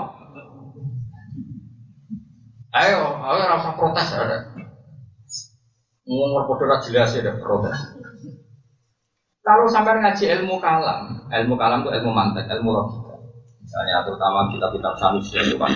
Ayo, 2.75 2.99
ayo 2.99 3.43
rasa 3.47 3.79
protes 3.79 4.11
ada. 4.11 4.59
Ngomong 6.03 6.51
podo 6.51 6.67
jelas 6.83 7.15
ya 7.15 7.23
ada 7.23 7.39
protes. 7.39 7.79
Kalau 9.47 9.71
sampai 9.71 10.03
ngaji 10.03 10.35
ilmu 10.35 10.59
kalam, 10.59 11.31
ilmu 11.31 11.55
kalam 11.55 11.87
itu 11.87 11.95
ilmu 11.95 12.11
mantek, 12.11 12.51
ilmu 12.59 12.75
logika. 12.75 13.23
Misalnya 13.63 14.03
terutama 14.03 14.51
kitab-kitab 14.51 14.99
Sanusi 14.99 15.39
itu 15.39 15.55
kan 15.63 15.71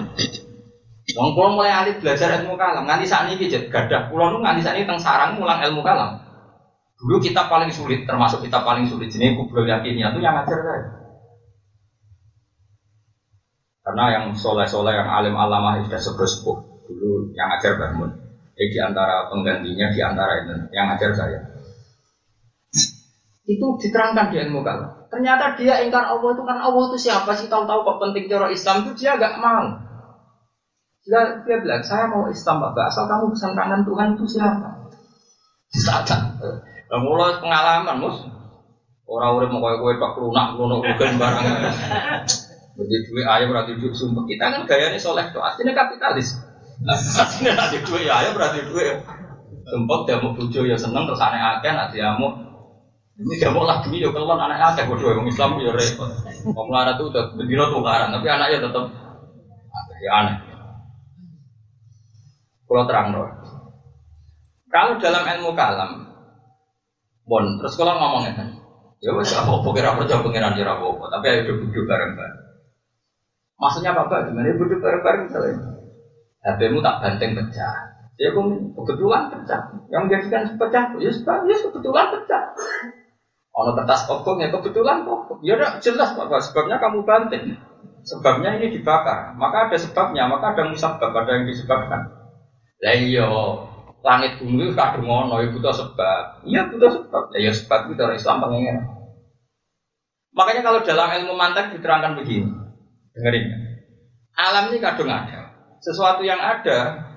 Wong 1.18 1.34
kula 1.34 1.50
mulai 1.50 1.74
alih 1.74 1.98
belajar 1.98 2.38
ilmu 2.38 2.54
kalam, 2.54 2.86
nganti 2.86 3.10
saat 3.10 3.26
ini 3.26 3.50
jet 3.50 3.66
gadah. 3.66 4.06
Kula 4.06 4.30
nu 4.30 4.38
nganti 4.38 4.62
saat 4.62 4.78
ini 4.78 4.86
teng 4.86 5.02
sarang 5.02 5.34
mulang 5.34 5.58
ilmu 5.58 5.82
kalam. 5.82 6.14
Dulu 6.94 7.18
kita 7.18 7.50
paling 7.50 7.74
sulit, 7.74 8.06
termasuk 8.06 8.38
kita 8.46 8.62
paling 8.62 8.86
sulit. 8.86 9.10
Jadi 9.10 9.34
kubro 9.34 9.66
yakinnya 9.66 10.14
itu 10.14 10.22
yang 10.22 10.38
ngajar 10.38 10.62
saya. 10.62 10.86
Karena 13.82 14.04
yang 14.14 14.24
soleh-soleh, 14.30 14.94
yang 14.94 15.10
alim 15.10 15.34
alamah 15.34 15.82
sudah 15.82 15.98
sepuh 15.98 16.58
dulu 16.86 17.34
yang 17.34 17.50
ngajar 17.50 17.74
bangun. 17.74 18.14
Eh, 18.54 18.70
di 18.70 18.78
antara 18.78 19.26
penggantinya, 19.26 19.90
di 19.90 19.98
antara 19.98 20.38
itu 20.38 20.54
yang 20.70 20.86
ngajar 20.86 21.10
saya. 21.18 21.38
Itu 23.42 23.66
diterangkan 23.74 24.30
di 24.30 24.38
ilmu 24.38 24.62
kalam. 24.62 25.02
Ternyata 25.10 25.58
dia 25.58 25.82
ingkar 25.82 26.06
Allah 26.06 26.30
itu 26.30 26.42
kan 26.46 26.62
Allah 26.62 26.84
itu 26.94 27.10
siapa 27.10 27.34
sih 27.34 27.50
tahu-tahu 27.50 27.80
kok 27.82 27.98
penting 28.06 28.30
cara 28.30 28.52
Islam 28.54 28.86
itu 28.86 29.02
dia 29.02 29.18
agak 29.18 29.40
mau. 29.42 29.87
Dia, 31.08 31.40
dia 31.40 31.56
bilang, 31.64 31.80
saya 31.80 32.04
mau 32.12 32.28
Islam 32.28 32.60
Bapak, 32.60 32.92
asal 32.92 33.08
kamu 33.08 33.32
tangan 33.32 33.80
Tuhan 33.80 34.08
itu 34.12 34.24
siapa? 34.28 34.92
Satan. 35.72 36.36
Nah, 36.88 37.00
mulai 37.00 37.40
pengalaman, 37.40 37.96
mus. 37.96 38.28
Orang-orang 39.08 39.48
mau 39.56 39.64
kue-kue 39.64 39.96
tak 39.96 40.20
lunak, 40.20 40.52
lunak, 40.60 40.84
bukan 40.84 41.16
barang. 41.16 41.44
Jadi 42.76 42.94
duit 43.08 43.24
ayah 43.24 43.48
berarti 43.48 43.72
duit 43.80 43.96
sumpah. 43.96 44.28
Kita 44.28 44.52
kan 44.52 44.68
gayanya 44.68 45.00
soleh 45.00 45.24
tuh, 45.32 45.40
aslinya 45.40 45.72
kapitalis. 45.72 46.36
Aslinya 46.84 47.56
nanti 47.56 47.80
duit 47.88 48.04
ayah 48.04 48.36
berarti 48.36 48.68
duit. 48.68 49.00
Sumpah 49.64 50.04
dia 50.04 50.20
mau 50.20 50.36
bujo 50.36 50.60
ya 50.68 50.76
seneng, 50.76 51.08
terus 51.08 51.24
aneh 51.24 51.40
akeh, 51.40 51.72
nanti 51.72 52.04
mau 52.04 52.36
ini 53.18 53.34
dia 53.34 53.50
mau 53.50 53.64
lagi 53.64 53.90
ya 53.96 54.12
kalau 54.12 54.30
anak 54.36 54.76
akeh, 54.76 54.84
bodoh 54.86 55.08
orang 55.08 55.24
Islam 55.24 55.56
ya 55.56 55.72
repot. 55.72 56.12
Mau 56.52 56.68
melarat 56.68 57.00
tuh 57.00 57.08
udah 57.08 57.32
berdiri 57.32 57.64
tuh 57.64 57.80
tapi 57.82 58.26
anaknya 58.28 58.68
tetap 58.68 58.84
ya 60.04 60.12
aneh. 60.12 60.47
Kalau 62.68 62.84
terang 62.84 63.16
dong. 63.16 63.32
Kalau 64.68 65.00
dalam 65.00 65.24
ilmu 65.24 65.56
kalam, 65.56 66.04
bon, 67.24 67.44
terus 67.56 67.72
kalau 67.80 67.96
ngomongnya 67.96 68.36
kan, 68.36 68.48
ya 69.00 69.16
wes 69.16 69.32
apa 69.32 69.48
apa 69.48 69.68
kira 69.72 69.96
percaya 69.96 70.20
pengiran 70.20 70.52
di 70.52 70.60
apa 70.60 70.84
tapi 71.08 71.24
ayo 71.32 71.40
duduk 71.48 71.88
bareng-bareng. 71.88 72.40
Maksudnya 73.56 73.96
apa 73.96 74.12
apa? 74.12 74.28
Gimana 74.28 74.52
duduk 74.52 74.84
bareng-bareng 74.84 75.22
misalnya? 75.32 75.56
HP-mu 76.44 76.84
tak 76.84 77.00
banteng 77.00 77.32
pecah. 77.32 77.74
Ya 78.20 78.28
kebetulan 78.76 79.32
pecah. 79.32 79.60
Yang 79.88 80.02
menjadikan 80.04 80.42
pecah, 80.60 80.84
ya 81.00 81.10
sebab 81.16 81.48
ya 81.48 81.56
kebetulan 81.56 82.06
pecah. 82.12 82.42
Ono 83.56 83.70
kertas 83.74 84.04
kobong 84.04 84.38
ya 84.44 84.52
kebetulan 84.52 85.08
kok. 85.08 85.40
Ya 85.40 85.56
udah 85.56 85.80
jelas 85.80 86.12
pak, 86.12 86.42
sebabnya 86.44 86.76
kamu 86.76 87.08
banting. 87.08 87.56
Sebabnya 88.04 88.60
ini 88.60 88.76
dibakar. 88.76 89.34
Maka 89.34 89.72
ada 89.72 89.76
sebabnya, 89.80 90.28
maka 90.28 90.54
ada 90.54 90.68
musabab, 90.70 91.10
ada 91.10 91.30
yang 91.34 91.48
disebabkan. 91.48 92.17
Lah 92.78 92.94
iya, 92.94 93.26
langit 94.06 94.38
bumi 94.38 94.70
kadung 94.78 95.10
ngono, 95.10 95.42
ya 95.42 95.50
butuh 95.50 95.74
sebab. 95.74 96.46
Iya 96.46 96.70
butuh 96.70 96.90
sebab. 96.94 97.22
Ya 97.34 97.50
sebab 97.50 97.90
itu 97.90 97.94
dari 97.98 98.14
Islam 98.16 98.38
pengen. 98.46 98.76
Makanya 100.38 100.62
kalau 100.62 100.80
dalam 100.86 101.08
ilmu 101.18 101.34
mantek 101.34 101.74
diterangkan 101.74 102.14
begini, 102.22 102.46
dengerin. 103.16 103.46
Alam 104.38 104.70
ini 104.70 104.78
kadung 104.78 105.10
ada. 105.10 105.50
Sesuatu 105.82 106.22
yang 106.22 106.38
ada, 106.38 107.08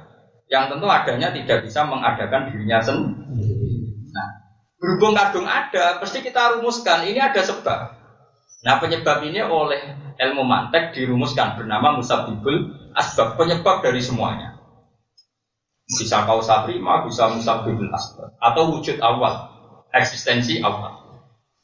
yang 0.50 0.74
tentu 0.74 0.90
adanya 0.90 1.30
tidak 1.30 1.62
bisa 1.62 1.86
mengadakan 1.86 2.50
dirinya 2.50 2.82
sendiri. 2.82 4.02
Nah, 4.10 4.28
berhubung 4.82 5.14
kadung 5.14 5.46
ada, 5.46 6.02
pasti 6.02 6.26
kita 6.26 6.58
rumuskan 6.58 7.06
ini 7.06 7.22
ada 7.22 7.46
sebab. 7.46 7.80
Nah, 8.66 8.76
penyebab 8.82 9.22
ini 9.22 9.42
oleh 9.46 9.82
ilmu 10.18 10.42
mantek 10.42 10.98
dirumuskan 10.98 11.62
bernama 11.62 12.02
musabibul 12.02 12.74
asbab, 12.98 13.38
penyebab 13.38 13.86
dari 13.86 14.02
semuanya. 14.02 14.51
Bisa 15.92 16.24
kausa 16.24 16.64
prima, 16.64 17.04
bisa 17.04 17.28
musabibul 17.28 17.92
asbab 17.92 18.32
atau 18.40 18.72
wujud 18.72 18.96
awal, 19.04 19.52
eksistensi 19.92 20.64
awal. 20.64 21.04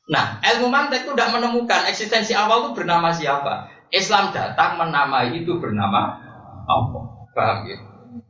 Nah, 0.08 0.40
ilmu 0.40 0.72
mantek 0.72 1.04
itu 1.04 1.12
tidak 1.16 1.36
menemukan 1.36 1.88
eksistensi 1.88 2.32
awal 2.36 2.68
itu 2.68 2.84
bernama 2.84 3.12
siapa. 3.12 3.72
Islam 3.92 4.36
datang 4.36 4.80
menamai 4.80 5.32
itu 5.36 5.60
bernama 5.60 6.20
Allah. 6.68 7.04
Paham 7.32 7.68
ya? 7.68 7.78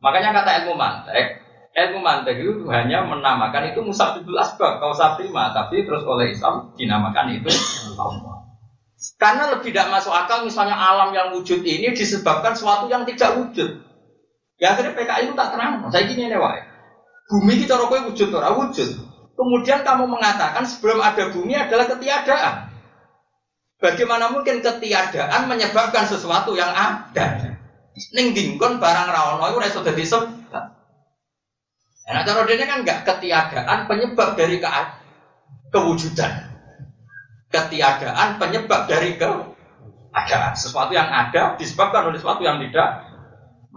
Makanya 0.01 0.41
kata 0.41 0.51
ilmu 0.65 0.73
mantek, 0.77 1.41
ilmu 1.73 1.99
mantek 2.01 2.37
itu 2.41 2.65
hanya 2.69 3.05
menamakan 3.05 3.73
itu 3.73 3.81
musabibul 3.81 4.37
asbab, 4.37 4.77
kausa 4.81 5.17
prima, 5.17 5.53
tapi 5.53 5.85
terus 5.85 6.05
oleh 6.05 6.33
Islam 6.33 6.73
dinamakan 6.77 7.41
itu 7.41 7.49
Allah. 7.97 8.37
Karena 9.21 9.53
lebih 9.53 9.69
tidak 9.69 9.93
masuk 9.93 10.09
akal 10.09 10.41
misalnya 10.41 10.73
alam 10.73 11.13
yang 11.13 11.29
wujud 11.29 11.61
ini 11.61 11.93
disebabkan 11.93 12.57
sesuatu 12.57 12.89
yang 12.89 13.05
tidak 13.05 13.37
wujud. 13.37 13.86
Ya 14.57 14.73
akhirnya 14.73 14.97
PKI 14.97 15.29
itu 15.29 15.33
tak 15.37 15.53
terang. 15.53 15.85
Saya 15.93 16.03
gini 16.09 16.29
nih 16.29 16.39
wae. 16.41 16.61
Bumi 17.29 17.61
kita 17.61 17.77
rokok 17.77 18.09
wujud 18.13 18.29
ora 18.33 18.55
wujud. 18.57 18.89
Kemudian 19.37 19.85
kamu 19.85 20.09
mengatakan 20.09 20.65
sebelum 20.65 20.97
ada 20.97 21.29
bumi 21.29 21.53
adalah 21.53 21.85
ketiadaan. 21.85 22.73
Bagaimana 23.77 24.33
mungkin 24.33 24.65
ketiadaan 24.65 25.45
menyebabkan 25.45 26.09
sesuatu 26.09 26.57
yang 26.57 26.73
ada? 26.73 27.53
Ning 28.17 28.33
dingkon 28.33 28.81
barang 28.81 29.07
rawono 29.13 29.45
itu 29.53 29.57
reso 29.61 29.85
dadi 29.85 30.01
sebab. 30.01 30.65
Nah, 32.07 32.23
cara 32.23 32.47
dia 32.47 32.63
kan 32.63 32.81
enggak 32.81 33.03
ketiadaan 33.03 33.85
penyebab 33.85 34.33
dari 34.33 34.57
ke 34.57 34.69
kewujudan. 35.69 36.33
Ketiadaan 37.53 38.41
penyebab 38.41 38.89
dari 38.89 39.19
ke 39.19 39.29
ada 40.15 40.55
sesuatu 40.57 40.95
yang 40.95 41.11
ada 41.11 41.53
disebabkan 41.59 42.09
oleh 42.09 42.17
sesuatu 42.17 42.41
yang 42.41 42.57
tidak 42.63 43.06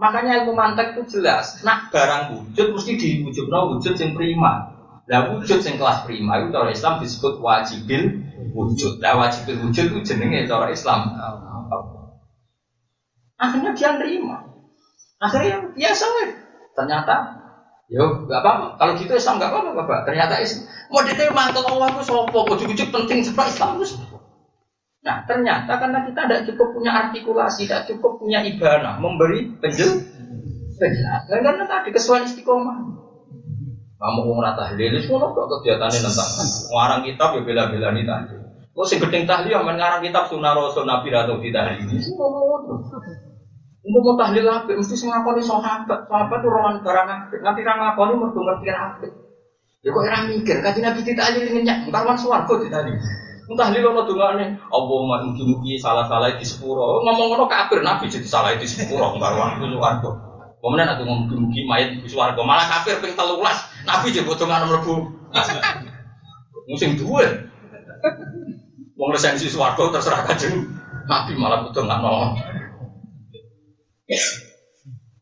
Makanya 0.01 0.41
ilmu 0.41 0.57
mantek 0.57 0.97
itu 0.97 1.21
jelas. 1.21 1.61
Nak 1.61 1.93
barang 1.93 2.33
wujud 2.33 2.73
mesti 2.73 2.97
diwujud 2.97 3.45
no 3.53 3.77
wujud 3.77 3.93
yang 3.93 4.17
prima. 4.17 4.73
Lah 5.05 5.29
wujud 5.29 5.61
yang 5.61 5.77
kelas 5.77 6.09
prima 6.09 6.41
itu 6.41 6.49
cara 6.49 6.73
Islam 6.73 6.97
disebut 6.97 7.37
wajibil 7.37 8.25
wujud. 8.57 8.97
Lah 8.97 9.21
wajibil 9.21 9.61
wujud 9.61 9.93
itu 9.93 9.99
jenenge 10.01 10.49
cara 10.49 10.73
Islam. 10.73 11.13
Akhirnya 13.37 13.77
dia 13.77 13.89
nerima. 13.93 14.41
Akhirnya 15.21 15.69
biasa 15.69 16.03
weh. 16.17 16.29
Ternyata 16.73 17.37
Yo, 17.91 18.23
gak 18.23 18.39
apa-apa. 18.39 18.79
Kalau 18.79 18.95
gitu 18.95 19.11
Islam 19.19 19.35
gak 19.35 19.51
apa-apa, 19.51 19.83
Bapak. 19.83 19.99
Ternyata 20.07 20.39
Islam 20.39 20.63
mau 20.87 21.03
diterima 21.03 21.51
mantel 21.51 21.67
Allah 21.75 21.91
itu 21.91 22.01
sopo, 22.07 22.39
ujuk-ujuk 22.47 22.87
penting 22.87 23.19
sebab 23.19 23.51
Islam 23.51 23.83
itu 23.83 23.99
Nah 25.01 25.25
ternyata 25.25 25.81
karena 25.81 26.05
kita 26.05 26.21
tidak 26.29 26.41
cukup 26.53 26.67
punya 26.77 26.91
artikulasi, 26.93 27.65
tidak 27.65 27.89
cukup 27.89 28.21
punya 28.21 28.45
ibana, 28.45 29.01
memberi 29.01 29.49
penjel, 29.57 29.97
penjelasan 30.77 31.41
karena 31.41 31.65
tadi 31.65 31.89
kesuai 31.89 32.29
istiqomah. 32.29 33.01
Kamu 34.01 34.21
mau 34.25 34.41
rata 34.41 34.73
tahlil, 34.73 34.97
semua 34.97 35.29
kok 35.29 35.45
kegiatannya 35.45 35.99
tentang 36.01 36.29
ngarang 36.73 37.01
kitab 37.05 37.29
ya 37.37 37.41
bela-bela 37.45 37.89
nih 37.93 38.05
tadi. 38.05 38.35
Kok 38.73 38.85
si 38.85 38.95
gedeng 39.01 39.25
tahlil 39.25 39.53
yang 39.53 39.65
mengarang 39.65 40.05
kitab 40.05 40.29
sunnah 40.29 40.53
rasul 40.53 40.85
nabi 40.85 41.09
atau 41.13 41.37
tidak 41.41 41.81
ini 41.81 42.01
semua 42.01 42.29
mau 42.29 42.61
Untuk 43.81 44.01
mau 44.05 44.13
tahlil 44.13 44.45
apa? 44.45 44.69
Mesti 44.77 44.93
semua 44.93 45.21
ngakoni 45.21 45.41
sahabat, 45.41 46.05
sahabat 46.05 46.37
itu 46.37 46.49
rohan 46.53 46.85
barang 46.85 47.07
apa? 47.09 47.33
Nanti 47.41 47.65
orang 47.65 47.77
ngakoni 47.81 48.13
merdu 48.13 48.41
ngerti 48.45 48.67
apa? 48.69 49.07
Ya 49.81 49.89
kok 49.89 50.05
orang 50.05 50.25
mikir, 50.29 50.57
kaji 50.61 50.79
nabi 50.85 51.01
tidak 51.01 51.33
ingin 51.33 51.65
nyak, 51.65 51.89
karwan 51.89 52.13
suarga 52.13 52.53
tadi. 52.69 52.93
Entah 53.51 53.67
lilo 53.75 53.91
no 53.91 54.07
nih, 54.07 54.47
Allah 54.71 54.99
mugi-mugi 55.27 55.75
salah-salah 55.75 56.39
di 56.39 56.45
sepuro. 56.47 57.03
Ngomong 57.03 57.35
ngono 57.35 57.45
kafir 57.51 57.83
Nabi 57.83 58.07
jadi 58.07 58.23
salah 58.23 58.55
di 58.55 58.63
sepuro 58.63 59.19
baru 59.19 59.43
aku 59.43 59.67
suwargo. 59.75 60.09
Kemudian 60.63 60.87
aku 60.87 61.03
mugi-mugi 61.03 61.67
mayat 61.67 61.99
di 61.99 62.07
suwargo 62.07 62.47
malah 62.47 62.63
kafir 62.63 63.03
ping 63.03 63.11
telulas. 63.11 63.67
Nabi 63.83 64.15
jadi 64.15 64.23
potongan 64.23 64.71
mlebu. 64.71 64.95
Musim 66.71 66.95
dua. 66.95 67.27
Wong 68.95 69.09
resensi 69.11 69.51
suwargo 69.51 69.91
terserah 69.91 70.23
kajeng. 70.23 70.71
Nabi 71.11 71.35
malah 71.35 71.67
potongan. 71.67 71.99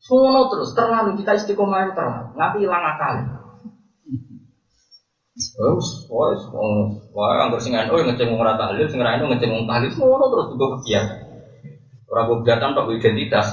Semua 0.05 0.45
terus 0.53 0.77
terlalu 0.77 1.17
kita 1.17 1.33
istiqomah 1.33 1.97
terlalu 1.97 2.37
nanti 2.37 2.57
hilang 2.61 2.85
akal. 2.93 3.38
Terus, 5.59 6.07
wes, 6.07 6.41
wah, 7.11 7.43
anggur 7.43 7.59
sing 7.59 7.75
oh 7.75 7.99
ngeceng 7.99 8.31
wong 8.31 8.39
ora 8.39 8.55
tahlil, 8.55 8.87
sing 8.87 9.03
ora 9.03 9.19
ngeceng 9.19 9.51
wong 9.51 9.67
tahlil, 9.67 9.91
semua 9.91 10.23
terus 10.31 10.55
juga 10.55 10.79
kegiatan. 10.79 11.19
Orang 12.07 12.27
kegiatan 12.31 12.71
tak 12.71 12.87
identitas. 12.87 13.47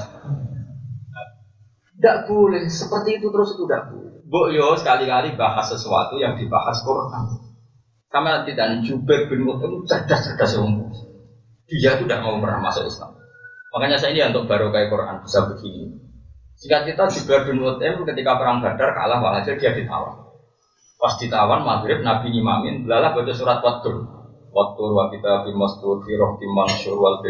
Tidak 1.99 2.17
boleh, 2.31 2.63
seperti 2.71 3.19
itu 3.19 3.27
terus 3.27 3.59
itu 3.59 3.67
tidak 3.67 3.91
boleh. 3.91 4.23
Bu 4.23 4.47
yo 4.55 4.79
sekali-kali 4.79 5.35
bahas 5.35 5.67
sesuatu 5.67 6.15
yang 6.15 6.39
dibahas 6.39 6.79
Quran. 6.79 7.43
Sama 8.07 8.47
tidak 8.47 8.87
Jubair 8.87 9.27
bin 9.27 9.43
Mut'im 9.43 9.83
cerdas-cerdas 9.83 10.55
umum. 10.63 10.87
Dia 11.67 11.99
itu 11.99 12.07
tidak 12.07 12.23
mau 12.23 12.39
pernah 12.39 12.63
masuk 12.63 12.87
Islam. 12.87 13.19
Makanya 13.75 13.99
saya 13.99 14.15
ini 14.15 14.23
untuk 14.31 14.47
baru 14.47 14.71
kayak 14.71 14.87
Quran 14.87 15.19
bisa 15.27 15.43
begini. 15.43 15.91
Jika 16.55 16.87
kita 16.87 17.03
Jubair 17.11 17.43
bin 17.51 17.59
Mut'im 17.59 18.07
ketika 18.07 18.39
perang 18.39 18.63
Badar 18.63 18.95
kalah 18.95 19.19
walhasil 19.19 19.59
dia 19.59 19.75
ditawan. 19.75 20.26
Pas 20.97 21.13
ditawan 21.21 21.61
maghrib 21.61 22.01
Nabi 22.01 22.33
ngimamin, 22.33 22.81
belalah 22.81 23.13
baca 23.13 23.29
surat 23.29 23.61
Wadur. 23.61 24.01
Wadur 24.49 24.89
wa 24.97 25.13
kita 25.13 25.45
bimastur 25.45 26.01
fi 26.01 26.17
rohti 26.17 26.49
wal 26.97 27.21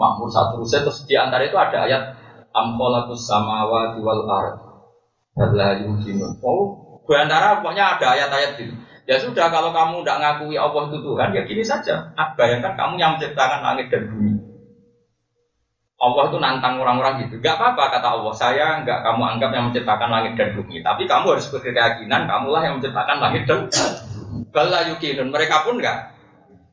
makmur 0.00 0.28
satu 0.32 0.64
ruset 0.64 0.80
terus 0.80 1.04
di 1.04 1.12
antara 1.12 1.44
itu 1.44 1.56
ada 1.60 1.84
ayat 1.84 2.02
amkolatus 2.56 3.28
samawa 3.28 3.92
wal 4.00 4.24
ard. 4.24 4.56
Allah 5.36 5.84
yumkinun. 5.84 6.40
Oh, 6.40 7.02
di 7.04 7.12
antara 7.12 7.60
pokoknya 7.60 7.98
ada 7.98 8.06
ayat-ayat 8.16 8.56
itu. 8.56 8.72
Ya 9.04 9.20
sudah 9.20 9.52
kalau 9.52 9.68
kamu 9.76 10.00
tidak 10.00 10.18
ngakui 10.24 10.56
Allah 10.56 10.88
itu 10.88 10.98
Tuhan 11.04 11.28
ya 11.36 11.42
gini 11.44 11.60
saja. 11.60 12.16
Ah, 12.16 12.32
bayangkan 12.32 12.72
kamu 12.72 12.96
yang 12.96 13.20
menciptakan 13.20 13.60
langit 13.60 13.92
dan 13.92 14.08
bumi. 14.08 14.33
Allah 16.04 16.28
itu 16.28 16.36
nantang 16.36 16.76
orang-orang 16.76 17.24
gitu. 17.24 17.40
Gak 17.40 17.56
apa-apa 17.56 17.96
kata 17.96 18.08
Allah. 18.20 18.32
Saya 18.36 18.66
nggak 18.84 19.00
kamu 19.00 19.22
anggap 19.24 19.50
yang 19.56 19.64
menciptakan 19.72 20.08
langit 20.12 20.32
dan 20.36 20.52
bumi. 20.52 20.84
Tapi 20.84 21.08
kamu 21.08 21.26
harus 21.32 21.48
berkeyakinan 21.48 22.28
kamulah 22.28 22.60
yang 22.60 22.76
menciptakan 22.76 23.18
langit 23.24 23.48
dan 23.48 23.72
Bala 24.52 24.86
yukinun. 24.92 25.32
Mereka 25.32 25.64
pun 25.64 25.80
nggak 25.80 25.98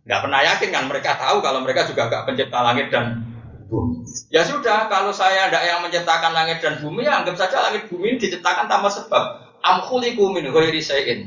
nggak 0.04 0.20
pernah 0.20 0.40
yakin 0.44 0.70
kan. 0.76 0.84
Mereka 0.92 1.12
tahu 1.16 1.40
kalau 1.40 1.64
mereka 1.64 1.88
juga 1.88 2.12
nggak 2.12 2.24
pencipta 2.28 2.60
langit 2.60 2.92
dan 2.92 3.24
bumi. 3.72 4.04
Ya 4.28 4.44
sudah, 4.44 4.92
kalau 4.92 5.16
saya 5.16 5.48
tidak 5.48 5.64
yang 5.64 5.80
menciptakan 5.80 6.36
langit 6.36 6.60
dan 6.60 6.84
bumi, 6.84 7.08
ya 7.08 7.24
anggap 7.24 7.40
saja 7.40 7.72
langit 7.72 7.88
bumi 7.88 8.20
diciptakan 8.20 8.68
tanpa 8.68 8.92
sebab. 8.92 9.24
Amkhuliku 9.62 10.34
min 10.34 10.50
ghairi 10.50 10.82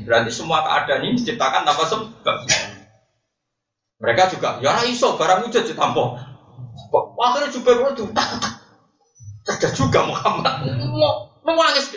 Berarti 0.05 0.29
semua 0.29 0.61
keadaan 0.61 1.07
ini 1.07 1.17
diciptakan 1.17 1.65
tanpa 1.65 1.83
sebab. 1.89 2.37
Mereka 3.95 4.37
juga, 4.37 4.59
ya 4.59 4.83
iso 4.85 5.15
barang 5.15 5.47
wujud 5.47 5.63
ditampa. 6.55 6.99
Akhirnya 7.19 7.49
Jubair 7.51 7.91
itu 7.91 8.05
cerdas 9.45 9.73
juga 9.77 9.99
Muhammad. 10.07 10.65
Mau 11.45 11.53
nangis. 11.61 11.93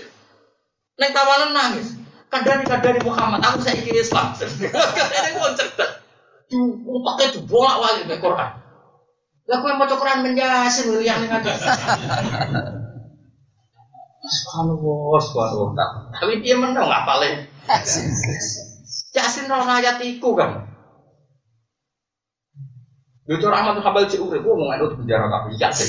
Neng 0.98 1.10
tawanan 1.14 1.54
nangis. 1.54 1.96
Kadari 2.28 2.68
kadari 2.68 3.00
Muhammad. 3.00 3.40
Aku 3.40 3.64
saya 3.64 3.80
kira 3.80 4.04
Islam. 4.04 4.36
Ini 4.36 5.38
mau 5.38 5.54
cerdas. 5.56 6.04
Pakai 6.78 7.26
itu 7.32 7.40
bolak 7.44 7.76
balik 7.80 8.04
ke 8.08 8.16
Quran. 8.20 8.50
Lah 9.48 9.56
kowe 9.64 9.72
maca 9.80 9.96
Quran 9.96 10.20
menyasin 10.28 10.92
yang 11.00 11.24
ada. 11.24 11.52
Subhanallah, 14.28 15.20
subhanallah. 15.24 15.88
Tapi 16.20 16.44
dia 16.44 16.60
menang 16.60 16.84
nggak 16.84 17.04
paling. 17.08 17.48
Yasin 19.16 19.48
ora 19.48 19.80
ayat 19.80 20.04
iku 20.04 20.36
kan. 20.36 20.68
Yo 23.28 23.36
cara 23.36 23.60
Ahmad 23.60 23.76
Hambal 23.84 24.08
cek 24.08 24.24
urip, 24.24 24.40
wong 24.40 24.72
ngene 24.72 24.88
penjara 24.96 25.28
kabeh 25.28 25.52
ya 25.60 25.68
sih. 25.68 25.84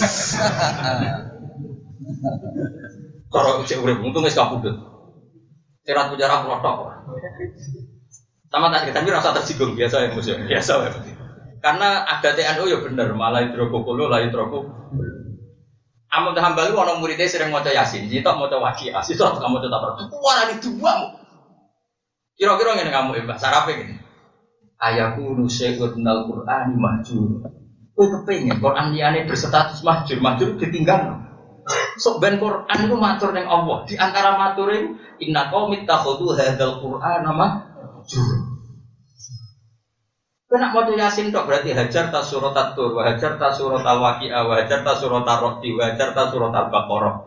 Cara 3.32 3.64
cek 3.64 3.80
urip 3.80 4.04
untung 4.04 4.28
wis 4.28 4.36
kapundhut. 4.36 4.84
Cerat 5.88 6.12
penjara 6.12 6.44
protok. 6.44 7.00
Sama 8.52 8.68
tak 8.76 8.92
tapi 8.92 9.08
rasa 9.08 9.32
tersinggung 9.32 9.72
biasa 9.72 10.04
ya 10.04 10.08
musuh 10.12 10.36
biasa 10.36 10.74
ya. 10.84 10.92
Karena 11.64 12.04
ada 12.04 12.30
TNU 12.36 12.68
ya 12.68 12.84
bener 12.84 13.16
malah 13.16 13.48
hidrokokolo 13.48 14.12
lah 14.12 14.20
hidroko. 14.20 14.76
Ahmad 16.12 16.36
Hambal 16.36 16.76
ono 16.76 17.00
muridnya 17.00 17.30
sering 17.30 17.54
maca 17.56 17.72
Yasin, 17.72 18.10
jitok 18.10 18.36
maca 18.36 18.58
Waqiah, 18.60 19.00
sitok 19.00 19.40
kamu 19.40 19.62
maca 19.62 19.68
Tabarok. 19.70 20.10
Wah, 20.10 20.50
di 20.50 20.56
dua. 20.60 20.92
Kira-kira 22.36 22.76
ngene 22.76 22.92
kamu 22.92 23.10
Mbak 23.30 23.38
Sarape 23.40 23.78
gini 23.78 24.09
ayaku 24.80 25.36
nusyai'un 25.36 26.00
minal 26.00 26.26
Qur'ani 26.26 26.76
mahjur. 26.80 27.44
Kowe 27.94 28.06
kepengen 28.08 28.64
Quran 28.64 28.96
liyane 28.96 29.28
berstatus 29.28 29.84
mahjur, 29.84 30.24
mahjur 30.24 30.56
ditinggal. 30.56 31.20
Sok 32.00 32.24
ben 32.24 32.40
Quran 32.40 32.80
itu 32.88 32.96
matur 32.96 33.36
ning 33.36 33.46
Allah. 33.46 33.84
Di 33.84 34.00
antara 34.00 34.40
matur 34.40 34.72
itu 34.72 34.96
inna 35.20 35.52
qaumit 35.52 35.84
takhudhu 35.84 36.34
hadzal 36.34 36.80
Qur'an 36.80 37.28
mahjur. 37.28 38.50
Kena 40.50 40.74
mau 40.74 40.82
yasin 40.82 41.30
tok 41.30 41.46
berarti 41.46 41.78
hajar 41.78 42.10
ta 42.10 42.26
surat 42.26 42.58
wa 42.74 43.02
hajar 43.06 43.38
ta 43.38 43.54
surat 43.54 43.86
al-waqi'ah, 43.86 44.50
wa 44.50 44.58
hajar 44.58 44.82
ta 44.82 44.98
surat 44.98 45.22
ar-rahdi, 45.22 45.78
hajar 45.78 46.10
ta 46.10 46.26
surat 46.26 46.50
al-baqarah. 46.50 47.22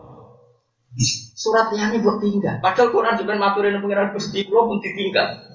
Surat 1.31 1.71
yang 1.71 1.95
buat 2.03 2.19
tinggal. 2.19 2.59
Padahal 2.59 2.91
Quran 2.91 3.15
juga 3.15 3.39
maturin 3.39 3.79
pengiran 3.79 4.11
Gusti 4.11 4.43
pun 4.43 4.75
ditinggal. 4.83 5.52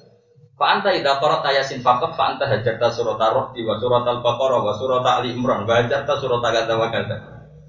Fa 0.58 0.66
anta 0.74 0.90
idza 0.90 1.22
qara'ta 1.22 1.54
yasin 1.54 1.78
faqat 1.86 2.18
fa 2.18 2.34
anta 2.34 2.50
hajarta 2.50 2.90
surat 2.90 3.14
ar-rahdi 3.14 3.62
wa 3.62 3.78
surat 3.78 4.02
al-baqarah 4.02 4.58
wa 4.58 4.74
surat 4.74 5.06
ali 5.06 5.30
imran 5.38 5.62
wa 5.62 5.74
hajarta 5.78 6.18
surat 6.18 6.42
kadza 6.42 6.74
wa. 6.74 6.90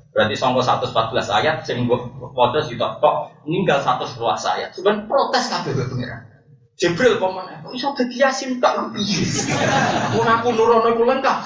Berarti 0.09 0.33
sangko 0.33 0.65
114 0.65 1.37
ayat 1.37 1.61
sing 1.69 1.85
mbok 1.85 2.33
waca 2.33 2.65
sitok 2.65 2.97
tok 2.97 3.29
ninggal 3.45 3.77
111 3.77 4.17
ayat. 4.57 4.69
Sugan 4.73 5.05
protes 5.05 5.53
kabeh 5.53 5.77
pengiran. 5.77 6.25
Jibril 6.79 7.19
pemane, 7.19 7.59
kok 7.59 7.75
iso 7.75 7.91
dadi 7.91 8.15
yasin 8.23 8.57
tak 8.63 8.95
piye? 8.95 9.21
Aku 10.39 10.49
nurono 10.55 10.87
iku 10.89 11.03
lengkap. 11.03 11.37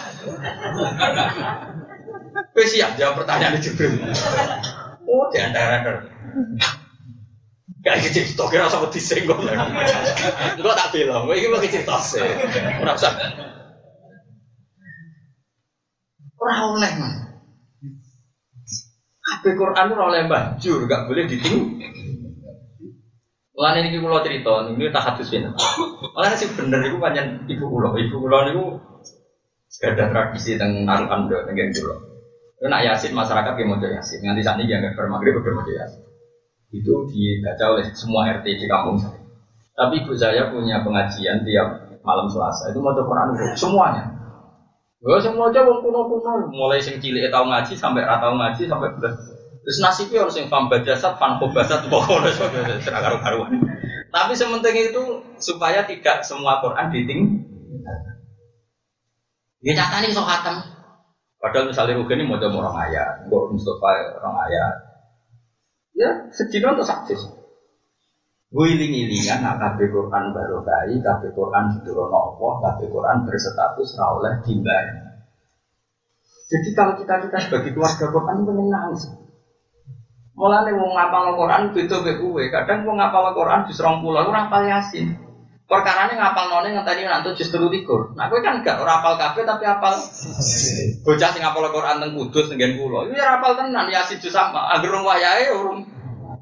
Wis 2.54 2.70
siap 2.72 2.96
jawab 2.96 3.26
pertanyaan 3.26 3.58
Jibril. 3.58 3.98
Oh, 5.10 5.28
di 5.34 5.42
antara 5.42 6.06
Gak 7.84 8.00
iki 8.00 8.10
cerita 8.16 8.48
kira 8.48 8.72
sama 8.72 8.88
disenggol. 8.88 9.44
Gue 9.44 10.72
tak 10.72 10.96
bilang, 10.96 11.28
gue 11.28 11.36
ini 11.36 11.52
mau 11.52 11.60
cerita 11.60 12.00
sih. 12.00 12.24
Ora 12.80 12.96
usah. 12.96 13.12
Ora 16.40 16.56
oleh 16.72 16.92
man. 16.96 17.14
Kabeh 19.24 19.54
Quran 19.60 19.92
ora 19.92 20.04
oleh 20.16 20.22
banjur, 20.32 20.88
gak 20.88 21.12
boleh 21.12 21.28
diting. 21.28 21.84
Lan 23.54 23.76
ini 23.84 24.00
kula 24.00 24.24
cerita, 24.24 24.64
ini 24.72 24.88
tak 24.88 25.04
hadis 25.04 25.28
ben. 25.28 25.52
Malah 26.16 26.40
sih 26.40 26.48
bener 26.56 26.88
iku 26.88 27.04
pancen 27.04 27.44
ibu 27.52 27.68
kula, 27.68 28.00
ibu 28.00 28.16
kula 28.18 28.48
niku 28.48 28.80
ada 29.84 30.08
tradisi 30.08 30.56
teng 30.56 30.88
narukan 30.88 31.28
do 31.28 31.36
teng 31.44 31.60
kula. 31.60 31.96
Nak 32.64 32.82
yasin 32.88 33.12
masyarakat 33.12 33.60
yang 33.60 33.76
mau 33.76 33.84
yasin, 33.84 34.24
nganti 34.24 34.40
saat 34.40 34.56
ini 34.64 34.72
jangan 34.72 34.96
bermagrib 34.96 35.44
mau 35.44 35.68
yasin 35.68 36.13
itu 36.74 36.94
dibaca 37.06 37.78
oleh 37.78 37.86
semua 37.94 38.34
RT 38.42 38.46
di 38.58 38.66
kampung 38.66 38.98
saya. 38.98 39.22
Tapi 39.78 40.02
ibu 40.02 40.14
saya 40.18 40.50
punya 40.50 40.82
pengajian 40.82 41.46
tiap 41.46 42.02
malam 42.02 42.26
Selasa 42.26 42.74
itu 42.74 42.82
mau 42.82 42.98
Quran 42.98 43.38
semuanya. 43.54 44.04
Gue 45.04 45.20
semua 45.20 45.52
aja 45.52 45.68
wong 45.68 45.84
kuno 45.84 46.08
kuno, 46.08 46.48
mulai 46.50 46.80
sing 46.80 46.98
cilik 46.98 47.28
tahu 47.28 47.52
ngaji 47.52 47.76
sampai 47.76 48.08
ratau 48.08 48.40
ngaji 48.40 48.66
sampai 48.66 48.90
belas. 48.98 49.20
Terus 49.64 49.80
nasibnya 49.80 50.24
harus 50.24 50.36
yang 50.36 50.48
fam 50.52 50.68
bajasat, 50.68 51.20
fam 51.20 51.40
kobasat, 51.40 51.88
pokoknya 51.92 52.80
seragam 52.84 53.20
karuan. 53.20 53.64
Tapi 54.12 54.32
sementing 54.36 54.76
itu 54.92 55.04
supaya 55.40 55.84
tidak 55.88 56.24
semua 56.24 56.60
Quran 56.64 56.88
diting. 56.92 57.22
Ya 59.64 59.72
nyata 59.76 60.04
nih 60.04 60.12
sok. 60.12 60.28
Padahal 61.44 61.68
misalnya 61.68 62.00
Rugen 62.00 62.24
ini 62.24 62.28
mau 62.28 62.40
orang 62.40 62.88
ayat, 62.88 63.28
mau 63.28 63.52
Mustafa 63.52 64.16
orang 64.16 64.36
ayat, 64.48 64.93
Ya, 65.94 66.10
sedino 66.34 66.74
atau 66.74 66.86
saksis. 66.86 67.22
Gue 68.54 68.70
iling-ilingan, 68.70 69.42
nah 69.42 69.58
kabeh 69.58 69.90
Quran 69.90 70.30
baru 70.30 70.62
kai, 70.62 70.94
kabeh 71.02 71.30
Quran 71.34 71.74
diturunkan 71.74 72.14
Allah, 72.14 72.54
kabeh 72.70 72.86
Quran 72.90 73.26
berstatus 73.26 73.98
rawleh 73.98 74.46
timbai. 74.46 75.14
Jadi 76.54 76.70
kalau 76.78 76.94
kita 76.94 77.18
kita 77.18 77.38
sebagai 77.50 77.74
keluarga 77.74 78.14
Quran 78.14 78.46
menyenang 78.46 78.94
sih. 78.94 79.10
Mulane 80.38 80.70
wong 80.74 80.94
ngapal 80.94 81.34
Quran 81.34 81.74
mek 81.74 82.18
kowe. 82.22 82.44
Kadang 82.50 82.86
wong 82.86 82.98
ngapal 83.02 83.34
Quran 83.34 83.66
di 83.66 83.74
serong 83.74 84.06
pulau 84.06 84.30
ora 84.30 84.46
hafal 84.46 84.66
Yasin. 84.70 85.33
Perkarane 85.64 86.20
ngapal 86.20 86.52
none 86.52 86.76
ngenteni 86.76 87.08
nanti 87.08 87.40
justru 87.40 87.72
tikur. 87.72 88.12
Nah 88.20 88.28
kowe 88.28 88.44
kan 88.44 88.60
gak 88.60 88.84
ora 88.84 89.00
kabeh 89.00 89.48
tapi 89.48 89.64
hafal. 89.64 89.96
Bocah 91.08 91.30
sing 91.32 91.40
ngapal 91.40 91.72
Quran 91.72 92.04
teng 92.04 92.12
Kudus 92.20 92.52
teng 92.52 92.60
pulau. 92.76 93.08
Ini 93.08 93.16
hafal 93.16 93.56
tenan 93.56 93.88
Yasin 93.88 94.20
jus 94.20 94.36
sama. 94.36 94.76
Angger 94.76 94.92
wong 94.92 95.08
wayahe 95.08 95.56
urung 95.56 95.88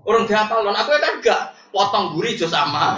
urung 0.09 0.25
dihafal. 0.25 0.65
Nah 0.65 0.83
kowe 0.83 0.97
kan 0.97 1.21
gak 1.21 1.53
potong 1.69 2.17
guri 2.17 2.33
jus 2.33 2.49
sama. 2.49 2.97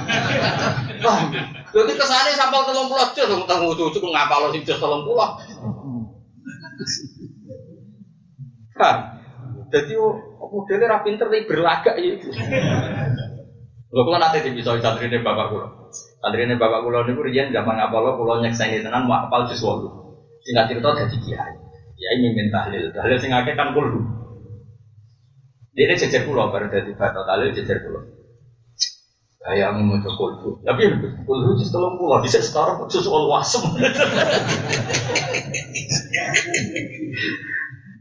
Jadi 1.75 1.91
kesane 1.99 2.31
hafal 2.39 2.71
30 2.71 3.15
jus 3.19 3.27
teng 3.43 3.59
cucu 3.67 3.99
ngapal 4.07 4.47
sing 4.55 4.63
jus 4.63 4.79
30. 4.79 5.03
Kan. 8.79 8.97
Jadi 9.73 9.93
apa 9.97 10.45
modelnya 10.53 10.85
ra 10.87 11.01
pinter 11.03 11.27
tapi 11.27 11.49
berlagak 11.49 11.99
ya. 11.99 12.15
Lho 13.93 14.01
kula 14.01 14.17
nate 14.17 14.41
dipisoi 14.45 14.81
santrine 14.81 15.21
bapak 15.21 15.51
kula. 15.51 15.67
Santrine 16.23 16.55
bapak 16.55 16.87
kula 16.87 17.03
niku 17.03 17.27
riyen 17.27 17.51
zaman 17.51 17.75
apalo 17.75 18.15
kula 18.15 18.39
nyekseni 18.39 18.79
tenan 18.79 19.11
mau 19.11 19.27
apal 19.27 19.43
jus 19.51 19.59
8. 19.59 19.91
Singkat 20.39 20.71
cerita 20.71 20.95
dadi 20.95 21.19
kiai. 21.19 21.51
Kiai 21.99 22.15
mimpin 22.23 22.47
tahlil. 22.47 22.95
Tahlil 22.95 23.19
sing 23.19 23.35
akeh 23.35 23.59
kan 23.59 23.75
kulo. 23.75 23.99
Dia 25.75 25.91
ini 25.91 25.99
jejer 25.99 26.23
pulau 26.23 26.47
baru 26.47 26.71
dari 26.71 26.95
bata 26.95 27.27
tahlil 27.27 27.51
jejer 27.51 27.83
pulau. 27.83 28.07
Kayak 29.43 29.75
mau 29.75 29.99
coba 29.99 30.15
kulhu. 30.15 30.49
Tapi 30.63 30.95
kulhu 31.27 31.59
jus 31.59 31.67
tolong 31.75 31.99
pulau. 31.99 32.23
Bisa 32.23 32.39
sekarang 32.39 32.87
jus 32.87 33.03
all 33.11 33.27
wasem. 33.27 33.67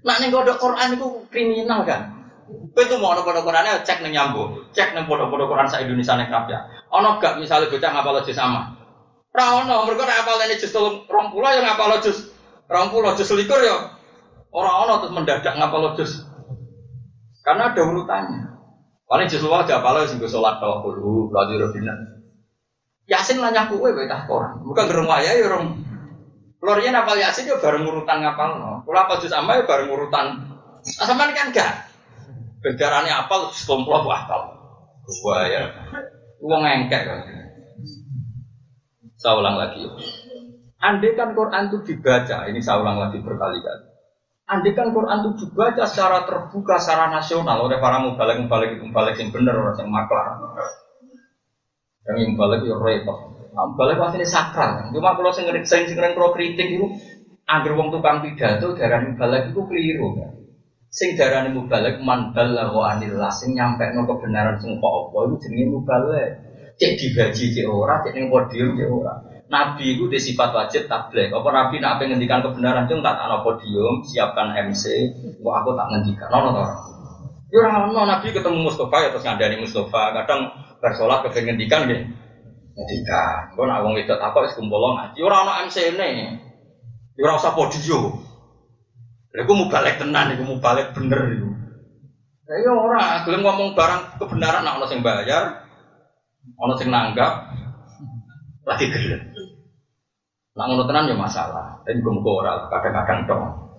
Nah 0.03 0.18
nih 0.18 0.35
kodok 0.35 0.59
Quran 0.59 0.99
itu 0.99 1.07
kriminal 1.31 1.87
kan? 1.87 2.11
Itu 2.75 2.99
mau 2.99 3.14
ono 3.14 3.23
kodok 3.23 3.47
Qurannya 3.47 3.87
cek 3.87 4.03
nih 4.03 4.18
nyambung, 4.18 4.66
cek 4.75 4.99
nih 4.99 5.07
kodok-kodok 5.07 5.47
Quran 5.47 5.70
sa 5.70 5.79
Indonesia 5.79 6.18
kerap 6.27 6.51
ya. 6.51 6.59
Ono 6.93 7.16
gak 7.16 7.40
misalnya 7.40 7.72
bocah 7.72 7.90
ngapal 7.90 8.20
jus 8.28 8.36
sama? 8.36 8.76
Rano, 9.32 9.88
mereka 9.88 10.05
nek 10.05 10.28
apal 10.28 10.45
ini 10.45 10.61
jus 10.61 10.76
rong 10.76 11.09
yang 11.09 11.64
ngapal 11.64 11.97
jus 12.05 12.28
rong 12.68 12.93
pulau 12.93 13.16
jus 13.16 13.32
likur 13.32 13.64
ya. 13.64 13.97
Orang 14.53 14.84
ono 14.84 15.01
terus 15.01 15.16
mendadak 15.16 15.57
ngapal 15.57 15.97
jus. 15.97 16.20
Karena 17.40 17.72
ada 17.72 17.80
urutannya. 17.80 18.45
Paling 19.09 19.26
jus 19.32 19.40
luar 19.40 19.64
gak 19.64 19.80
apal 19.80 20.05
sing 20.05 20.20
sholat 20.20 20.61
kalau 20.61 20.84
kudu 20.84 21.32
belajar 21.32 21.64
robina. 21.64 21.97
Yasin 23.09 23.40
nanya 23.40 23.66
kue 23.66 23.90
betah 23.97 24.28
Quran, 24.30 24.62
bukan 24.62 24.84
gerung 24.86 25.11
ya 25.11 25.34
orang 25.43 25.74
Lorian 26.62 26.95
apal 26.95 27.18
Yasin 27.18 27.51
ya 27.51 27.59
bareng 27.59 27.88
urutan 27.88 28.20
ngapal. 28.20 28.61
Kalau 28.84 29.01
apal 29.01 29.16
juz 29.18 29.32
amma 29.32 29.59
ya 29.59 29.64
bareng 29.64 29.88
urutan. 29.88 30.55
Sama 30.84 31.32
kan 31.32 31.51
enggak. 31.51 31.88
Bendarane 32.62 33.11
apal 33.11 33.51
sekelompok 33.51 34.07
apal. 34.07 34.40
Wah 35.26 35.43
ya. 35.51 35.66
Uang 36.43 36.62
engkek. 36.66 37.07
Saya 39.14 39.38
ulang 39.38 39.55
lagi. 39.55 39.86
Andai 40.82 41.14
kan 41.14 41.30
Quran 41.38 41.70
itu 41.70 41.78
dibaca, 41.86 42.51
ini 42.51 42.59
saya 42.59 42.82
ulang 42.82 42.99
lagi 42.99 43.22
berkali-kali. 43.22 43.86
Andai 44.51 44.74
kan 44.74 44.90
Quran 44.90 45.22
itu 45.22 45.47
dibaca 45.47 45.86
secara 45.86 46.26
terbuka, 46.26 46.82
secara 46.82 47.07
nasional 47.07 47.62
oleh 47.62 47.78
para 47.78 48.03
mubalik-mubalik 48.03 48.74
itu 48.74 48.82
mubalik 48.90 49.14
yang 49.14 49.30
benar, 49.30 49.55
orang 49.55 49.78
yang 49.78 49.88
maklar. 49.95 50.26
Yang 52.03 52.34
mubalik 52.34 52.66
itu 52.66 52.74
repot. 52.74 53.18
Nah, 53.55 53.78
balik 53.78 54.03
pasti 54.03 54.18
ini 54.18 54.26
sakral. 54.26 54.90
Cuma 54.90 55.14
kalau 55.14 55.30
sing 55.30 55.47
sing 55.62 55.86
kalau 55.95 56.34
kritik 56.34 56.66
itu, 56.66 56.90
agar 57.47 57.72
wong 57.78 57.95
tukang 57.95 58.18
pidato 58.26 58.74
darah 58.74 59.07
balik 59.14 59.55
itu 59.55 59.61
keliru 59.62 60.18
kan. 60.18 60.41
Sing 60.93 61.16
darah 61.16 61.49
balik 61.49 62.05
man 62.05 62.36
balagha 62.36 62.82
anillah 62.93 63.32
sing 63.32 63.57
nyampe 63.57 63.80
no 63.97 64.05
kebenaran 64.05 64.61
sing 64.61 64.76
kok 64.76 64.93
apa 64.93 65.18
itu 65.24 65.34
jenenge 65.49 65.64
mubalek. 65.72 66.28
Cek 66.76 66.93
dibaji 67.01 67.45
cek 67.49 67.64
ora, 67.64 68.05
cek 68.05 68.12
ning 68.12 68.28
podium 68.28 68.76
cek 68.76 68.88
ora. 68.93 69.16
Nabi 69.49 69.97
itu 69.97 70.05
di 70.12 70.20
sifat 70.20 70.53
wajib 70.53 70.93
tabligh. 70.93 71.32
Apa 71.32 71.49
Nabi 71.49 71.80
nak 71.80 71.97
pengen 71.97 72.20
ngendikan 72.20 72.45
kebenaran 72.45 72.84
cung 72.93 73.01
tak 73.01 73.16
ana 73.16 73.40
podium, 73.40 74.05
siapkan 74.05 74.53
MC, 74.53 74.84
kok 75.40 75.55
aku 75.64 75.70
tak 75.72 75.88
ngendikan. 75.97 76.28
Ono 76.28 76.49
to. 76.61 76.64
Ya 77.49 77.57
ora 77.64 77.88
ono 77.88 78.01
Nabi 78.05 78.28
ketemu 78.28 78.59
Mustafa 78.61 78.97
ya 79.01 79.09
terus 79.16 79.24
ngandani 79.24 79.57
Mustafa. 79.64 80.12
Kadang 80.12 80.40
bersolat 80.76 81.24
kepengen 81.24 81.57
ngendikan 81.57 81.88
nggih. 81.88 82.01
Ketika, 82.72 83.53
kau 83.53 83.68
nak 83.68 83.84
wong 83.84 84.01
itu 84.01 84.12
apa 84.16 84.49
es 84.49 84.57
kumpul 84.57 84.80
ngaji, 84.80 85.20
orang 85.20 85.45
nak 85.45 85.68
MC 85.68 85.93
ini, 85.93 86.40
orang 87.20 87.36
usah 87.36 87.53
podio. 87.53 88.32
Lalu 89.33 89.53
mau 89.64 89.68
balik 89.72 89.97
tenan, 89.97 90.37
mau 90.45 90.61
balik 90.61 90.93
bener 90.93 91.20
itu. 91.33 91.49
Ya 92.53 92.68
orang, 92.68 93.24
gelem 93.24 93.41
ngomong 93.41 93.72
barang 93.72 94.20
kebenaran, 94.20 94.61
nak 94.61 94.76
orang 94.76 94.93
yang 94.93 95.01
bayar, 95.01 95.45
orang 96.61 96.76
yang 96.85 96.91
nanggap, 96.93 97.33
lagi 98.68 98.93
gelem. 98.93 99.33
Nak 100.53 100.64
ngono 100.68 100.85
tenan 100.85 101.09
ya 101.09 101.16
masalah, 101.16 101.80
dan 101.89 101.97
gue 101.97 102.12
mau 102.12 102.45
kadang-kadang 102.68 103.24
dong. 103.24 103.72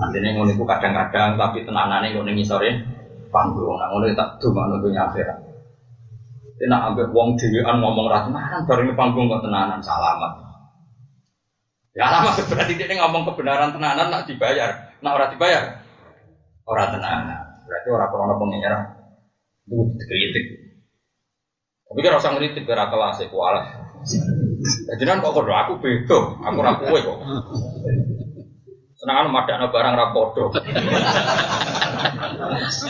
Artinya 0.00 0.32
ngono 0.32 0.56
itu 0.56 0.64
kadang-kadang, 0.64 1.36
tapi 1.36 1.68
tenanane 1.68 2.16
ngono 2.16 2.32
ngisore 2.32 2.70
panggung, 3.28 3.76
nak 3.76 3.92
ngono 3.92 4.08
tak 4.16 4.40
tuh 4.40 4.48
mana 4.48 4.80
tuh 4.80 4.96
akhirat. 4.96 5.38
Tidak 6.56 6.72
ambil 6.72 7.12
wong 7.12 7.36
dewean 7.36 7.84
ngomong 7.84 8.08
ratu 8.08 8.32
tenanan, 8.32 8.64
baru 8.64 8.80
ini 8.88 8.96
panggung 8.96 9.28
kok 9.28 9.44
tenanan, 9.44 9.84
salamat. 9.84 10.40
Ya 11.92 12.08
lama 12.08 12.32
berarti 12.32 12.80
dia 12.80 12.96
ngomong 12.96 13.28
kebenaran 13.28 13.76
tenanan 13.76 14.08
nak 14.08 14.24
dibayar, 14.24 14.85
nak 15.04 15.12
orang 15.16 15.30
dibayar, 15.36 15.64
orang 16.68 16.88
tenanan. 16.96 17.40
Berarti 17.66 17.88
orang 17.90 18.10
korona 18.14 18.34
pengenyara 18.38 18.78
itu 19.66 19.76
dikritik. 19.98 20.44
Tapi 21.86 21.98
kan 22.02 22.14
rasa 22.18 22.34
ngeritik 22.34 22.66
gara 22.66 22.90
kelas 22.90 23.22
itu 23.22 23.38
alas. 23.38 23.66
Jadi 24.94 25.02
kan 25.02 25.22
kok 25.22 25.34
kode 25.34 25.50
aku 25.54 25.78
beda, 25.82 26.18
aku 26.42 26.58
rapuwe 26.62 26.98
kok. 27.02 27.18
Senangan 28.96 29.28
madakno 29.30 29.70
barang 29.70 29.94
rapodo. 29.94 30.50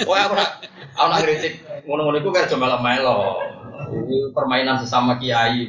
Wah 0.09 0.21
aku 0.25 0.35
aku 0.97 1.09
nak 1.13 1.21
kritik 1.27 1.61
ngono-ngono 1.85 2.17
iku 2.23 2.31
kaya 2.33 2.57
melo 2.57 2.79
melo. 2.81 3.19
Ini 3.87 4.35
permainan 4.35 4.83
sesama 4.83 5.21
kiai. 5.21 5.69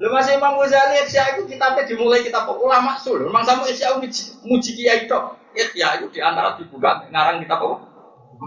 Lu 0.00 0.08
masih 0.08 0.40
Imam 0.40 0.56
Ghazali 0.56 1.04
Ihya 1.04 1.36
itu 1.36 1.44
kitabnya 1.44 1.84
dimulai 1.84 2.24
kitab 2.24 2.48
ulama 2.48 2.96
sul. 2.96 3.20
Memang 3.20 3.44
sama 3.44 3.68
Ihya 3.68 4.00
muji 4.00 4.70
kiai 4.72 5.04
itu. 5.04 5.18
Ihya 5.52 6.00
itu 6.00 6.08
di 6.08 6.24
antara 6.24 6.56
dibuka 6.56 7.04
ngarang 7.12 7.44
kitab 7.44 7.60
apa? 7.60 7.76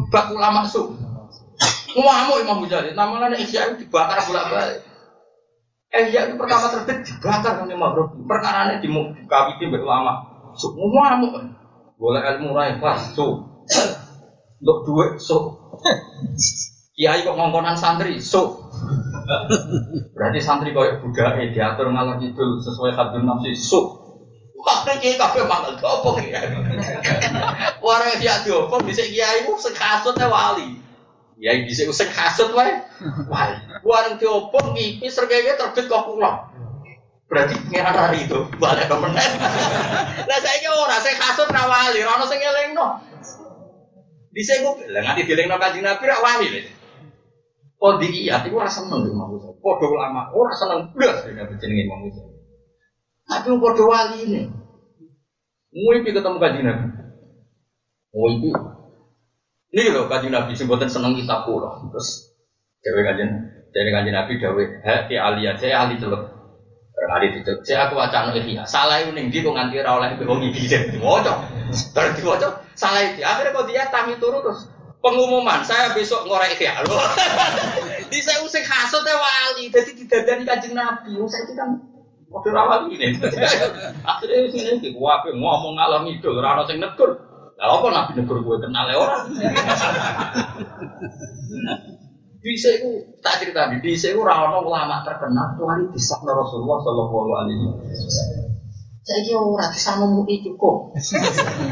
Bak 0.09 0.33
ulama 0.33 0.65
sul. 0.65 0.97
Ngamuk 1.93 2.41
Imam 2.41 2.65
Ghazali. 2.65 2.97
Namanya 2.97 3.37
Ihya 3.37 3.69
itu 3.69 3.85
dibakar 3.85 4.17
bolak-balik. 4.25 4.81
Ihya 5.93 6.25
itu 6.25 6.41
pertama 6.41 6.73
terbit 6.73 7.05
dibakar 7.05 7.61
kan 7.61 7.69
Imam. 7.69 7.93
Perkara 8.25 8.73
ini 8.73 8.89
dikawiti 9.13 9.69
oleh 9.69 9.81
ulama. 9.85 10.13
Su 10.57 10.73
ngamuk. 10.73 11.37
Boleh 12.01 12.21
ilmu 12.33 12.57
rai 12.57 12.81
pas 12.81 13.13
su. 13.13 13.45
Untuk 14.57 14.77
duit 14.89 15.21
su. 15.21 15.37
Kiai 16.97 17.21
kok 17.21 17.37
ngongkonan 17.37 17.77
santri 17.77 18.17
su. 18.17 18.62
Berarti 20.15 20.39
santri 20.43 20.71
kau 20.71 20.83
budak 20.83 21.39
eh 21.39 21.51
diatur 21.51 21.89
malam 21.89 22.19
itu 22.21 22.59
sesuai 22.63 22.93
hadun 22.95 23.27
nafsi 23.27 23.55
su. 23.57 23.81
Wah, 24.63 24.87
kiai 24.87 25.19
kafe 25.19 25.43
malah 25.43 25.75
ya? 26.23 26.39
Warga 27.83 28.15
dia 28.15 28.39
diopong 28.47 28.87
bisa 28.87 29.03
kiai 29.03 29.43
itu 29.43 29.51
sekasutnya 29.59 30.31
wali. 30.31 30.79
Kiai 31.35 31.67
bisa 31.67 31.83
usah 31.83 32.07
kasut 32.07 32.55
wae. 32.55 32.71
Wali. 33.27 33.55
Warga 33.83 34.15
diopong 34.15 34.71
ngipi 34.71 35.11
sergaya 35.11 35.59
terbit 35.59 35.91
kok 35.91 36.07
pulang. 36.07 36.47
Berarti 37.27 37.59
pengiran 37.65 37.97
hari 37.97 38.29
itu 38.29 38.39
balik 38.55 38.87
ke 38.87 38.95
menen. 38.95 39.31
Lah 40.29 40.39
saya 40.39 40.57
kira 40.61 40.75
orang 40.77 41.01
saya 41.01 41.15
kasut 41.17 41.49
rawali, 41.49 41.99
orang 42.05 42.29
saya 42.29 42.39
ngeleng 42.39 42.71
no. 42.77 42.87
Di 44.33 44.41
saya 44.45 44.61
gue 44.63 44.85
bilang 44.85 45.05
nanti 45.11 45.25
dileng 45.25 45.49
no 45.49 45.57
kaji 45.57 45.81
nabi 45.81 46.03
rak 46.07 46.21
wali. 46.23 46.47
Oh 47.83 47.99
di 47.99 48.07
iya, 48.15 48.39
itu 48.47 48.55
rasa 48.55 48.87
seneng 48.87 49.11
Imam 49.11 49.35
Musa. 49.35 49.51
Podo 49.59 49.91
lama, 49.91 50.31
orang 50.31 50.55
seneng 50.55 50.79
belas 50.95 51.19
dengan 51.27 51.51
berjeneng 51.51 51.83
Imam 51.83 51.99
Musa. 52.07 52.23
Tapi 53.27 53.59
podo 53.59 53.83
wali 53.91 54.23
ini, 54.23 54.41
Mui 55.75 55.99
ketemu 55.99 56.39
kaji 56.39 56.59
nabi. 56.63 56.87
Mui 58.15 58.39
ini 59.73 59.83
loh 59.91 60.07
kaji 60.07 60.31
nabi 60.31 60.55
sebutan 60.55 60.87
seneng 60.87 61.19
pulau. 61.43 61.83
Terus 61.91 62.31
cewek 62.87 63.03
kajian, 63.03 63.51
cewek 63.75 63.91
kaji 63.91 64.09
nabi 64.15 64.39
dawe, 64.39 64.63
hati 64.79 65.15
alia, 65.19 65.59
saya 65.59 65.83
ahli 65.83 65.99
celuk. 65.99 66.23
Kali 66.93 67.35
itu, 67.35 67.51
saya 67.67 67.91
aku 67.91 67.99
wacana 67.99 68.31
ini, 68.31 68.55
salah 68.63 69.03
itu 69.03 69.11
nih, 69.11 69.27
kok 69.27 69.51
nganti 69.51 69.75
itu 69.75 70.23
ngi 70.23 70.49
bisa 70.55 70.77
diwajah, 70.87 71.35
terus 71.67 72.15
diwajah, 72.15 72.63
salah 72.79 73.03
itu. 73.03 73.19
Akhirnya 73.19 73.51
kok 73.51 73.67
dia 73.67 73.83
tami 73.91 74.15
terus 74.17 74.71
pengumuman, 75.03 75.59
saya 75.67 75.91
besok 75.91 76.23
ngorek 76.23 76.55
ya. 76.63 76.79
Di 78.11 78.23
saya 78.23 78.39
usik 78.47 78.63
hasut 78.63 79.03
ya 79.03 79.19
wali, 79.19 79.67
jadi 79.67 79.91
tidak 79.91 80.21
dari 80.23 80.43
kajian 80.47 80.79
nabi, 80.79 81.19
saya 81.27 81.43
itu 81.43 81.53
kan 81.59 81.69
waktu 82.31 82.49
rawal 82.55 82.87
ini. 82.87 83.19
Akhirnya 84.09 84.47
sini 84.47 84.71
nih, 84.79 84.95
gua 84.95 85.19
ngomong 85.27 85.75
ngalor 85.75 86.07
itu, 86.07 86.31
rano 86.39 86.63
sing 86.63 86.79
negur. 86.79 87.19
Lah 87.59 87.79
apa 87.79 87.87
nabi 87.91 88.11
negur 88.23 88.39
gue 88.41 88.57
kenal 88.63 88.87
ya 88.87 88.95
orang. 88.97 89.27
Bisa 92.43 92.75
itu 92.75 93.15
tak 93.23 93.39
cerita 93.39 93.71
di 93.71 93.79
bisa 93.79 94.11
itu 94.11 94.19
rawon 94.19 94.67
ulama 94.67 94.99
terkenal 95.07 95.55
tuh 95.55 95.63
hari 95.63 95.87
disakna 95.95 96.35
Rasulullah 96.35 96.75
Shallallahu 96.83 97.15
Alaihi 97.39 97.71
Wasallam. 97.71 98.51
Saya 98.99 99.19
kira 99.23 99.39
orang 99.39 99.71
di 99.71 99.79
sana 99.79 100.03
cukup, 100.27 100.75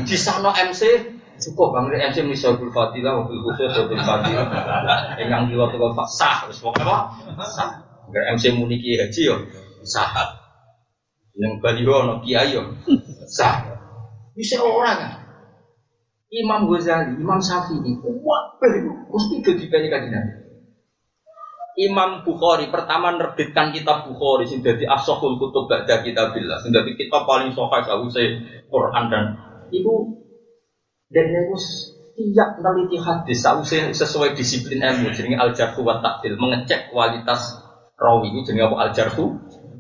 di 0.08 0.16
sana 0.16 0.56
MC 0.56 1.11
cukup 1.42 1.74
bang 1.74 2.14
MC 2.14 2.24
Misalul 2.24 2.70
Fadilah, 2.70 3.26
mobil 3.26 3.42
khusus 3.42 3.74
mobil 3.74 4.00
Fadilah, 4.00 4.46
yang 5.18 5.50
kilo 5.50 5.66
tuh 5.74 5.92
sah, 6.08 6.46
terus 6.46 6.62
pokoknya 6.62 6.86
apa? 6.86 7.44
Sah. 7.50 7.70
MC 8.12 8.54
Muniki 8.54 8.96
Haji 9.02 9.22
yo 9.26 9.36
sah. 9.82 10.38
Yang 11.34 11.60
baliho 11.60 11.96
no 12.06 12.14
kiai 12.22 12.54
yo 12.54 12.78
sah. 13.26 13.66
Bisa 14.38 14.62
orang 14.62 14.96
kan? 14.96 15.12
Imam 16.32 16.72
Ghazali, 16.72 17.20
Imam 17.20 17.44
Syafi'i, 17.44 17.92
wah, 18.24 18.56
mesti 18.64 19.44
jadi 19.44 19.68
kaji 19.68 19.88
kaji 19.92 20.08
Nabi. 20.16 20.42
Imam 21.80 22.24
Bukhari 22.28 22.68
pertama 22.68 23.16
nerbitkan 23.16 23.72
kitab 23.72 24.08
Bukhari 24.08 24.48
sing 24.48 24.60
dadi 24.60 24.84
asahul 24.84 25.40
kutub 25.40 25.72
ba'da 25.72 26.04
kitabillah 26.04 26.60
sing 26.60 26.76
dadi 26.76 27.00
kitab 27.00 27.24
paling 27.24 27.56
sahih 27.56 27.84
sawise 27.88 28.24
Quran 28.68 29.04
dan 29.08 29.26
ibu 29.72 30.21
dan 31.12 31.26
niku 31.32 31.56
tiap 32.16 32.60
meneliti 32.60 32.98
hadis 33.00 33.44
sawise 33.44 33.92
sesuai 33.92 34.36
disiplin 34.36 34.84
ilmu 34.84 35.12
jenenge 35.16 35.40
al 35.40 35.52
jarhu 35.56 35.84
wa 35.84 36.00
ta'dil 36.00 36.36
mengecek 36.40 36.92
kualitas 36.92 37.60
rawi 38.00 38.32
ini 38.32 38.48
jenenge 38.48 38.72
apa 38.72 38.78
al 38.88 38.92
jarhu 38.96 39.26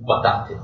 wa 0.03 0.19
ta'dil. 0.19 0.59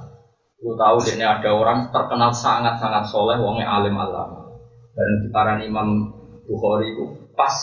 Lu 0.57 0.73
tahu 0.73 0.97
ini 1.13 1.21
ada 1.21 1.53
orang 1.53 1.93
terkenal 1.93 2.33
sangat-sangat 2.33 3.05
soleh 3.07 3.37
wonge 3.37 3.61
alim 3.61 3.93
alam. 3.93 4.57
Dan 4.97 5.29
diparani 5.29 5.69
Imam 5.69 6.09
Bukhari 6.49 6.97
itu 6.97 7.29
pas 7.37 7.53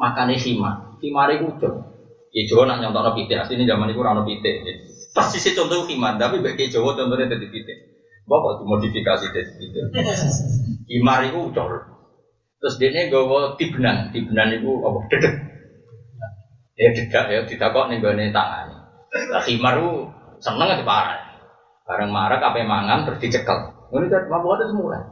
makannya 0.00 0.40
khimar. 0.40 0.96
Khimar 0.96 1.28
itu 1.36 1.52
udah 1.52 1.92
Ya 2.32 2.48
Jawa 2.48 2.64
nak 2.64 2.80
nyontono 2.80 3.12
pitik, 3.12 3.36
asli 3.36 3.60
zaman 3.60 3.92
itu 3.92 4.00
rano 4.00 4.24
pitik. 4.24 4.64
Pas 5.12 5.28
sisi 5.28 5.52
contoh 5.52 5.84
khimar, 5.84 6.16
tapi 6.16 6.40
bagi 6.40 6.72
Jawa 6.72 6.96
contohnya 6.96 7.28
jadi 7.28 7.46
pitik. 7.52 7.78
Bapak 8.24 8.64
dimodifikasi 8.64 9.28
jadi 9.28 9.52
pitik. 9.60 9.84
Khimar 10.88 11.28
itu 11.28 11.52
udah. 11.52 11.91
Terus 12.62 12.78
dia 12.78 13.10
gawa 13.10 13.58
tibnan, 13.58 14.14
tibnan 14.14 14.54
itu 14.54 14.70
apa? 14.86 14.98
Dedek. 15.10 15.34
Ya 16.78 16.88
dedek 16.94 17.24
ya, 17.26 17.40
tidak 17.42 17.68
kok 17.74 17.90
nih 17.90 17.98
gue 17.98 18.30
tangan. 18.30 18.70
Khimar 19.42 19.82
itu 19.82 19.90
seneng 20.38 20.70
aja 20.70 20.86
parah. 20.86 21.20
Bareng 21.82 22.14
marah, 22.14 22.38
kape 22.38 22.62
mangan 22.62 23.02
terus 23.02 23.18
dicekel. 23.18 23.74
Ini 23.90 24.06
kan 24.06 24.30
mampu 24.30 24.54
ada 24.54 24.70
semua. 24.70 25.10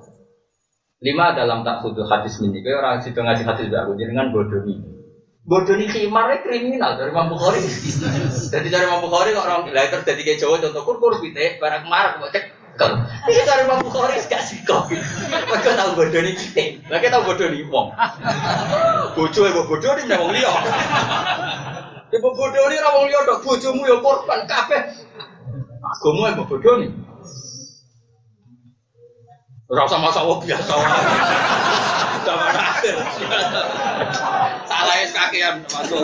Lima 1.03 1.35
dalam 1.35 1.67
tak 1.67 1.83
khudu 1.83 2.07
hadis 2.07 2.39
ini, 2.39 2.63
kayak 2.63 2.79
orang 2.87 3.03
situ 3.03 3.19
ngaji 3.19 3.43
hadis 3.43 3.67
aku, 3.67 3.99
dengan 3.99 4.31
bodoh 4.31 4.63
ini. 4.63 5.01
Bodoh 5.43 5.75
ini 5.75 5.91
khimarnya 5.91 6.47
kriminal 6.47 6.95
dari 7.01 7.11
Imam 7.11 7.35
Bukhari. 7.35 7.65
Jadi 8.55 8.69
dari 8.71 8.85
Imam 8.87 9.03
Bukhari 9.03 9.35
kok 9.35 9.43
orang 9.43 9.67
lah 9.75 9.89
terus 9.91 10.07
jadi 10.07 10.21
kayak 10.23 10.39
Jawa 10.39 10.61
contoh 10.61 10.83
kur 10.85 10.97
kur 11.01 11.15
pite 11.19 11.57
barang 11.57 11.89
marah 11.89 12.21
kok 12.21 12.31
cek 12.37 12.45
kan. 12.79 13.07
Ini 13.27 13.43
dari 13.47 13.67
Imam 13.67 13.83
Bukhari 13.83 14.21
gak 14.27 14.43
sih 14.45 14.61
kok. 14.67 14.91
Mereka 14.91 15.71
tahu 15.79 15.91
bodoh 15.99 16.21
ini 16.21 16.33
kita. 16.37 16.83
Mereka 16.87 17.11
tahu 17.11 17.23
bodoh 17.31 17.47
ini 17.51 17.67
wong. 17.67 17.95
Bodoh 19.15 19.45
ya 19.47 19.63
bodoh 19.65 19.91
ini 19.99 20.03
memang 20.07 20.31
liya. 20.31 20.53
Ibu 22.11 22.29
bodoh 22.35 22.63
ini 22.71 22.77
rawong 22.79 23.07
liya 23.07 23.21
dok 23.27 23.41
bojomu 23.43 23.83
ya 23.87 23.97
korban 24.03 24.41
kabeh. 24.47 24.83
Agama 25.81 26.35
ya 26.35 26.43
bodoh 26.43 26.75
nih. 26.83 26.91
Rasa 29.71 29.97
masa 30.03 30.27
biasa. 30.27 30.75
Zaman 32.21 32.55
akhir. 32.55 32.97
Salah 34.69 34.97
es 35.01 35.13
kakean 35.13 35.65
masuk. 35.67 36.01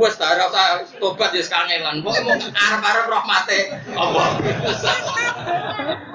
Wes 0.00 0.14
tak 0.16 0.38
rasa 0.40 0.82
tobat 0.96 1.30
ya 1.34 1.42
kangelan. 1.44 2.00
Kok 2.00 2.14
mau 2.24 2.34
arep-arep 2.38 3.06
rahmate 3.08 3.58
Allah. 3.94 4.26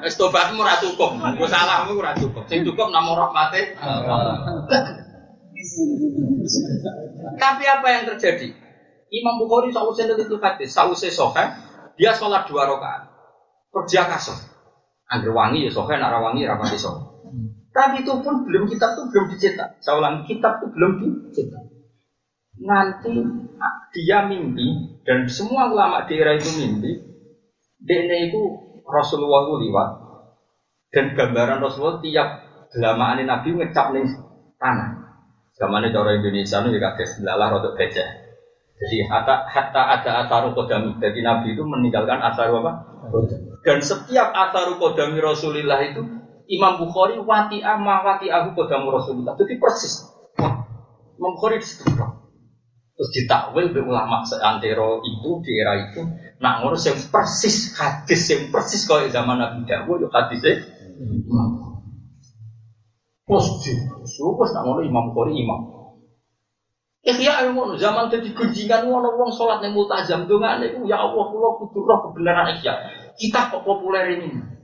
Wes 0.02 0.16
tobatmu 0.18 0.62
ora 0.62 0.76
cukup. 0.82 1.18
Wes 1.38 1.50
salahmu 1.52 1.98
ora 1.98 2.18
cukup. 2.18 2.44
Sing 2.50 2.66
cukup 2.66 2.90
namung 2.90 3.18
Tapi 7.38 7.64
apa 7.66 7.88
yang 7.90 8.04
terjadi? 8.14 8.50
Imam 9.08 9.40
Bukhari 9.40 9.72
sausnya 9.72 10.20
itu 10.20 10.36
hadis, 10.44 10.70
sausnya 10.76 11.08
sohe, 11.08 11.46
dia 11.96 12.12
sholat 12.12 12.44
dua 12.52 12.68
rakaat, 12.68 13.08
kerja 13.72 14.04
kasar. 14.04 14.36
Angger 15.08 15.32
wangi 15.32 15.64
ya 15.64 15.72
sohe, 15.72 15.96
nak 15.96 16.12
wangi 16.20 16.44
rapati 16.44 16.76
sohe. 16.76 17.07
Tapi 17.78 18.02
itu 18.02 18.14
pun 18.26 18.42
belum 18.42 18.66
kitab 18.66 18.98
itu 18.98 19.04
belum 19.14 19.26
dicetak. 19.38 19.78
Saya 19.86 20.02
ulang 20.02 20.26
kitab 20.26 20.58
itu 20.58 20.74
belum 20.74 20.92
dicetak. 21.30 21.64
Nanti 22.58 23.14
dia 23.94 24.26
mimpi 24.26 24.98
dan 25.06 25.30
semua 25.30 25.70
ulama 25.70 26.10
daerah 26.10 26.34
itu 26.34 26.50
mimpi. 26.58 27.06
Dene 27.78 28.34
itu 28.34 28.42
Rasulullah 28.82 29.46
itu 29.46 29.70
liwat 29.70 29.90
dan 30.90 31.14
gambaran 31.14 31.62
Rasulullah 31.62 32.02
tiap 32.02 32.30
lama 32.82 33.22
Nabi 33.22 33.54
ngecap 33.54 33.94
nih 33.94 34.10
tanah. 34.58 34.90
Zaman 35.58 35.90
cara 35.94 36.18
Indonesia 36.18 36.58
itu 36.66 36.70
juga 36.74 36.98
lalah 37.26 37.48
rotok 37.58 37.78
gajah. 37.78 38.10
Jadi 38.78 39.10
hatta, 39.10 39.50
hatta 39.50 39.82
ada 39.90 40.12
asaru 40.26 40.54
kodami. 40.54 41.02
Jadi 41.02 41.26
Nabi 41.26 41.58
itu 41.58 41.66
meninggalkan 41.66 42.22
asaru 42.22 42.62
apa? 42.62 42.72
Dan 43.66 43.82
setiap 43.82 44.30
asaru 44.34 44.78
kodami 44.78 45.18
Rasulullah 45.18 45.82
itu 45.82 46.06
Imam 46.48 46.80
Bukhari 46.80 47.20
wati 47.20 47.60
ama 47.60 48.04
wati 48.08 48.32
aku 48.32 48.56
kodamu 48.56 48.92
Rasulullah. 48.96 49.36
Jadi 49.36 49.60
persis. 49.60 50.08
Imam 51.20 51.36
Bukhari 51.36 51.60
di 51.60 51.68
situ. 51.68 51.84
Terus 52.98 53.10
ditakwil 53.14 53.78
be 53.78 53.86
ulama 53.86 54.26
seantero 54.26 55.04
itu 55.06 55.30
di 55.46 55.52
era 55.60 55.78
itu. 55.78 56.02
Nak 56.42 56.66
ngurus 56.66 56.90
yang 56.90 56.98
persis 57.14 57.78
hadis 57.78 58.22
yang 58.34 58.50
persis 58.50 58.90
kau 58.90 58.98
zaman 59.06 59.38
Nabi 59.38 59.70
Dawud 59.70 60.02
yo 60.02 60.10
hadisnya 60.10 60.66
Imam. 60.98 61.78
Terus 63.28 63.48
di 63.62 63.72
terus 64.18 64.52
nak 64.56 64.64
ngurus 64.66 64.84
Imam 64.88 65.14
Bukhari 65.14 65.38
Imam. 65.38 65.62
Ikhya 67.08 67.48
ilmu 67.48 67.78
zaman 67.78 68.10
jadi 68.12 68.36
gunjingan 68.36 68.90
ngono 68.90 69.16
wong 69.16 69.32
salat 69.32 69.64
ning 69.64 69.72
multazam 69.72 70.28
dongane 70.28 70.76
ya 70.90 70.98
Allah 71.00 71.24
kula 71.32 71.56
kudu 71.62 71.86
roh 71.86 72.10
kebenaran 72.10 72.58
ikhya. 72.58 72.74
Kita 73.16 73.54
kok 73.54 73.64
populer 73.64 74.18
ini. 74.18 74.57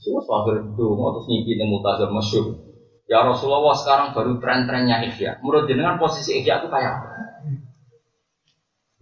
Semua 0.00 0.24
itu 0.56 0.84
mau 0.96 1.12
terus 1.12 1.28
ngimpi 1.28 1.60
yang 1.60 1.68
mutazar 1.68 2.08
masyur. 2.08 2.56
Ya 3.04 3.20
Rasulullah 3.20 3.76
sekarang 3.76 4.16
baru 4.16 4.40
tren-trennya 4.40 5.04
ikhya. 5.12 5.36
Menurut 5.44 5.68
jenengan 5.68 6.00
posisi 6.00 6.40
ikhya 6.40 6.64
itu 6.64 6.72
kayak 6.72 7.04
apa? 7.04 7.08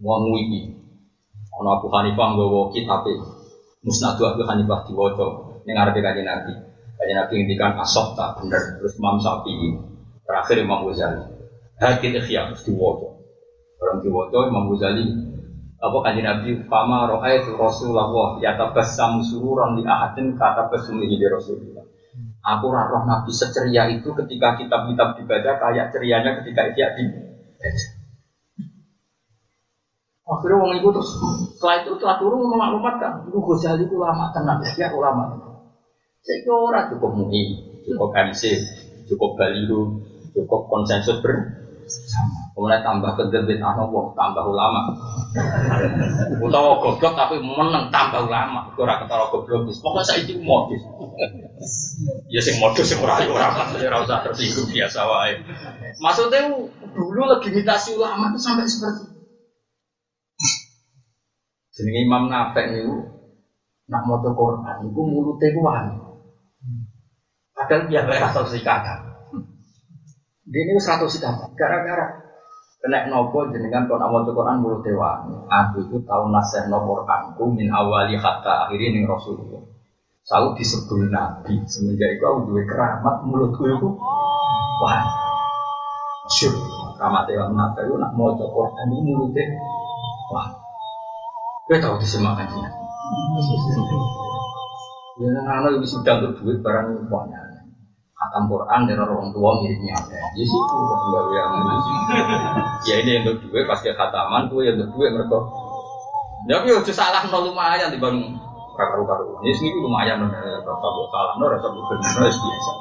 Mau 0.03 0.19
ngwiki. 0.27 0.75
Ono 1.59 1.69
Abu 1.79 1.87
Hanifah 1.91 2.35
nggawa 2.35 2.71
kitab 2.75 3.07
Musnadu 3.79 4.27
Abu 4.27 4.43
Hanifah 4.43 4.83
diwaca 4.91 5.27
ning 5.63 5.73
ngarepe 5.79 6.03
kanjeng 6.03 6.27
Nabi. 6.27 6.51
Kanjeng 6.99 7.15
Nabi 7.15 7.33
ngendikan 7.39 7.79
asok 7.79 8.19
tak 8.19 8.43
bener. 8.43 8.83
Terus 8.83 8.99
Imam 8.99 9.23
Syafi'i 9.23 9.79
terakhir 10.27 10.55
Imam 10.59 10.83
Ghazali. 10.83 11.23
Hadis 11.79 12.11
ikhya 12.11 12.51
mesti 12.51 12.75
diwaca. 12.75 13.07
Orang 13.79 14.03
diwaca 14.03 14.37
Imam 14.51 14.67
Ghazali 14.67 15.05
apa 15.79 15.97
kanjeng 16.03 16.27
Nabi 16.27 16.49
fama 16.67 17.07
roa 17.07 17.23
itu 17.31 17.55
Rasulullah 17.55 18.35
ya 18.43 18.59
tabassam 18.59 19.23
sururan 19.23 19.79
di 19.79 19.87
ahadin 19.87 20.35
kata 20.35 20.67
besumi 20.67 21.07
di 21.07 21.23
Rasulullah. 21.23 21.87
Aku 22.39 22.67
roh 22.71 23.03
Nabi 23.07 23.31
seceria 23.31 23.87
itu 23.87 24.11
ketika 24.11 24.59
kitab-kitab 24.59 25.15
dibaca 25.15 25.51
kayak 25.55 25.95
cerianya 25.95 26.39
ketika 26.43 26.75
dia 26.75 26.91
di 26.95 27.03
Akhirnya 30.29 30.61
orang 30.61 30.77
itu 30.77 30.89
terus 30.93 31.09
setelah 31.57 31.75
itu 31.81 31.91
telah 31.97 32.15
turun 32.21 32.45
memaklumatkan, 32.53 33.25
itu 33.25 33.41
Ghazali 33.41 33.89
itu 33.89 33.97
lama 33.97 34.29
tenang, 34.29 34.61
ya 34.77 34.93
ulama. 34.93 35.25
Saya 36.21 36.53
orang 36.53 36.93
cukup 36.93 37.17
mui, 37.17 37.57
cukup 37.81 38.13
MC, 38.13 38.61
cukup 39.09 39.33
baliho, 39.41 39.97
cukup 40.37 40.69
konsensus 40.69 41.17
ber 41.25 41.33
Kemudian 42.53 42.81
tambah 42.85 43.11
kedebit 43.17 43.57
anu 43.57 43.89
wong 43.89 44.13
tambah 44.13 44.45
ulama. 44.45 44.93
Utawa 46.41 46.77
goblok 46.77 47.13
tapi 47.17 47.41
meneng 47.41 47.89
tambah 47.89 48.29
ulama. 48.29 48.69
Ora 48.77 49.01
ketara 49.01 49.25
goblok 49.33 49.65
wis. 49.65 49.81
Pokoke 49.81 50.05
saiki 50.05 50.37
modus. 50.37 50.81
Ya 52.29 52.41
sing 52.45 52.61
modus 52.61 52.89
sing 52.89 53.01
ora 53.01 53.19
ora 53.25 53.47
ora 53.73 53.97
usah 54.05 54.21
biasa 54.69 54.99
wae. 55.09 55.33
Maksudnya 55.97 56.53
dulu 56.93 57.21
legitimasi 57.37 57.97
ulama 57.97 58.29
itu 58.29 58.39
sampai 58.39 58.69
seperti 58.69 59.01
itu. 59.05 59.17
Jenenge 61.79 61.99
Imam 62.03 62.27
Nafek 62.27 62.75
niku 62.75 62.95
nak 63.89 64.03
maca 64.05 64.29
Quran 64.35 64.77
iku 64.85 65.01
mulute 65.01 65.47
ku 65.55 65.59
wangi. 65.65 65.97
Padahal 67.55 67.87
dia 67.87 68.03
ora. 68.05 69.08
Dia 70.49 70.65
ini 70.65 70.81
satu 70.81 71.05
sikap, 71.05 71.53
gara-gara 71.53 72.25
kena 72.81 73.11
nopo 73.11 73.45
jenengan 73.53 73.85
kon 73.85 74.01
awal 74.01 74.25
Quran 74.25 74.65
mulut 74.65 74.81
dewa. 74.81 75.21
Aku 75.45 75.85
itu 75.85 76.01
tahu 76.09 76.33
nasih 76.33 76.65
nopo 76.73 77.05
Quranku 77.05 77.53
min 77.53 77.69
awali 77.69 78.17
hatta 78.17 78.65
akhiri 78.65 78.97
ning 78.97 79.05
Rasulullah. 79.05 79.61
Selalu 80.25 80.57
disebut 80.57 81.05
Nabi 81.13 81.53
semenjak 81.69 82.17
itu 82.17 82.23
aku 82.25 82.49
dua 82.49 82.61
keramat 82.65 83.15
mulutku 83.29 83.65
itu 83.65 83.89
wah 84.81 85.01
syur 86.29 86.53
keramat 86.97 87.25
dewa 87.25 87.49
nabi 87.49 87.85
itu 87.85 87.93
nak 87.97 88.11
mau 88.17 88.33
Quran 88.33 88.89
itu 88.89 89.01
mulutnya 89.05 89.43
wah. 90.33 90.49
Gue 91.69 91.77
tahu 91.77 92.01
disemak 92.01 92.41
aja. 92.41 92.57
Ya, 95.19 95.35
anak 95.35 95.75
ini 95.75 95.83
sudah 95.83 96.15
untuk 96.23 96.47
duit 96.47 96.63
barang 96.63 97.11
banyak 97.11 97.48
khatam 98.19 98.51
Quran 98.51 98.79
dari 98.83 98.99
orang 98.99 99.31
tua 99.31 99.51
miripnya. 99.63 99.95
Apa 99.95 100.11
ya 100.11 100.43
sih 100.43 100.59
enggak 100.59 101.25
yang 101.31 101.51
ya 102.83 102.95
ini 102.99 103.09
yang 103.15 103.23
kedua 103.31 103.63
dia 103.79 103.93
khataman 103.95 104.51
tuh 104.51 104.59
yang 104.67 104.75
kedua 104.75 105.07
mereka. 105.07 105.39
Ya, 106.47 106.59
tapi 106.59 106.71
udah 106.71 106.95
salah 106.95 107.23
nol 107.27 107.51
lumayan 107.51 107.91
di 107.91 107.99
bang 107.99 108.15
karu 108.79 109.03
karu 109.03 109.43
ini 109.43 109.51
sini 109.51 109.75
lumayan 109.75 110.23
rasa 110.23 110.87
buat 110.87 111.07
salah 111.11 111.33
nol 111.39 111.47
rasa 111.51 111.67
buat 111.71 111.85
benar 111.95 112.27
biasa. 112.27 112.71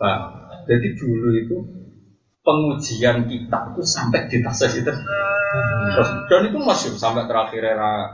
Bang. 0.00 0.20
Jadi 0.66 0.88
dulu 0.98 1.28
itu 1.36 1.56
pengujian 2.42 3.28
kita 3.28 3.58
itu 3.72 3.82
sampai 3.84 4.26
di 4.26 4.42
tas 4.42 4.60
itu. 4.66 4.92
Terus, 5.96 6.10
dan 6.28 6.42
itu 6.50 6.58
masih 6.60 6.90
sampai 6.98 7.24
terakhir 7.24 7.62
era 7.64 8.12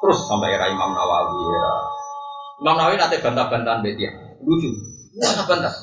terus 0.00 0.24
sampai 0.24 0.56
era 0.56 0.72
Imam 0.72 0.96
Nawawi 0.96 1.40
era 1.52 1.74
Imam 2.64 2.74
Nawawi 2.80 2.96
nanti 2.96 3.20
bantah-bantahan 3.20 3.84
betia 3.84 4.10
lucu 4.40 4.72
bantah 5.18 5.46
bantah 5.46 5.74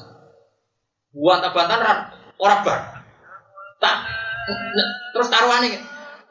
bantah 1.12 1.52
bantahan 1.52 1.98
orang 2.40 2.62
bar. 2.64 2.80
Tak 3.78 3.96
terus 5.12 5.28
taruhan 5.28 5.68
ini. 5.68 5.80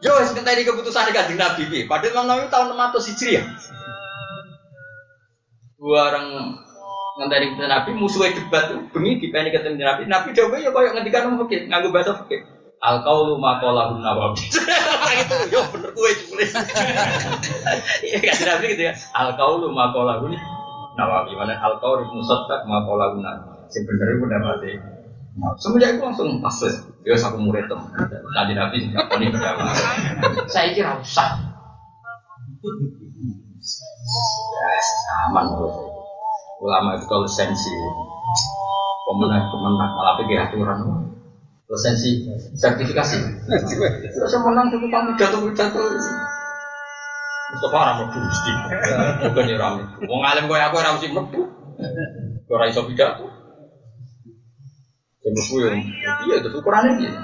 Yo 0.04 0.12
sebentar 0.28 0.52
keputusan 0.52 1.08
di 1.08 1.36
Nabi 1.40 1.88
padahal 1.88 2.12
Imam 2.12 2.24
Nawawi 2.28 2.52
tahun 2.52 2.76
600 2.76 3.08
Hijriah. 3.12 3.44
Dua 5.76 6.00
orang 6.12 6.26
ngenteni 7.16 7.56
Nabi 7.56 7.90
musuhnya 7.96 8.36
debat 8.36 8.76
bengi 8.92 9.20
dipeni 9.20 9.48
ketemu 9.52 9.80
Nabi. 9.80 10.02
Nabi 10.04 10.36
jawabnya 10.36 10.68
ya 10.68 10.70
koyo 10.72 10.92
ngendikan 10.92 11.32
mungkin 11.32 11.72
nganggo 11.72 11.92
bahasa 11.92 12.16
fikih 12.24 12.44
al 12.84 13.00
qaulu 13.00 13.40
ma 13.40 13.56
qala 13.56 13.96
nawawi. 13.96 14.44
Itu 15.24 15.36
yo 15.48 15.64
bener 15.72 15.90
gue 15.96 16.12
tulis 16.28 16.52
iya 18.06 18.18
kan 18.20 18.36
Nabi 18.44 18.64
gitu 18.76 18.82
ya. 18.84 18.94
Al 19.16 19.32
qaulu 19.32 19.72
ma 19.72 19.96
qala 19.96 20.20
nawawi 20.96 21.32
mana 21.36 21.54
al 21.60 21.76
qaulu 21.78 22.08
musaddaq 22.10 22.64
ma 22.64 22.82
qala 22.82 23.14
nawawi 23.14 23.36
sing 23.68 23.84
bener 23.84 24.08
itu 24.16 24.24
mati 24.24 24.72
semenjak 25.60 25.96
itu 25.96 26.00
langsung 26.00 26.40
pas 26.40 26.56
ya 27.04 27.12
aku 27.12 27.36
murid 27.38 27.68
tem 27.68 27.80
tadi 28.32 28.52
Nabi 28.56 28.76
sing 28.96 29.14
ini 29.20 29.26
berapa 29.28 29.62
saya 30.48 30.72
kira 30.72 30.96
usah. 30.98 31.56
Ya 34.56 34.68
aman 35.30 35.46
ulama 36.62 36.96
itu 36.96 37.04
kalau 37.06 37.28
sensi. 37.28 37.72
Pemenang 39.06 39.46
pemenang. 39.54 39.90
Malah 39.94 40.14
pikir 40.18 40.38
aturan 40.40 40.78
lisensi 41.66 42.26
sertifikasi. 42.58 43.16
Terus 43.46 44.34
menang 44.42 44.66
itu 44.70 44.86
kami 44.90 45.14
jatuh 45.18 45.50
jatuh 45.54 45.86
Mustafa 47.46 47.76
orang 47.78 47.96
mlebu 48.02 48.18
mesti 48.26 48.52
bukan 49.30 49.46
ya 49.46 49.56
rame 49.62 49.82
wong 50.10 50.20
alim 50.26 50.50
koyo 50.50 50.66
aku 50.66 50.82
ora 50.82 50.98
mesti 50.98 51.14
mlebu. 51.14 51.40
Ora 52.50 52.64
iso 52.66 52.82
pidato. 52.90 53.30
Sing 55.22 55.30
mlebu 55.30 55.54
yo 55.62 55.68
iya 56.26 56.34
itu 56.42 56.48
ukurane 56.50 56.98
piye? 56.98 57.14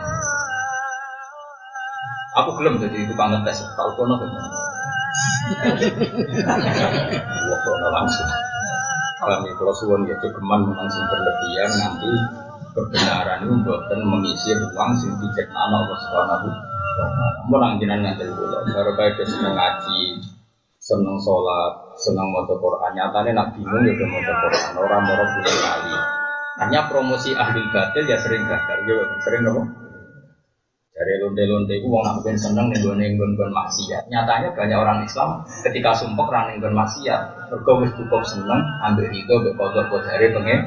Aku 2.38 2.50
gelem 2.54 2.78
jadi 2.78 3.10
tukang 3.10 3.34
ngetes. 3.34 3.66
Tau 3.74 3.90
kono 3.98 4.14
kan 4.22 4.30
Wah, 7.50 7.90
langsung. 7.92 8.30
Kami 9.22 9.50
kalau 9.58 9.74
suwon 9.74 10.06
ya 10.06 10.14
cuman 10.18 10.70
langsung 10.70 11.04
berlebihan 11.10 11.70
nanti 11.78 12.10
kebenaran 12.72 13.42
itu 13.44 13.54
bukan 13.62 14.00
mengisi 14.06 14.50
ruang 14.54 14.90
sing 14.98 15.12
diciptakan 15.18 15.70
Allah 15.70 15.98
Subhanahu 15.98 16.48
wa 16.98 17.56
taala. 17.56 17.78
jinan 17.80 18.00
ngaten 18.04 18.28
kula, 18.36 18.58
baru 18.68 18.92
kayak 18.98 19.24
seneng 19.24 19.54
ngaji, 19.56 20.00
seneng 20.82 21.16
sholat, 21.22 21.72
seneng 21.96 22.26
maca 22.34 22.54
Quran. 22.58 22.90
Nyatane 22.98 23.30
nak 23.32 23.54
bingung 23.54 23.86
ya 23.86 23.94
maca 24.04 24.32
Quran, 24.42 24.72
orang 24.82 25.02
mau 25.06 25.24
bulan 25.24 25.56
kali. 25.62 25.94
Hanya 26.60 26.80
promosi 26.90 27.32
ahli 27.32 27.62
batil 27.72 28.04
ya 28.04 28.18
sering 28.20 28.44
gagal, 28.44 28.78
ya 28.84 28.94
sering 29.24 29.40
nopo. 29.46 29.62
Dari 30.92 31.18
lonte-lonte 31.24 31.72
itu 31.80 31.88
wong 31.88 32.04
nak 32.04 32.20
seneng 32.36 32.68
nih 32.68 32.78
gue 32.84 32.94
gue 33.16 33.48
maksiat. 33.48 34.12
Nyatanya 34.12 34.52
banyak 34.52 34.76
orang 34.76 34.98
Islam 35.08 35.40
ketika 35.64 35.96
sumpah 35.96 36.28
ra 36.28 36.40
gue 36.52 36.68
maksiat, 36.68 37.48
mergo 37.48 37.80
cukup 37.96 38.22
seneng 38.28 38.60
ambil 38.84 39.08
itu 39.08 39.32
mbek 39.32 39.56
kodok 39.56 39.88
kodare 39.88 40.26
pengen. 40.30 40.60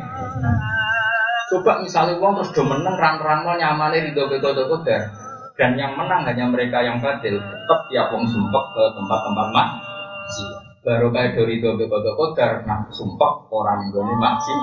Coba 1.46 1.78
misalnya 1.78 2.18
uang 2.18 2.42
terus 2.42 2.58
do 2.58 2.66
rang-rang 2.66 3.46
nyamane 3.46 4.02
ridho 4.02 4.26
be 4.26 4.42
kodok 4.42 4.66
kodar. 4.66 5.14
Dan 5.56 5.80
yang 5.80 5.96
menang 5.96 6.28
hanya 6.28 6.52
mereka 6.52 6.84
yang 6.84 7.00
batil. 7.00 7.40
Tetap 7.40 7.80
ya 7.88 8.12
wong 8.12 8.28
sumpah 8.28 8.66
ke 8.76 8.84
tempat-tempat 8.92 9.48
maksiat. 9.56 10.60
Baru 10.84 11.10
kayak 11.10 11.34
dari 11.34 11.58
ridho 11.58 11.80
be 11.80 11.90
kodok 11.90 12.14
kodar, 12.14 12.62
nah 12.68 12.86
sumpah 12.92 13.48
orang 13.50 13.90
gue 13.90 14.04
maksiat. 14.04 14.62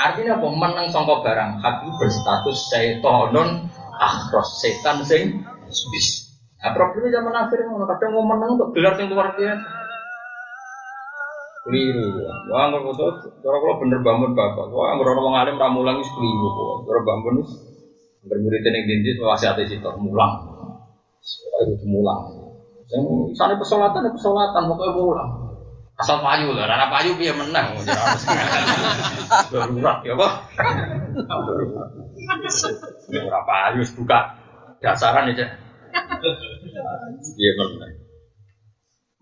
Artinya 0.00 0.40
apa? 0.40 0.46
Menang 0.48 0.86
songkok 0.88 1.20
barang 1.22 1.60
hak 1.60 1.76
berstatus 2.00 2.58
syaitonun 2.72 3.68
akhros 4.00 4.48
setan 4.58 5.04
sing 5.04 5.38
bis. 5.68 6.08
Nah 6.64 6.72
problemnya 6.72 7.20
zaman 7.20 7.34
akhir 7.44 7.60
kadang 7.62 8.10
mau 8.16 8.24
menang 8.24 8.56
untuk 8.56 8.72
gelar 8.72 8.96
sing 8.96 9.12
luar 9.12 9.36
biasa. 9.36 9.68
Keliru. 11.64 12.04
Wah, 12.52 12.68
nggak. 12.68 12.84
Cara 13.40 13.56
kalau 13.56 13.80
bener 13.80 14.00
bangun 14.04 14.36
bapak. 14.36 14.68
Wah, 14.68 14.92
nggak 14.96 15.08
orang 15.08 15.36
alim 15.40 15.56
ramulang 15.56 15.96
itu 16.00 16.08
keliru. 16.12 16.84
Cara 16.84 17.00
bangun 17.00 17.44
bermurid 18.24 18.64
yang 18.64 18.84
dindis 18.88 19.16
masih 19.20 19.48
ada 19.52 19.62
situ 19.64 19.90
mulang. 20.00 20.32
Soalnya 21.20 21.76
itu 21.76 21.86
mulang. 21.88 22.20
Sana 23.32 23.56
pesolatan, 23.56 24.04
pesolatan, 24.12 24.62
pokoknya 24.68 24.92
mulang. 24.92 25.30
Asal 25.94 26.18
payu 26.26 26.50
lah, 26.50 26.66
rana 26.66 26.90
payu 26.90 27.14
dia 27.14 27.30
menang. 27.30 27.78
Darurat 29.54 29.98
ya 30.02 30.14
pak. 30.18 30.32
Berapa 33.08 33.40
payu 33.46 33.82
buka 33.94 34.18
dasaran 34.82 35.30
aja. 35.30 35.46
Dia 37.38 37.52
menang. 37.54 38.03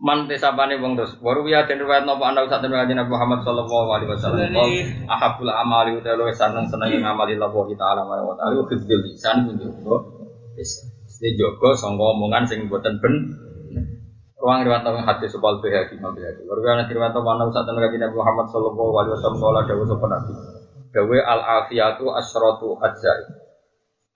Man 0.03 0.27
tesapane 0.27 0.83
wong 0.83 0.99
terus. 0.99 1.15
Waru 1.23 1.47
ya 1.47 1.63
den 1.63 1.79
riwayat 1.79 2.03
napa 2.03 2.35
ana 2.35 2.43
usah 2.43 2.59
den 2.59 2.75
Nabi 2.75 3.07
Muhammad 3.07 3.47
sallallahu 3.47 3.89
alaihi 3.95 4.11
wasallam. 4.11 4.51
Ahabul 5.07 5.47
amali 5.47 5.95
utawa 5.95 6.27
seneng 6.35 6.67
seneng 6.67 7.07
ngamali 7.07 7.39
Allah 7.39 7.55
taala 7.79 8.03
wa 8.03 8.35
taala 8.35 8.67
hifdzul 8.67 8.99
lisan 8.99 9.47
kunjunggo. 9.47 9.95
Wis. 10.59 10.91
Iki 11.07 11.39
jogo 11.39 11.71
sangka 11.79 12.03
omongan 12.03 12.43
sing 12.51 12.67
boten 12.67 12.99
ben 12.99 13.15
Ruang 14.43 14.67
riwayat 14.67 14.83
tentang 14.83 15.07
hati 15.07 15.31
sebal 15.31 15.63
behadi 15.63 15.95
mal 16.03 16.11
behadi. 16.19 16.43
Warga 16.51 16.83
nanti 16.83 16.99
riwayat 16.99 17.15
mana 17.15 17.47
usah 17.47 17.63
tentang 17.63 17.87
Nabi 17.87 18.11
Muhammad 18.11 18.51
Sallallahu 18.51 18.93
Alaihi 18.99 19.15
Wasallam 19.15 19.39
dawu 19.71 19.83
sopan 19.87 20.11
nabi. 20.11 20.33
Dawe 20.91 21.19
al 21.23 21.43
afiatu 21.63 22.11
asratu 22.11 22.75
ajai. 22.83 23.23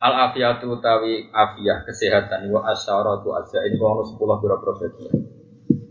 Al 0.02 0.14
afiatu 0.26 0.82
tawi 0.82 1.30
afiah 1.30 1.86
kesehatan 1.86 2.50
wa 2.50 2.66
asratu 2.74 3.38
ajai 3.38 3.70
ini 3.70 3.78
kalau 3.78 4.02
sepuluh 4.02 4.42
berapa 4.42 4.74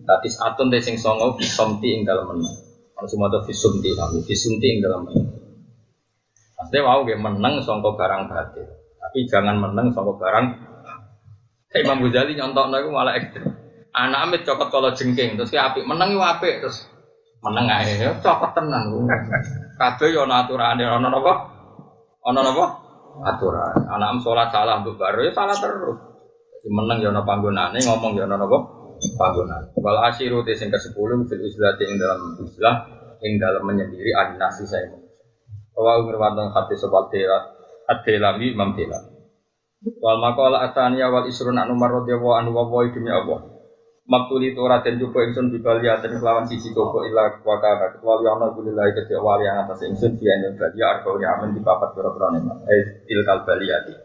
Tadi 0.06 0.28
atun 0.38 0.70
teh 0.70 0.82
sing 0.86 1.01
songo 1.01 1.34
fisomti 1.34 1.89
ing 1.97 2.06
dalam 2.06 2.30
menang. 2.30 2.56
Semua 3.10 3.28
itu 3.28 3.51
fisumti 3.51 3.89
kami 3.97 4.22
fisumti 4.22 4.66
ing 4.70 4.80
dalam 4.86 5.01
menang. 5.10 5.28
Wow 6.56 7.03
gue 7.03 7.18
menang 7.18 7.62
songko 7.66 7.97
barang 7.97 8.30
batil. 8.30 8.66
Tapi 9.01 9.26
jangan 9.26 9.58
menang 9.58 9.91
songko 9.91 10.18
barang. 10.22 10.45
Kayak 11.74 11.91
Imam 11.91 12.08
Ghazali 12.08 12.34
nyontok 12.39 12.72
itu 12.72 12.89
malah 12.93 13.14
ekstrim. 13.20 13.51
Anak 13.95 14.28
amit 14.28 14.41
cokot 14.43 14.68
kalau 14.72 14.91
jengking, 14.91 15.39
terus 15.39 15.51
kayak 15.51 15.72
api 15.72 15.88
menang 15.88 16.20
api, 16.20 16.60
terus 16.60 16.84
menang 17.39 17.68
aja 17.68 17.93
ya 17.95 18.12
cokot 18.20 18.51
tenang. 18.51 18.91
Kabeh 19.80 20.12
yo 20.12 20.28
ana 20.28 20.43
aturane, 20.43 20.84
ana 20.84 21.08
napa? 21.08 21.34
Ana 22.24 22.43
napa? 22.43 22.66
Aturan. 23.24 23.88
Anak 23.88 24.08
am 24.16 24.20
sholat 24.20 24.51
salah 24.51 24.84
untuk 24.84 24.99
baru 24.99 25.28
ya 25.28 25.32
salah 25.32 25.56
terus. 25.56 25.95
Jadi 26.60 26.68
menang 26.76 26.99
yo 27.03 27.12
ana 27.16 27.24
panggonane, 27.24 27.80
ngomong 27.88 28.20
yo 28.20 28.28
napa? 28.28 28.58
Panggonan. 29.16 29.72
Wal 29.80 30.00
asyiru 30.12 30.43
te 30.48 30.56
sing 30.56 30.72
ke-10 30.72 30.96
fil 31.28 31.43
islati 31.43 31.84
ing 31.88 31.98
dalam 32.00 32.39
islah 32.39 32.76
ing 33.24 33.39
dalam 33.39 33.64
menyendiri 33.64 34.12
adinasi 34.12 34.64
saya. 34.68 34.91
Wa 35.76 36.00
umir 36.00 36.16
hati 36.20 36.76
sobat 36.80 37.12
tela, 37.12 37.39
ad-delami 37.88 38.56
imam 38.56 38.72
tela. 38.76 39.00
Wal 40.02 40.18
maqala 40.24 40.64
ataniya 40.66 41.12
wal 41.12 41.28
isrun 41.28 41.60
anu 41.60 41.76
marradiyallahu 41.76 42.38
anhu 42.39 42.52
wa 42.56 42.84
demi 42.88 43.12
Allah. 43.12 43.56
Maktuli 44.06 44.54
itu 44.54 44.62
raden 44.62 45.02
coba 45.02 45.26
ingsun 45.26 45.50
di 45.50 45.58
bali 45.58 45.89
aten 45.89 46.14
kelawan 46.22 46.46
sisi 46.46 46.70
toko 46.78 47.02
ila 47.10 47.41
wakana 47.41 47.89
kecuali 47.89 48.30
ana 48.30 48.54
kulilahi 48.54 48.93
kecek 48.93 49.18
wali 49.18 49.50
yang 49.50 49.66
atas 49.66 49.82
ingsun 49.82 50.14
di 50.14 50.30
ene 50.30 50.54
bali 50.54 50.78
arbauni 50.78 51.26
amen 51.26 51.58
di 51.58 51.62
papat 51.66 51.98
pira-pira 51.98 52.30
eh 52.70 53.02
tilkal 53.10 53.41
ati 53.50 54.05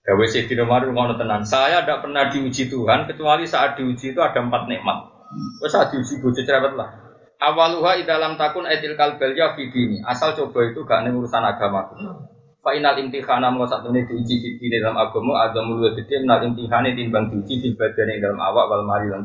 Gawe 0.00 0.24
Sayyidina 0.24 0.64
Umar 0.64 0.88
ngono 0.88 1.20
tenan. 1.20 1.44
Saya 1.44 1.84
tidak 1.84 2.08
pernah 2.08 2.32
diuji 2.32 2.72
Tuhan 2.72 3.04
kecuali 3.04 3.44
saat 3.44 3.76
diuji 3.76 4.16
itu 4.16 4.20
ada 4.24 4.40
empat 4.40 4.64
nikmat. 4.64 4.98
Wes 5.60 5.76
saat 5.76 5.92
diuji 5.92 6.24
bojo 6.24 6.40
cerewet 6.40 6.72
lah. 6.72 6.88
Awaluha 7.40 8.00
dalam 8.04 8.40
takun 8.40 8.64
etil 8.64 8.96
kalbelia 8.96 9.52
fidini. 9.56 10.00
Asal 10.04 10.32
coba 10.36 10.72
itu 10.72 10.84
gak 10.88 11.04
nih 11.04 11.12
urusan 11.12 11.44
agama. 11.44 11.92
Fa 12.60 12.76
inal 12.76 12.96
imtihana 13.00 13.48
mau 13.48 13.64
satu 13.64 13.88
ini 13.92 14.04
diuji 14.04 14.60
di 14.60 14.66
dalam 14.68 14.96
agama 14.96 15.48
ada 15.48 15.64
mulut 15.64 15.96
gede 15.96 16.24
inal 16.24 16.44
imtihane 16.44 16.92
timbang 16.92 17.32
diuji 17.32 17.60
di 17.60 17.68
badan 17.76 18.12
dalam 18.20 18.40
awak 18.40 18.68
wal 18.72 18.84
mari 18.84 19.08
lan. 19.08 19.24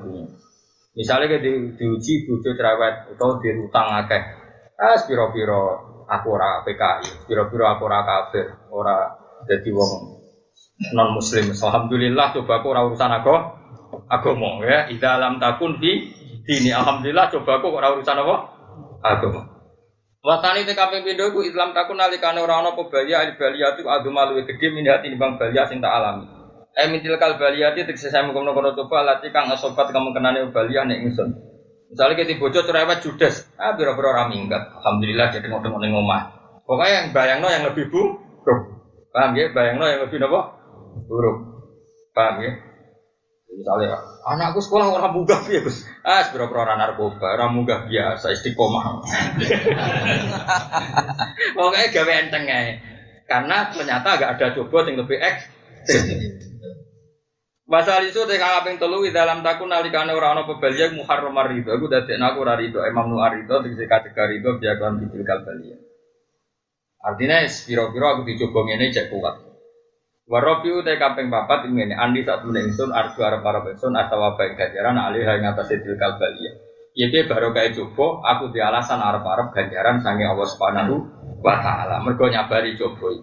Misalnya 0.96 1.28
kayak 1.28 1.76
diuji 1.76 2.28
bujo 2.28 2.56
cerewet 2.56 3.16
atau 3.16 3.40
dirutang 3.44 3.92
akeh. 4.04 4.24
Ah 4.76 4.96
spiro 5.00 5.32
piro 5.32 5.64
aku 6.08 6.28
ora 6.36 6.64
PKI, 6.68 7.28
spiro 7.28 7.48
piro 7.48 7.64
aku 7.64 7.88
ora 7.88 8.04
kafir, 8.04 8.48
ora 8.72 9.08
jadi 9.48 9.72
wong 9.72 10.25
non 10.94 11.16
muslim. 11.16 11.52
Alhamdulillah 11.56 12.36
coba 12.36 12.60
ora 12.64 12.82
urusan 12.88 13.12
aku 13.12 13.36
agama 14.12 14.64
ya. 14.66 14.92
Ida 14.92 15.20
alam 15.20 15.40
takun 15.40 15.80
di 15.80 16.12
dini 16.44 16.72
alhamdulillah 16.76 17.32
coba 17.32 17.64
aku 17.64 17.68
ora 17.72 17.96
urusan 17.96 18.18
apa 18.20 18.36
agama. 19.04 19.42
Te 20.66 20.74
kaping 20.74 21.06
pindho 21.06 21.32
ku 21.32 21.46
Islam 21.46 21.72
takun 21.72 22.02
nalikane 22.02 22.42
ora 22.42 22.60
ana 22.60 22.74
apa 22.74 22.82
balia 22.90 23.24
al 23.24 23.38
baliyatu 23.38 23.86
adu 23.86 24.10
malu 24.10 24.42
gedhe 24.42 24.74
minati 24.74 25.14
timbang 25.14 25.38
balia 25.38 25.70
sing 25.70 25.80
tak 25.80 25.94
alami. 25.94 26.26
Eh 26.76 26.92
mintil 26.92 27.16
kal 27.22 27.40
baliyati 27.40 27.88
tegese 27.88 28.12
saya 28.12 28.26
mengkono-kono 28.28 28.76
coba 28.76 29.06
lati 29.06 29.32
kang 29.32 29.48
asobat 29.54 29.94
kamu 29.94 30.12
kenane 30.12 30.50
balia 30.52 30.84
nek 30.84 30.98
ingsun. 31.08 31.30
Misalnya 31.86 32.18
kita 32.18 32.42
bocor 32.42 32.66
cerewet 32.66 33.00
judes, 33.06 33.46
ah 33.62 33.78
biro-biro 33.78 34.10
ora 34.10 34.26
minggat. 34.26 34.74
Alhamdulillah 34.82 35.30
jadi 35.30 35.46
ngono 35.48 35.78
ning 35.78 35.94
omah. 35.94 36.22
Pokoknya 36.66 36.92
yang 36.98 37.08
bayangno 37.14 37.48
yang 37.48 37.64
lebih 37.70 37.94
buruk. 37.94 38.26
Paham 39.14 39.32
ya? 39.38 39.54
Bayangno 39.54 39.86
yang 39.88 40.02
lebih 40.10 40.18
apa? 40.26 40.55
Buruk. 41.04 41.38
Paham 42.16 42.40
ya? 42.40 42.56
Misalnya, 43.56 43.96
anakku 44.28 44.60
sekolah 44.60 44.92
orang 44.92 45.16
munggah 45.16 45.40
ya 45.48 45.64
Gus. 45.64 45.88
Ah, 46.04 46.28
sebiro 46.28 46.52
orang 46.52 46.76
narkoba, 46.76 47.40
orang 47.40 47.56
munggah 47.56 47.88
biasa, 47.88 48.36
istiqomah. 48.36 48.84
Pokoknya 51.56 51.88
gawe 51.88 52.14
enteng 52.20 52.52
aja. 52.52 52.76
Karena 53.26 53.72
ternyata 53.72 54.20
agak 54.20 54.30
ada 54.36 54.48
coba 54.60 54.86
yang 54.86 55.02
lebih 55.02 55.18
ekstrim. 55.18 56.04
Masal 57.66 58.06
isu 58.06 58.30
teh 58.30 58.38
kaping 58.38 58.78
telu 58.78 59.02
di 59.02 59.10
dalam 59.10 59.42
takun 59.42 59.74
nalikane 59.74 60.14
ora 60.14 60.38
ana 60.38 60.46
pebaliya 60.46 60.94
muharram 60.94 61.34
rido. 61.50 61.74
Aku 61.74 61.90
dadekno 61.90 62.30
aku 62.30 62.46
ora 62.46 62.54
rido. 62.54 62.86
Imam 62.86 63.10
Nu 63.10 63.26
arido 63.26 63.58
tegese 63.66 63.90
kategori 63.90 64.38
rido 64.38 64.62
biakon 64.62 65.02
bidil 65.02 65.26
kalbalia. 65.26 65.74
Artinya 67.02 67.42
spiro-piro 67.50 68.06
aku 68.06 68.22
dicoba 68.30 68.70
ngene 68.70 68.94
cek 68.94 69.10
kuat. 69.10 69.45
Warobiu 70.26 70.82
teh 70.82 70.98
kaping 70.98 71.30
papat 71.30 71.70
ini 71.70 71.94
andi 71.94 72.26
satu 72.26 72.50
ingsun 72.50 72.90
arju 72.90 73.22
para 73.46 73.62
ingsun 73.62 73.94
atau 73.94 74.18
apa 74.26 74.58
ganjaran 74.58 74.98
alih 74.98 75.22
yang 75.22 75.54
atas 75.54 75.70
itu 75.70 75.94
kalbalia. 76.02 76.52
Iya 76.98 77.28
baru 77.30 77.54
kayak 77.54 77.78
coba 77.78 78.24
aku 78.34 78.50
di 78.50 78.58
alasan 78.58 79.04
arep 79.04 79.22
arep 79.22 79.54
ganjaran 79.54 80.02
sange 80.02 80.26
Allah 80.26 80.48
subhanahu 80.50 80.96
wa 81.46 81.56
taala. 81.62 82.02
Mergo 82.02 82.26
nyabari 82.26 82.74
coba. 82.74 83.14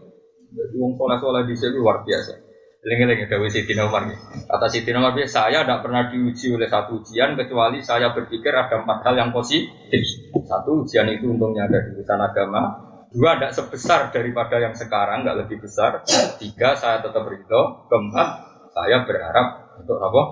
Jadi 0.52 0.74
wong 0.78 0.94
soleh 0.94 1.18
soleh 1.18 1.42
di 1.48 1.54
sini 1.58 1.74
luar 1.74 2.06
biasa. 2.06 2.38
Lengi-lengi 2.82 3.30
Dewi 3.30 3.46
Siti 3.46 3.78
Nomar 3.78 4.10
Kata 4.46 4.66
Siti 4.66 4.90
Nomar 4.90 5.14
saya 5.30 5.62
tidak 5.62 5.86
pernah 5.86 6.10
diuji 6.10 6.50
oleh 6.50 6.66
satu 6.66 6.98
ujian 6.98 7.38
kecuali 7.38 7.78
saya 7.78 8.10
berpikir 8.10 8.50
ada 8.50 8.82
empat 8.82 9.06
hal 9.06 9.14
yang 9.18 9.30
positif. 9.30 10.02
Satu 10.46 10.82
ujian 10.82 11.06
itu 11.10 11.30
untungnya 11.30 11.70
ada 11.70 11.78
di 11.78 11.94
urusan 11.94 12.20
agama, 12.20 12.91
Dua, 13.12 13.36
tidak 13.36 13.52
sebesar 13.52 14.00
daripada 14.08 14.56
yang 14.56 14.72
sekarang, 14.72 15.22
tidak 15.22 15.46
lebih 15.46 15.68
besar. 15.68 16.00
Tiga, 16.40 16.74
saya 16.80 17.04
tetap 17.04 17.28
ridho. 17.28 17.84
Keempat, 17.92 18.28
saya 18.72 19.04
berharap 19.04 19.76
untuk 19.84 20.00
apa? 20.00 20.22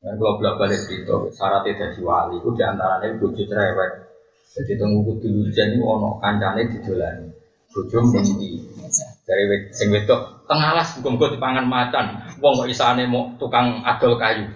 Dan 0.00 0.16
kalau 0.16 0.40
bolak 0.40 0.56
balik 0.56 0.80
itu, 0.88 1.16
syarat 1.36 1.64
tidak 1.64 1.96
wali, 2.00 2.40
itu 2.40 2.48
di 2.56 2.62
antaranya 2.64 3.20
bujuk 3.20 3.44
cerewet. 3.44 4.10
Jadi 4.50 4.72
tunggu 4.82 5.06
kudu 5.06 5.28
hujan 5.30 5.78
itu 5.78 5.84
ono 5.86 6.18
kancane 6.18 6.66
didolani. 6.66 7.30
Bojo 7.70 8.02
mesti 8.02 8.50
dari 9.22 9.70
sing 9.70 9.94
wedok 9.94 10.42
tengalas 10.50 10.98
bukan 10.98 11.22
gue 11.22 11.38
dipangan 11.38 11.70
macan. 11.70 12.34
Wong 12.42 12.58
kok 12.58 12.66
isane 12.66 13.06
mau 13.06 13.30
tukang 13.38 13.86
adol 13.86 14.18
kayu. 14.18 14.50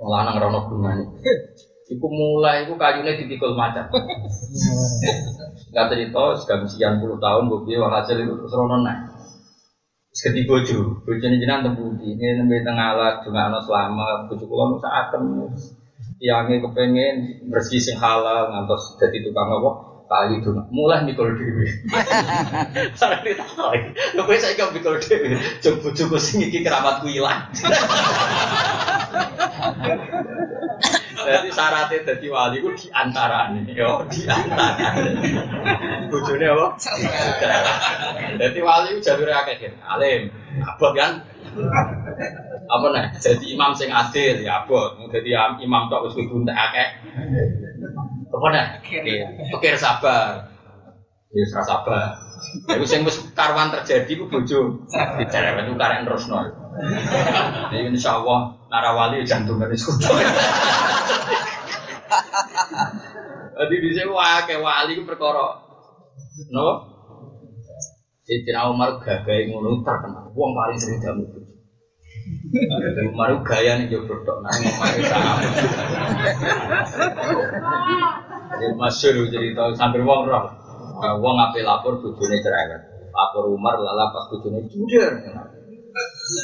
Wong 0.00 0.08
lanang 0.08 0.40
rono 0.40 0.64
gunane. 0.64 1.04
Iku 1.84 2.06
mulai 2.08 2.64
iku 2.64 2.80
kayunya 2.80 3.20
dipikul 3.20 3.52
macan. 3.52 3.92
Gak 5.74 5.86
cerita, 5.92 6.22
sudah 6.40 6.56
sekian 6.64 6.96
puluh 6.96 7.20
tahun, 7.20 7.52
gue 7.52 7.60
bilang 7.68 7.92
hasil 7.92 8.24
itu 8.24 8.32
terus 8.40 8.56
rono 8.56 8.80
naik. 8.80 9.12
Seketi 10.14 10.46
bojo, 10.48 11.02
bojo 11.02 11.24
ini 11.26 11.42
jenang 11.42 11.66
tembuti, 11.66 12.14
ini 12.14 12.38
nembe 12.38 12.62
tengah 12.62 12.94
alat, 12.94 13.26
cuma 13.26 13.50
anak 13.50 13.66
selama, 13.66 14.30
bojo 14.30 14.46
kulo 14.46 14.78
nusa 14.78 14.86
atem, 14.86 15.50
tiangnya 16.22 16.62
kepengen 16.62 17.42
bersih 17.50 17.82
sing 17.82 17.98
halal, 17.98 18.54
ngantos 18.54 18.94
jadi 19.02 19.26
tukang 19.26 19.50
apa, 19.50 19.70
kali 20.06 20.38
itu 20.38 20.54
mulai 20.70 21.02
mikul 21.02 21.34
dewi. 21.34 21.66
Sarang 22.98 23.26
ditakoki, 23.26 23.90
lho 24.14 24.22
kowe 24.22 24.38
saiki 24.38 24.62
kok 24.62 24.70
mikul 24.70 25.02
dewi, 25.02 25.34
bojoku 25.82 26.16
sing 26.22 26.46
iki 26.46 26.62
keramatku 26.62 27.10
ilang. 27.10 27.50
Jadi 31.24 31.48
syaratnya 31.50 31.98
jadi 32.04 32.26
wali 32.28 32.56
itu 32.60 32.70
di 32.76 32.88
antara 32.92 33.48
ini, 33.50 33.72
yo 33.72 34.04
di 34.06 34.28
antara. 34.28 34.92
Bujurnya 36.12 36.52
apa? 36.52 36.66
Jadi 38.36 38.58
wali 38.60 38.88
itu 38.94 39.00
jalur 39.00 39.28
akeh 39.32 39.72
alim, 39.80 40.28
abot 40.60 40.92
kan? 40.92 41.24
Apa 42.64 42.86
nih? 42.92 43.04
Jadi 43.20 43.44
imam 43.56 43.72
sing 43.76 43.88
adil 43.88 44.44
ya 44.44 44.64
abot. 44.64 44.96
Jadi 45.08 45.32
imam 45.64 45.88
tok 45.88 46.08
wis 46.08 46.16
kudu 46.16 46.44
entek 46.44 46.56
akeh. 46.56 46.88
Apa 48.30 48.46
nih? 48.52 48.66
Pikir 49.52 49.74
sabar. 49.80 50.52
Ya 51.34 51.44
sabar. 51.50 52.14
Iku 52.70 52.84
sing 52.86 53.02
wis 53.02 53.18
karwan 53.34 53.72
terjadi 53.72 54.12
ku 54.20 54.30
bojo 54.30 54.84
dicerewet 55.18 55.66
ku 55.66 55.74
karek 55.80 56.06
nerusno. 56.74 57.70
Jadi 57.70 57.94
insyaallah 57.94 58.40
narawali 58.70 59.22
jantung 59.22 59.62
dari 59.62 59.78
sudah. 59.78 60.10
Jadi 63.54 63.74
di 63.78 63.90
sini 63.94 64.10
wae 64.10 64.54
wali 64.58 64.92
ku 64.98 65.02
perkara. 65.06 65.62
No? 66.50 66.68
Sayyidina 68.24 68.72
Umar 68.72 68.98
gagai 69.04 69.52
ngono 69.52 69.84
terkenal. 69.84 70.32
Wong 70.32 70.50
paling 70.56 70.78
sering 70.80 70.98
jamu 71.04 71.28
bojo. 71.28 71.52
Umar 73.12 73.36
gaya 73.44 73.76
nih 73.76 73.92
jodoh 73.92 74.16
tok 74.24 74.40
nang 74.40 74.56
Umar 74.64 74.96
sama. 75.04 75.32
Jadi 78.54 78.74
masyur 78.80 79.28
cerita 79.28 79.62
sambil 79.76 80.08
wong 80.08 80.24
roh. 80.24 80.48
Wong 81.20 81.36
ape 81.36 81.60
lapor 81.60 82.00
bojone 82.00 82.40
cerewet. 82.40 82.82
Lapor 83.12 83.52
Umar 83.52 83.76
lala 83.76 84.08
pas 84.08 84.24
bojone 84.32 84.64
jujur. 84.72 85.12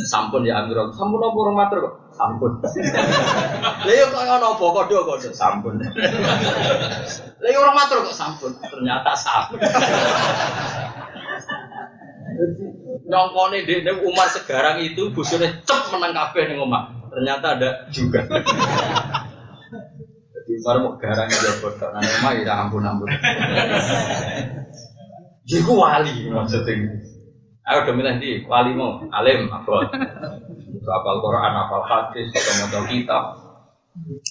Sampun 0.04 0.44
ya 0.44 0.60
Amirul, 0.60 0.92
sampun 0.92 1.24
apa 1.24 1.36
orang 1.40 1.56
matur 1.56 1.78
kok? 1.80 1.94
Sampun. 2.12 2.52
Lah 2.60 3.94
yo 3.96 4.04
kok 4.12 4.20
ana 4.20 4.52
apa 4.52 4.60
kodho-kodho 4.60 5.32
sampun. 5.32 5.80
Lah 7.40 7.48
orang 7.48 7.76
matur 7.76 8.04
kok 8.04 8.12
sampun. 8.12 8.52
Ternyata 8.60 9.16
sampun. 9.16 9.56
Nyongkone 13.08 13.64
dene 13.64 13.92
Umar 14.04 14.28
segarang 14.28 14.84
itu 14.84 15.08
bosone 15.16 15.64
cep 15.64 15.88
menang 15.96 16.12
kabeh 16.12 16.52
ning 16.52 16.60
omah. 16.60 17.08
Ternyata 17.08 17.46
ada 17.56 17.70
juga. 17.88 18.20
Baru 20.60 20.78
mau 20.84 20.92
garang 21.00 21.24
aja 21.24 21.56
bodoh. 21.64 21.88
Nah, 21.88 22.04
emang 22.04 22.36
ya 22.44 22.52
ampun 22.60 22.84
ampun. 22.84 23.08
Jiku 25.48 25.72
wali 25.72 26.28
maksudnya. 26.28 27.00
Ayo 27.70 27.86
udah 27.86 27.94
milih 27.94 28.18
di 28.18 28.30
wali 28.50 28.74
mau 28.74 28.98
alim 29.14 29.46
apa? 29.46 29.94
Apal 30.90 31.16
Quran, 31.22 31.52
apal 31.54 31.86
hadis, 31.86 32.34
atau 32.34 32.82
kitab. 32.90 33.38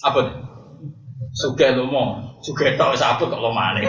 Apa? 0.04 0.20
Suge 1.32 1.72
lo 1.72 1.88
mau, 1.88 2.36
suge 2.44 2.76
tau 2.76 2.92
sapu 2.92 3.32
kok 3.32 3.40
lo 3.40 3.48
mana? 3.48 3.80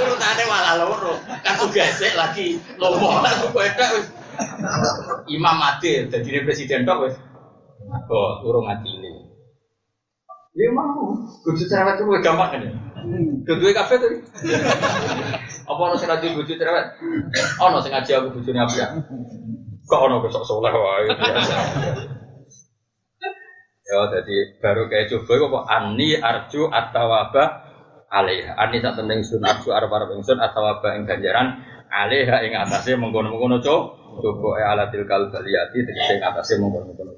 Urutane 0.00 0.44
malah 0.48 0.80
loro, 0.80 1.20
kan 1.44 1.60
suge 1.60 1.84
sih 1.92 2.08
lagi 2.16 2.56
lo 2.80 2.96
mau, 2.96 3.20
suge 3.26 3.68
itu 3.68 3.86
Imam 5.28 5.60
adil, 5.60 6.08
jadi 6.08 6.46
presiden 6.46 6.88
tok 6.88 7.04
wes. 7.04 7.20
Oh, 8.08 8.40
urung 8.48 8.64
adil. 8.64 9.28
Ya 10.56 10.72
mau, 10.72 11.20
kudu 11.44 11.68
cerewet 11.68 12.00
itu 12.00 12.16
gampang 12.24 12.48
kan 12.54 12.64
ya. 12.64 12.72
Kedua 13.44 13.70
kafe 13.72 13.94
tuh. 14.00 14.10
Apa 15.68 15.80
orang 15.80 15.96
sing 16.00 16.08
ngaji 16.08 16.26
cerewet? 16.44 16.86
Ono 17.60 17.78
sing 17.80 17.92
ngaji 17.92 18.10
aku 18.16 18.28
bojone 18.40 18.58
apa 18.60 18.74
ya? 18.76 18.88
Kok 19.88 20.00
ono 20.04 20.20
besok 20.24 20.44
soleh 20.44 20.72
wae. 20.72 21.08
Ya 23.88 24.04
jadi 24.12 24.36
baru 24.60 24.84
kayak 24.92 25.08
coba 25.08 25.32
kok 25.48 25.64
ani 25.64 26.20
arju 26.20 26.68
atau 26.68 27.08
apa 27.08 27.44
alaiha. 28.12 28.52
Ani 28.52 28.84
sak 28.84 29.00
temen 29.00 29.24
sun 29.24 29.40
arju 29.40 29.72
arep 29.72 30.12
ingsun 30.12 30.36
atau 30.36 30.64
apa 30.68 30.92
ing 31.00 31.08
ganjaran 31.08 31.64
alaiha 31.88 32.44
ing 32.44 32.52
atase 32.52 33.00
mengkono-mengkono 33.00 33.64
coba. 33.64 33.96
Coba 34.20 34.60
alatil 34.76 35.08
kalbaliyati 35.08 35.88
tegese 35.88 36.20
atase 36.20 36.60
mengkono-mengkono. 36.60 37.12